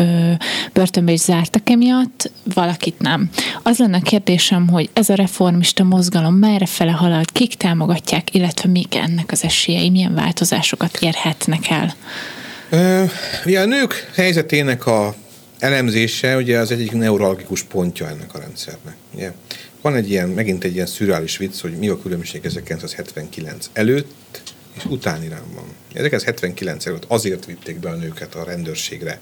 börtönbe 0.74 1.12
is 1.12 1.20
zártak 1.20 1.70
emiatt, 1.70 2.32
valakit 2.54 3.00
nem. 3.00 3.30
Az 3.64 3.78
lenne 3.78 3.98
a 3.98 4.02
kérdésem, 4.02 4.68
hogy 4.68 4.90
ez 4.94 5.10
a 5.10 5.16
reformista 5.16 5.84
mozgalom 5.84 6.34
merre 6.34 6.66
fele 6.66 6.92
halad, 6.92 7.32
kik 7.32 7.54
támogatják, 7.54 8.36
illetve 8.36 8.70
mik 8.70 8.96
ennek 8.96 9.32
az 9.32 9.44
esélyei, 9.44 9.90
milyen 9.90 10.14
változásokat 10.14 10.98
érhetnek 11.02 11.70
el? 11.70 11.94
Ugye 13.46 13.60
a 13.60 13.66
nők 13.66 14.10
helyzetének 14.14 14.86
a 14.86 15.16
elemzése 15.60 16.36
ugye 16.36 16.60
az 16.60 16.72
egyik 16.72 16.92
neurologikus 16.92 17.64
pontja 17.64 18.08
ennek 18.08 18.34
a 18.34 18.40
rendszernek. 18.40 18.96
Ugye? 19.14 19.32
Van 19.82 19.96
egy 19.96 20.10
ilyen, 20.10 20.30
megint 20.30 20.64
egy 20.64 20.74
ilyen 20.74 20.86
szürreális 20.86 21.38
vicc, 21.38 21.62
hogy 21.62 21.78
mi 21.78 21.88
a 21.88 22.02
különbség 22.02 22.46
1979 22.46 23.70
előtt 23.74 24.54
és 24.78 24.86
után 24.86 25.24
Iránban. 25.24 25.64
1979 25.94 26.86
előtt 26.86 27.06
azért 27.08 27.46
vitték 27.46 27.80
be 27.80 27.90
a 27.90 27.96
nőket 27.96 28.36
a 28.36 28.44
rendőrségre, 28.44 29.20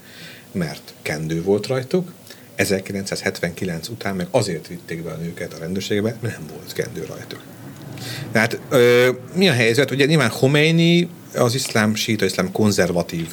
mert 0.52 0.94
kendő 1.02 1.42
volt 1.42 1.66
rajtuk, 1.66 2.12
1979 2.54 3.88
után 3.88 4.16
meg 4.16 4.26
azért 4.30 4.66
vitték 4.66 5.02
be 5.02 5.10
a 5.10 5.16
nőket 5.16 5.52
a 5.52 5.58
rendőrségbe, 5.58 6.16
mert 6.20 6.38
nem 6.38 6.46
volt 6.56 6.72
kendő 6.72 7.04
rajtuk. 7.08 7.40
Tehát 8.32 8.60
ö, 8.68 9.10
mi 9.34 9.48
a 9.48 9.52
helyzet? 9.52 9.90
Ugye 9.90 10.04
nyilván 10.04 10.30
Khomeini 10.30 11.08
az 11.36 11.54
iszlám, 11.54 11.94
síta 11.94 12.24
iszlám 12.24 12.52
konzervatív 12.52 13.26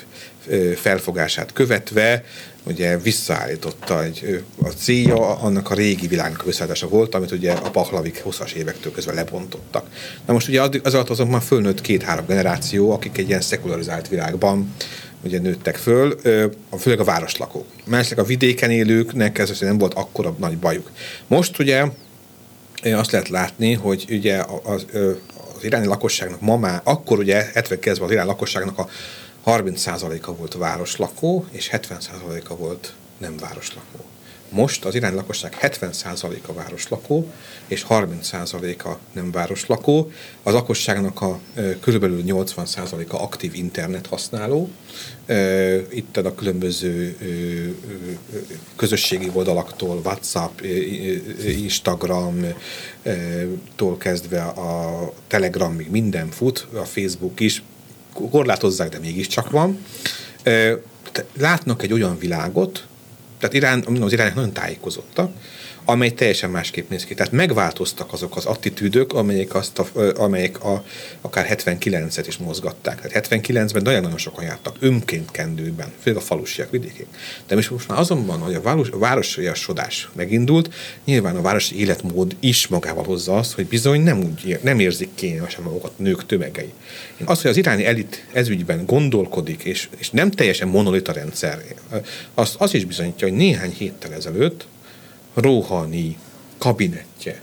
felfogását 0.75 1.53
követve 1.53 2.23
ugye 2.63 2.97
visszaállította 2.97 4.03
egy, 4.03 4.43
a 4.63 4.67
célja 4.67 5.37
annak 5.37 5.69
a 5.71 5.73
régi 5.73 6.07
világnak 6.07 6.45
visszaállítása 6.45 6.87
volt, 6.87 7.15
amit 7.15 7.31
ugye 7.31 7.51
a 7.51 7.69
Pahlavik 7.69 8.23
20-as 8.25 8.51
évektől 8.51 8.91
közben 8.91 9.15
lebontottak. 9.15 9.85
Na 10.25 10.33
most 10.33 10.47
ugye 10.47 10.61
az 10.61 10.93
alatt 10.93 11.09
azon 11.09 11.27
már 11.27 11.41
fölnőtt 11.41 11.81
két-három 11.81 12.25
generáció, 12.25 12.91
akik 12.91 13.17
egy 13.17 13.27
ilyen 13.27 13.41
szekularizált 13.41 14.07
világban 14.07 14.73
ugye 15.23 15.39
nőttek 15.39 15.75
föl, 15.75 16.19
főleg 16.79 16.99
a 16.99 17.03
városlakók. 17.03 17.65
Másik 17.85 18.17
a 18.17 18.23
vidéken 18.23 18.71
élőknek 18.71 19.37
ez 19.37 19.59
nem 19.59 19.77
volt 19.77 19.93
akkora 19.93 20.35
nagy 20.39 20.57
bajuk. 20.57 20.91
Most 21.27 21.59
ugye 21.59 21.85
azt 22.83 23.11
lehet 23.11 23.29
látni, 23.29 23.73
hogy 23.73 24.05
ugye 24.09 24.43
az, 24.63 24.85
az 25.61 25.67
iráni 25.67 25.85
lakosságnak 25.85 26.41
ma 26.41 26.57
már, 26.57 26.81
akkor 26.83 27.19
ugye 27.19 27.51
79-ben 27.53 28.03
az 28.03 28.11
iráni 28.11 28.27
lakosságnak 28.27 28.77
a 28.77 28.89
30%-a 29.45 30.31
volt 30.31 30.53
városlakó, 30.53 31.45
és 31.51 31.69
70%-a 31.73 32.55
volt 32.55 32.93
nem 33.17 33.37
városlakó. 33.37 34.10
Most 34.51 34.85
az 34.85 34.95
irány 34.95 35.13
lakosság 35.13 35.57
70%-a 35.61 36.53
városlakó, 36.53 37.31
és 37.67 37.85
30%-a 37.89 38.89
nem 39.11 39.31
városlakó. 39.31 40.11
Az 40.43 40.53
lakosságnak 40.53 41.21
a 41.21 41.39
körülbelül 41.79 42.23
80%-a 42.25 43.15
aktív 43.15 43.55
internet 43.55 44.07
használó. 44.07 44.69
Itt 45.89 46.17
a 46.17 46.35
különböző 46.35 47.17
közösségi 48.75 49.29
oldalaktól, 49.33 50.01
WhatsApp, 50.03 50.61
Instagram-tól 51.45 53.97
kezdve 53.97 54.41
a 54.41 55.13
Telegramig 55.27 55.89
minden 55.89 56.29
fut, 56.29 56.67
a 56.73 56.85
Facebook 56.85 57.39
is, 57.39 57.63
korlátozzák, 58.31 58.89
de 58.89 58.99
mégiscsak 58.99 59.49
van. 59.49 59.85
Látnak 61.33 61.83
egy 61.83 61.93
olyan 61.93 62.17
világot, 62.19 62.89
tehát 63.41 63.55
Irán, 63.55 64.01
az 64.01 64.13
iránek 64.13 64.35
nagyon 64.35 64.53
tájékozottak, 64.53 65.31
amely 65.85 66.09
teljesen 66.09 66.49
másképp 66.49 66.89
néz 66.89 67.05
ki. 67.05 67.13
Tehát 67.13 67.31
megváltoztak 67.31 68.13
azok 68.13 68.35
az 68.35 68.45
attitűdök, 68.45 69.13
amelyek, 69.13 69.55
azt 69.55 69.79
a, 69.79 69.87
amelyek 70.15 70.63
a, 70.63 70.83
akár 71.21 71.57
79-et 71.65 72.23
is 72.27 72.37
mozgatták. 72.37 73.01
Tehát 73.01 73.27
79-ben 73.29 73.81
nagyon-nagyon 73.81 74.17
sokan 74.17 74.43
jártak 74.43 74.75
önként 74.79 75.31
kendőben, 75.31 75.91
főleg 76.01 76.21
a 76.21 76.25
falusiak 76.25 76.71
vidékén. 76.71 77.05
De 77.47 77.55
most 77.55 77.87
már 77.87 77.99
azonban, 77.99 78.39
hogy 78.39 78.53
a, 78.53 78.61
város, 78.61 78.89
a 78.89 78.97
városiasodás 78.97 80.09
megindult, 80.13 80.73
nyilván 81.05 81.35
a 81.35 81.41
városi 81.41 81.79
életmód 81.79 82.35
is 82.39 82.67
magával 82.67 83.03
hozza 83.03 83.37
azt, 83.37 83.53
hogy 83.53 83.65
bizony 83.65 84.01
nem, 84.01 84.19
úgy, 84.19 84.59
nem 84.63 84.79
érzik 84.79 85.09
kényelmesen 85.15 85.63
magukat 85.63 85.99
nők 85.99 86.25
tömegei. 86.25 86.73
Az, 87.25 87.41
hogy 87.41 87.51
az 87.51 87.57
iráni 87.57 87.85
elit 87.85 88.25
ezügyben 88.33 88.85
gondolkodik, 88.85 89.63
és, 89.63 89.89
és 89.97 90.09
nem 90.09 90.31
teljesen 90.31 90.67
monolita 90.67 91.11
rendszer, 91.11 91.63
az, 92.33 92.55
az 92.57 92.73
is 92.73 92.85
bizonyítja, 92.85 93.27
hogy 93.27 93.37
néhány 93.37 93.73
héttel 93.77 94.13
ezelőtt 94.13 94.65
Rohani 95.33 96.17
kabinettje, 96.57 97.41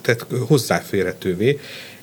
tehát 0.00 0.26
hozzáférhetővé 0.46 1.60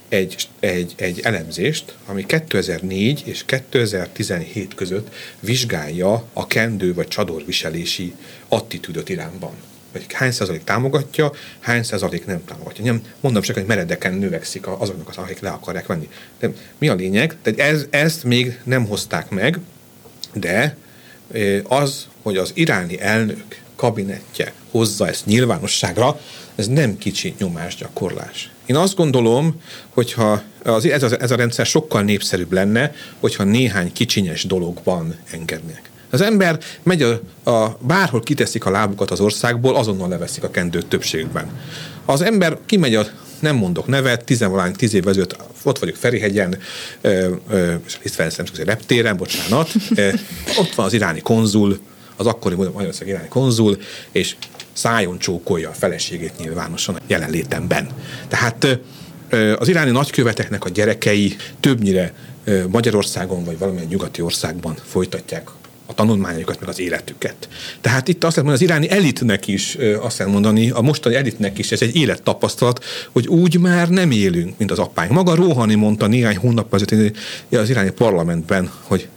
egy, 0.09 0.47
egy, 0.59 0.93
egy 0.95 1.20
elemzést, 1.20 1.95
ami 2.05 2.26
2004 2.26 3.24
és 3.26 3.45
2017 3.45 4.76
között 4.76 5.14
vizsgálja 5.39 6.28
a 6.34 6.47
kendő 6.47 6.93
vagy 6.93 7.07
csadorviselési 7.07 8.14
attitűdöt 8.47 9.09
Iránban. 9.09 9.53
Vagy 9.91 10.05
hány 10.14 10.32
százalék 10.32 10.64
támogatja, 10.64 11.32
hány 11.59 11.84
százalék 11.84 12.26
nem 12.26 12.45
támogatja. 12.45 12.84
Nem, 12.84 13.01
mondom 13.20 13.41
csak, 13.41 13.55
hogy 13.55 13.66
meredeken 13.66 14.14
növekszik 14.14 14.68
azoknak 14.68 15.09
az, 15.09 15.18
akik 15.18 15.39
le 15.39 15.49
akarják 15.49 15.86
venni. 15.86 16.09
De 16.39 16.53
mi 16.78 16.88
a 16.88 16.93
lényeg? 16.93 17.36
Tehát 17.41 17.59
ez, 17.59 17.86
ezt 17.89 18.24
még 18.24 18.59
nem 18.64 18.86
hozták 18.86 19.30
meg, 19.30 19.59
de 20.34 20.78
az, 21.64 22.07
hogy 22.22 22.38
az 22.38 22.51
iráni 22.53 23.01
elnök 23.01 23.61
kabinettje 23.84 24.54
hozza 24.72 25.08
ezt 25.08 25.26
nyilvánosságra, 25.26 26.20
ez 26.56 26.68
nem 26.68 26.98
kicsi 26.98 27.36
nyomásgyakorlás. 27.38 28.52
Én 28.66 28.76
azt 28.76 28.96
gondolom, 28.96 29.62
hogyha 29.90 30.42
az, 30.64 30.86
ez, 30.86 31.04
a, 31.04 31.10
ez 31.20 31.32
a 31.32 31.36
rendszer 31.36 31.66
sokkal 31.66 32.02
népszerűbb 32.02 32.52
lenne, 32.52 32.96
hogyha 33.20 33.44
néhány 33.44 33.92
kicsinyes 33.92 34.44
dologban 34.44 35.16
engednék. 35.32 35.82
Az 36.10 36.22
ember 36.22 36.60
megy 36.84 37.02
a, 37.02 37.20
a, 37.52 37.78
bárhol 37.82 38.22
kiteszik 38.22 38.66
a 38.66 38.72
lábukat 38.72 39.12
az 39.12 39.20
országból, 39.20 39.76
azonnal 39.76 40.10
leveszik 40.10 40.44
a 40.44 40.50
kendőt 40.50 40.86
többségükben. 40.86 41.50
Az 42.06 42.22
ember 42.22 42.58
kimegy 42.66 42.96
a 42.96 43.06
nem 43.40 43.56
mondok 43.56 43.88
nevet, 43.88 44.26
tizenvalány, 44.26 44.74
tíz 44.74 44.94
év 44.94 45.08
ezelőtt 45.08 45.36
ott 45.64 45.80
vagyok 45.80 45.96
Ferihegyen, 45.96 46.58
itt 48.04 48.14
felszem 48.14 48.46
reptéren, 48.66 49.18
bocsánat, 49.18 49.72
ott 50.60 50.76
van 50.76 50.86
az 50.86 50.94
iráni 50.94 51.22
konzul, 51.22 51.80
az 52.16 52.26
akkori 52.26 52.55
Magyarország 52.55 53.07
iráni 53.07 53.28
konzul, 53.28 53.78
és 54.11 54.36
szájon 54.74 55.20
csókolja 55.20 55.70
a 55.70 55.74
feleségét 55.74 56.38
nyilvánosan 56.38 56.95
a 56.95 56.99
jelenlétemben. 57.07 57.88
Tehát 58.28 58.80
az 59.57 59.68
iráni 59.68 59.91
nagyköveteknek 59.91 60.66
a 60.66 60.70
gyerekei 60.70 61.36
többnyire 61.59 62.14
Magyarországon 62.68 63.43
vagy 63.43 63.57
valamilyen 63.57 63.88
nyugati 63.88 64.22
országban 64.22 64.76
folytatják 64.86 65.49
a 65.86 65.93
tanulmányokat, 65.93 66.59
meg 66.59 66.70
az 66.70 66.80
életüket. 66.80 67.49
Tehát 67.82 68.07
itt 68.07 68.24
azt 68.24 68.36
lehet 68.36 68.49
mondani, 68.49 68.53
az 68.53 68.61
iráni 68.61 68.89
elitnek 68.89 69.47
is 69.47 69.78
azt 70.01 70.18
lehet 70.18 70.34
mondani, 70.34 70.70
a 70.70 70.82
mostani 70.82 71.16
elitnek 71.16 71.57
is 71.57 71.72
ez 71.72 71.82
egy 71.82 71.95
élettapasztalat, 71.95 72.84
hogy 73.11 73.28
úgy 73.28 73.59
már 73.59 73.89
nem 73.89 74.11
élünk, 74.11 74.57
mint 74.57 74.72
az 74.72 74.80
apáink. 74.80 75.14
Maga 75.14 75.36
Rohani 75.36 75.76
mondta 75.76 76.07
néhány 76.07 76.38
hónap 76.38 76.74
ezelőtt 76.74 77.18
az 77.51 77.70
iráni 77.70 77.91
parlamentben, 77.91 78.72
hogy 78.82 79.07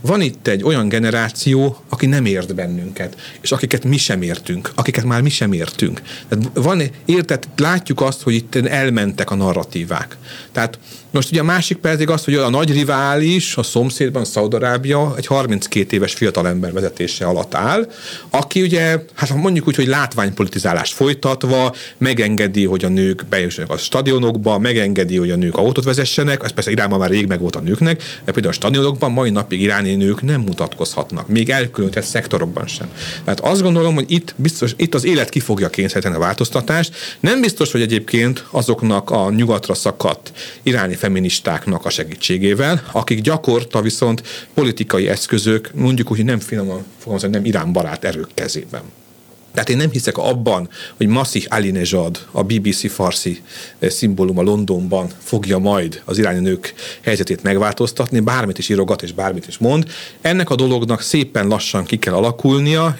van 0.00 0.20
itt 0.20 0.46
egy 0.46 0.62
olyan 0.62 0.88
generáció, 0.88 1.76
aki 1.88 2.06
nem 2.06 2.24
ért 2.24 2.54
bennünket, 2.54 3.16
és 3.40 3.52
akiket 3.52 3.84
mi 3.84 3.96
sem 3.96 4.22
értünk, 4.22 4.72
akiket 4.74 5.04
már 5.04 5.22
mi 5.22 5.30
sem 5.30 5.52
értünk. 5.52 6.02
Tehát 6.28 6.50
van, 6.54 6.82
érted, 7.04 7.48
látjuk 7.56 8.00
azt, 8.00 8.22
hogy 8.22 8.34
itt 8.34 8.54
elmentek 8.54 9.30
a 9.30 9.34
narratívák. 9.34 10.16
Tehát 10.52 10.78
most 11.10 11.30
ugye 11.30 11.40
a 11.40 11.44
másik 11.44 11.76
pedig 11.76 12.08
az, 12.08 12.24
hogy 12.24 12.34
a 12.34 12.50
nagy 12.50 12.72
rivális 12.72 13.56
a 13.56 13.62
szomszédban, 13.62 14.24
Szaudarábia 14.24 15.14
egy 15.16 15.26
32 15.26 15.96
éves 15.96 16.12
fiatalember 16.12 16.72
vezetése 16.72 17.24
alatt 17.24 17.54
áll, 17.54 17.90
aki 18.30 18.62
ugye, 18.62 19.04
hát 19.14 19.34
mondjuk 19.34 19.66
úgy, 19.66 19.74
hogy 19.74 19.86
látványpolitizálást 19.86 20.94
folytatva, 20.94 21.74
megengedi, 21.98 22.64
hogy 22.64 22.84
a 22.84 22.88
nők 22.88 23.24
bejussanak 23.28 23.70
a 23.70 23.76
stadionokba, 23.76 24.58
megengedi, 24.58 25.16
hogy 25.16 25.30
a 25.30 25.36
nők 25.36 25.56
autót 25.56 25.84
vezessenek, 25.84 26.42
ez 26.44 26.50
persze 26.50 26.70
Iránban 26.70 26.98
már 26.98 27.10
rég 27.10 27.26
meg 27.26 27.40
volt 27.40 27.56
a 27.56 27.60
nőknek, 27.60 28.02
de 28.24 28.32
például 28.32 28.54
a 28.54 28.56
stadionokban 28.56 29.12
mai 29.12 29.30
napig 29.30 29.60
iráni 29.60 29.94
nők 29.94 30.22
nem 30.22 30.40
mutatkozhatnak, 30.40 31.28
még 31.28 31.50
elkülönített 31.50 32.04
szektorokban 32.04 32.66
sem. 32.66 32.88
Tehát 33.24 33.40
azt 33.40 33.62
gondolom, 33.62 33.94
hogy 33.94 34.10
itt 34.10 34.34
biztos, 34.36 34.72
itt 34.76 34.94
az 34.94 35.04
élet 35.04 35.28
ki 35.28 35.40
fogja 35.40 35.68
kényszeríteni 35.68 36.14
a 36.14 36.18
változtatást. 36.18 36.94
Nem 37.20 37.40
biztos, 37.40 37.72
hogy 37.72 37.80
egyébként 37.80 38.44
azoknak 38.50 39.10
a 39.10 39.30
nyugatra 39.30 39.74
szakadt 39.74 40.32
iráni 40.62 40.94
feministáknak 41.00 41.84
a 41.84 41.90
segítségével, 41.90 42.82
akik 42.92 43.20
gyakorta 43.20 43.80
viszont 43.82 44.22
politikai 44.54 45.08
eszközök, 45.08 45.70
mondjuk 45.74 46.10
úgy, 46.10 46.16
hogy 46.16 46.26
nem 46.26 46.38
finoman 46.38 46.84
fogalmazom, 46.98 47.30
nem 47.30 47.44
Irán 47.44 47.72
barát 47.72 48.04
erők 48.04 48.28
kezében. 48.34 48.82
Tehát 49.54 49.68
én 49.68 49.76
nem 49.76 49.90
hiszek 49.90 50.18
abban, 50.18 50.68
hogy 50.96 51.06
Masih 51.06 51.46
Alinejad, 51.48 52.26
a 52.30 52.42
BBC 52.42 52.90
farsi 52.92 53.42
a 53.80 54.42
Londonban 54.42 55.10
fogja 55.22 55.58
majd 55.58 56.02
az 56.04 56.18
iráni 56.18 56.38
nők 56.38 56.74
helyzetét 57.00 57.42
megváltoztatni, 57.42 58.20
bármit 58.20 58.58
is 58.58 58.68
írogat 58.68 59.02
és 59.02 59.12
bármit 59.12 59.46
is 59.46 59.58
mond. 59.58 59.88
Ennek 60.20 60.50
a 60.50 60.54
dolognak 60.54 61.00
szépen 61.00 61.46
lassan 61.46 61.84
ki 61.84 61.98
kell 61.98 62.14
alakulnia, 62.14 62.96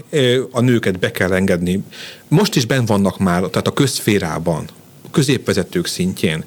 a 0.50 0.60
nőket 0.60 0.98
be 0.98 1.10
kell 1.10 1.32
engedni. 1.32 1.82
Most 2.28 2.56
is 2.56 2.64
ben 2.64 2.84
vannak 2.84 3.18
már, 3.18 3.42
tehát 3.42 3.66
a 3.66 3.72
közférában, 3.72 4.68
középvezetők 5.10 5.86
szintjén, 5.86 6.44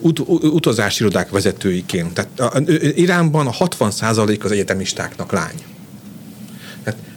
ut- 0.00 0.28
utazási 0.42 1.02
irodák 1.02 1.30
vezetőiként. 1.30 2.12
Tehát 2.12 2.40
a, 2.40 2.72
Iránban 2.94 3.46
a 3.46 3.52
60% 3.52 4.44
az 4.44 4.50
egyetemistáknak 4.50 5.32
lány. 5.32 5.62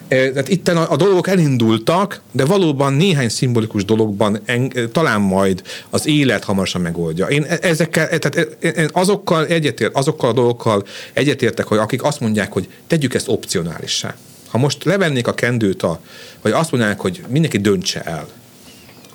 Tehát 0.08 0.50
itt 0.50 0.68
a, 0.68 0.92
a 0.92 0.96
dolgok 0.96 1.28
elindultak, 1.28 2.22
de 2.32 2.46
valóban 2.46 2.94
néhány 2.94 3.30
szimbolikus 3.30 3.86
dologban 3.86 4.40
en, 4.46 4.72
talán 4.92 5.22
majd 5.22 5.62
az 5.90 6.08
élet 6.08 6.44
hamarosan 6.44 6.82
megoldja. 6.82 7.26
Én 7.26 7.44
e, 7.44 7.58
ezekkel, 7.62 8.08
e, 8.08 8.18
tehát 8.18 8.58
én 8.62 8.90
azokkal 8.92 9.46
egyetért, 9.46 9.96
azokkal 9.96 10.30
a 10.30 10.34
dolgokkal 10.34 10.86
egyetértek, 11.14 11.66
hogy 11.66 11.78
akik 11.78 12.04
azt 12.04 12.20
mondják, 12.20 12.54
hogy 12.54 12.70
tegyük 12.88 13.14
ezt 13.14 13.28
opcionálissá. 13.28 14.16
Ha 14.48 14.58
most 14.58 14.84
levennék 14.84 15.28
a 15.28 15.34
kendőt, 15.34 15.84
a, 15.84 16.02
vagy 16.42 16.52
azt 16.52 16.72
mondják, 16.72 17.00
hogy 17.00 17.24
mindenki 17.28 17.58
döntse 17.58 18.02
el, 18.02 18.28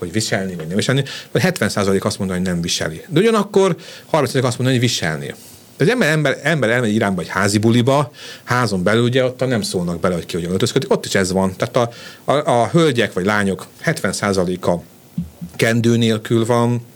hogy 0.02 0.12
viselni, 0.12 0.54
vagy 0.54 0.66
nem 0.66 0.76
viselni, 0.76 1.04
vagy 1.30 1.42
70% 1.44 2.02
azt 2.02 2.18
mondja, 2.18 2.36
hogy 2.36 2.46
nem 2.46 2.60
viseli. 2.60 3.02
De 3.08 3.20
ugyanakkor 3.20 3.76
30% 4.12 4.22
azt 4.22 4.42
mondja, 4.42 4.70
hogy 4.70 4.80
viselni. 4.80 5.34
Tehát 5.76 5.92
ember, 5.92 6.08
ember, 6.10 6.38
ember 6.42 6.70
elmegy 6.70 6.94
Iránba 6.94 7.20
egy 7.20 7.28
házi 7.28 7.58
buliba, 7.58 8.12
házon 8.44 8.82
belül 8.82 9.02
ugye 9.02 9.24
ott 9.24 9.46
nem 9.46 9.62
szólnak 9.62 10.00
bele, 10.00 10.14
hogy 10.14 10.26
ki 10.26 10.36
hogyan 10.36 10.50
öltözködik, 10.50 10.90
ott 10.90 11.04
is 11.04 11.14
ez 11.14 11.32
van. 11.32 11.56
Tehát 11.56 11.76
a, 11.76 11.90
a, 12.32 12.62
a 12.62 12.68
hölgyek 12.68 13.12
vagy 13.12 13.24
lányok 13.24 13.66
70%-a 13.84 14.76
kendő 15.56 15.96
nélkül 15.96 16.46
van, 16.46 16.86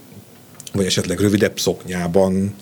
vagy 0.77 0.85
esetleg 0.85 1.19
rövidebb 1.19 1.59
szoknyában. 1.59 2.55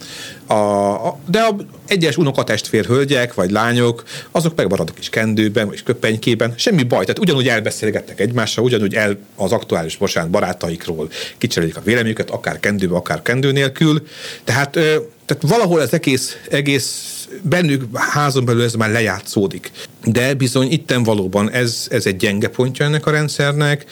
A, 0.47 0.53
a, 0.53 1.20
de 1.28 1.39
a 1.39 1.55
egyes 1.88 2.18
unokatestvér 2.18 2.86
hölgyek 2.86 3.34
vagy 3.34 3.51
lányok, 3.51 4.03
azok 4.32 4.55
megmaradnak 4.55 4.99
is 4.99 5.09
kendőben, 5.09 5.68
vagy 5.68 5.84
köpenykében, 5.84 6.53
semmi 6.55 6.84
baj. 6.84 7.01
Tehát 7.01 7.20
ugyanúgy 7.20 7.47
elbeszélgetnek 7.47 8.20
egymással, 8.20 8.63
ugyanúgy 8.63 8.93
el 8.93 9.18
az 9.36 9.51
aktuális 9.51 9.97
bocsánat, 9.97 10.30
barátaikról 10.30 11.09
kicserélik 11.38 11.78
a 11.78 11.82
véleményüket, 11.82 12.30
akár 12.30 12.59
kendőbe, 12.59 12.95
akár 12.95 13.22
kendő 13.22 13.51
nélkül. 13.51 14.07
Tehát, 14.43 14.72
tehát 15.26 15.41
valahol 15.41 15.80
az 15.80 15.93
egész, 15.93 16.38
egész 16.49 17.13
bennük 17.41 17.97
házon 17.97 18.45
belül 18.45 18.63
ez 18.63 18.74
már 18.74 18.91
lejátszódik. 18.91 19.72
De 20.03 20.34
bizony 20.34 20.72
itten 20.72 21.03
valóban 21.03 21.51
ez, 21.51 21.88
ez 21.89 22.05
egy 22.05 22.18
gyenge 22.18 22.47
pontja 22.47 22.86
ennek 22.86 23.05
a 23.05 23.11
rendszernek 23.11 23.86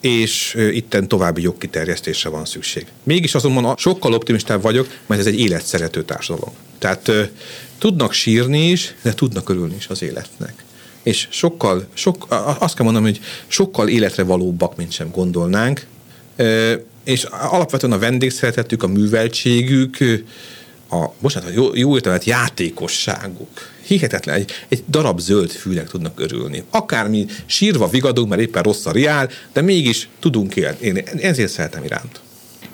és 0.00 0.56
itten 0.72 1.08
további 1.08 1.42
jogkiterjesztésre 1.42 2.28
van 2.28 2.44
szükség. 2.44 2.86
Mégis 3.02 3.34
azonban 3.34 3.76
sokkal 3.76 4.12
optimistább 4.12 4.62
vagyok, 4.62 4.88
mert 5.06 5.20
ez 5.20 5.26
egy 5.26 5.40
életszerető 5.40 6.02
társadalom. 6.02 6.54
Tehát 6.78 7.10
tudnak 7.78 8.12
sírni 8.12 8.70
is, 8.70 8.94
de 9.02 9.14
tudnak 9.14 9.48
örülni 9.48 9.74
is 9.74 9.86
az 9.86 10.02
életnek. 10.02 10.64
És 11.02 11.28
sokkal, 11.30 11.86
sok, 11.94 12.26
azt 12.58 12.74
kell 12.74 12.84
mondanom, 12.84 13.08
hogy 13.08 13.20
sokkal 13.46 13.88
életre 13.88 14.22
valóbbak, 14.22 14.76
mint 14.76 14.92
sem 14.92 15.10
gondolnánk, 15.10 15.86
és 17.04 17.24
alapvetően 17.24 17.92
a 17.92 17.98
vendégszeretetük, 17.98 18.82
a 18.82 18.86
műveltségük, 18.86 19.96
a, 20.90 21.06
bocsánat, 21.20 21.54
jó, 21.54 21.74
jó 21.74 21.94
értelmet 21.94 22.24
játékosságuk, 22.24 23.70
hihetetlen, 23.90 24.34
egy, 24.34 24.50
egy 24.68 24.82
darab 24.88 25.20
zöld 25.20 25.50
fűnek 25.50 25.88
tudnak 25.88 26.20
örülni. 26.20 26.62
Akármi 26.70 27.26
sírva 27.46 27.88
vigadunk, 27.88 28.28
mert 28.28 28.40
éppen 28.40 28.62
rossz 28.62 28.86
a 28.86 28.92
riál, 28.92 29.28
de 29.52 29.60
mégis 29.60 30.08
tudunk 30.20 30.56
élni. 30.56 30.76
Én 30.80 30.96
ezért 31.20 31.50
szeretem 31.50 31.84
iránt. 31.84 32.20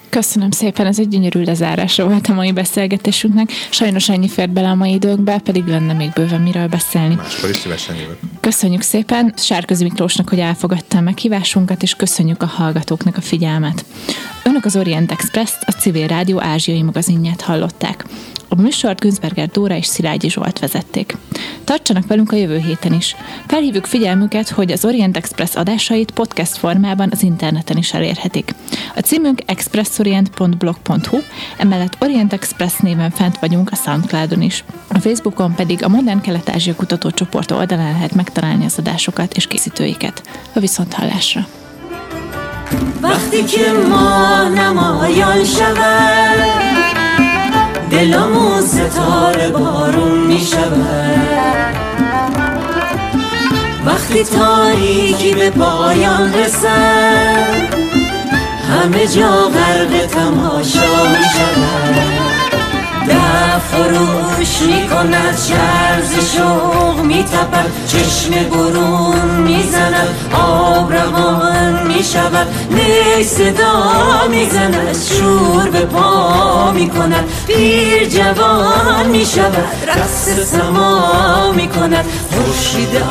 Köszönöm 0.08 0.50
szépen, 0.50 0.86
ez 0.86 0.98
egy 0.98 1.08
gyönyörű 1.08 1.42
lezárása 1.42 2.08
volt 2.08 2.26
a 2.26 2.32
mai 2.32 2.52
beszélgetésünknek. 2.52 3.50
Sajnos 3.70 4.08
ennyi 4.08 4.28
fért 4.28 4.50
bele 4.50 4.68
a 4.68 4.74
mai 4.74 4.92
időnkbe, 4.92 5.38
pedig 5.38 5.66
lenne 5.66 5.92
még 5.92 6.10
bőven 6.14 6.40
miről 6.40 6.66
beszélni. 6.66 7.14
Máskor 7.14 7.50
is 7.50 7.56
szívesen 7.56 7.96
jövök. 7.96 8.18
Köszönjük 8.40 8.82
szépen 8.82 9.34
Sárközi 9.36 9.82
Miklósnak, 9.82 10.28
hogy 10.28 10.38
elfogadta 10.38 10.98
a 10.98 11.00
meghívásunkat, 11.00 11.82
és 11.82 11.94
köszönjük 11.94 12.42
a 12.42 12.46
hallgatóknak 12.46 13.16
a 13.16 13.20
figyelmet. 13.20 13.84
Önök 14.44 14.64
az 14.64 14.76
Orient 14.76 15.10
Express, 15.10 15.52
a 15.60 15.70
civil 15.70 16.06
rádió 16.06 16.40
ázsiai 16.40 16.82
magazinját 16.82 17.40
hallották. 17.40 18.04
A 18.55 18.61
műsort 18.61 18.99
Günzberger 18.99 19.49
Dóra 19.49 19.75
és 19.75 19.85
Szilágyi 19.85 20.29
Zsolt 20.29 20.59
vezették. 20.59 21.17
Tartsanak 21.63 22.07
velünk 22.07 22.31
a 22.31 22.35
jövő 22.35 22.57
héten 22.57 22.93
is. 22.93 23.15
Felhívjuk 23.47 23.85
figyelmüket, 23.85 24.49
hogy 24.49 24.71
az 24.71 24.85
Orient 24.85 25.17
Express 25.17 25.55
adásait 25.55 26.11
podcast 26.11 26.57
formában 26.57 27.09
az 27.11 27.23
interneten 27.23 27.77
is 27.77 27.93
elérhetik. 27.93 28.55
A 28.95 28.99
címünk 28.99 29.41
expressorient.blog.hu, 29.45 31.17
emellett 31.57 31.97
Orient 31.99 32.33
Express 32.33 32.77
néven 32.79 33.09
fent 33.09 33.39
vagyunk 33.39 33.71
a 33.71 33.75
Soundcloudon 33.75 34.41
is. 34.41 34.63
A 34.87 34.99
Facebookon 34.99 35.55
pedig 35.55 35.83
a 35.83 35.87
Modern 35.89 36.21
Kelet-Ázsia 36.21 36.75
Kutatócsoport 36.75 37.51
oldalán 37.51 37.91
lehet 37.91 38.15
megtalálni 38.15 38.65
az 38.65 38.77
adásokat 38.77 39.33
és 39.33 39.47
készítőiket. 39.47 40.21
A 40.53 40.59
viszonthallásra! 40.59 41.47
وقتی 43.03 43.43
که 43.43 43.71
ما 43.71 44.49
نمایان 44.49 45.45
شود 45.45 46.94
دلمون 47.96 48.62
ستاره 48.62 49.50
بارون 49.50 50.18
می 50.18 50.40
وقتی 53.86 54.24
تاریکی 54.24 55.34
به 55.34 55.50
پایان 55.50 56.34
رسد 56.34 57.74
همه 58.68 59.06
جا 59.06 59.48
غرق 59.48 60.06
تماشا 60.06 61.08
می 61.08 61.24
شود. 61.32 62.45
ده 63.08 63.58
فروش 63.58 64.62
می‌کند 64.62 65.38
شرز 65.48 66.34
شوق 66.36 67.00
میتپد 67.00 67.66
چشم 67.88 68.30
برون 68.30 69.30
می‌زند 69.30 70.08
آب 70.32 70.92
روان 70.92 71.86
می‌شود 71.86 72.46
نی 72.70 73.24
صدا 73.24 74.28
می‌زند 74.30 74.96
شور 75.10 75.70
به 75.70 75.80
پا 75.80 76.70
می‌کند 76.70 77.24
پیر 77.46 78.08
جوان 78.08 79.06
می‌شود 79.06 79.66
رقص 79.86 80.50
سما 80.50 81.52
می‌کند 81.52 82.04
خورشید 82.32 83.02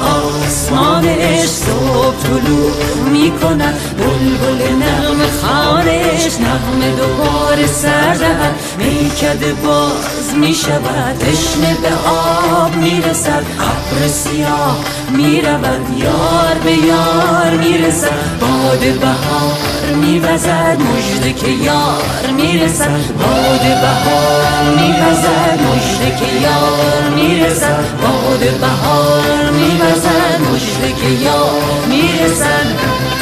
آسمانش 0.45 1.45
صبح 1.47 2.15
طلوع 2.23 2.71
می‌کند 3.11 3.75
بلبل 3.97 4.75
نغم 4.75 5.21
خانش 5.41 6.39
نغم 6.39 6.95
دوباره 6.97 7.67
سر 7.67 8.13
دهد 8.13 8.55
میکده 8.77 9.53
با 9.53 9.84
باز 9.85 10.35
می 10.35 10.53
شود. 10.53 11.17
تشنه 11.19 11.73
به 11.81 12.09
آب 12.09 12.75
می 12.75 13.01
رسد. 13.01 13.43
ابر 13.59 14.07
سیاه 14.07 14.77
می 15.09 15.41
رود. 15.41 15.97
یار 15.97 16.55
به 16.63 16.71
یار 16.71 17.57
می 17.57 17.77
رسد. 17.77 18.39
باد 18.39 18.79
بهار 18.79 19.95
می 19.95 20.19
وزد. 20.19 20.77
مجده 20.79 21.33
که 21.33 21.49
یار 21.49 22.27
می 22.37 22.57
رسد. 22.59 22.89
باد 23.19 23.61
بهار 23.61 24.63
می 24.77 24.91
وزد. 24.91 25.59
مجده 25.61 26.17
که 26.19 26.41
یار 26.41 27.09
می 27.15 27.39
رسد. 27.39 27.85
باد 28.01 28.39
بهار 28.39 29.49
می 29.51 29.81
وزد. 29.81 30.39
مجده 30.53 31.01
که 31.01 31.23
یار 31.23 31.85
می 31.89 32.19
رسد. 32.23 33.14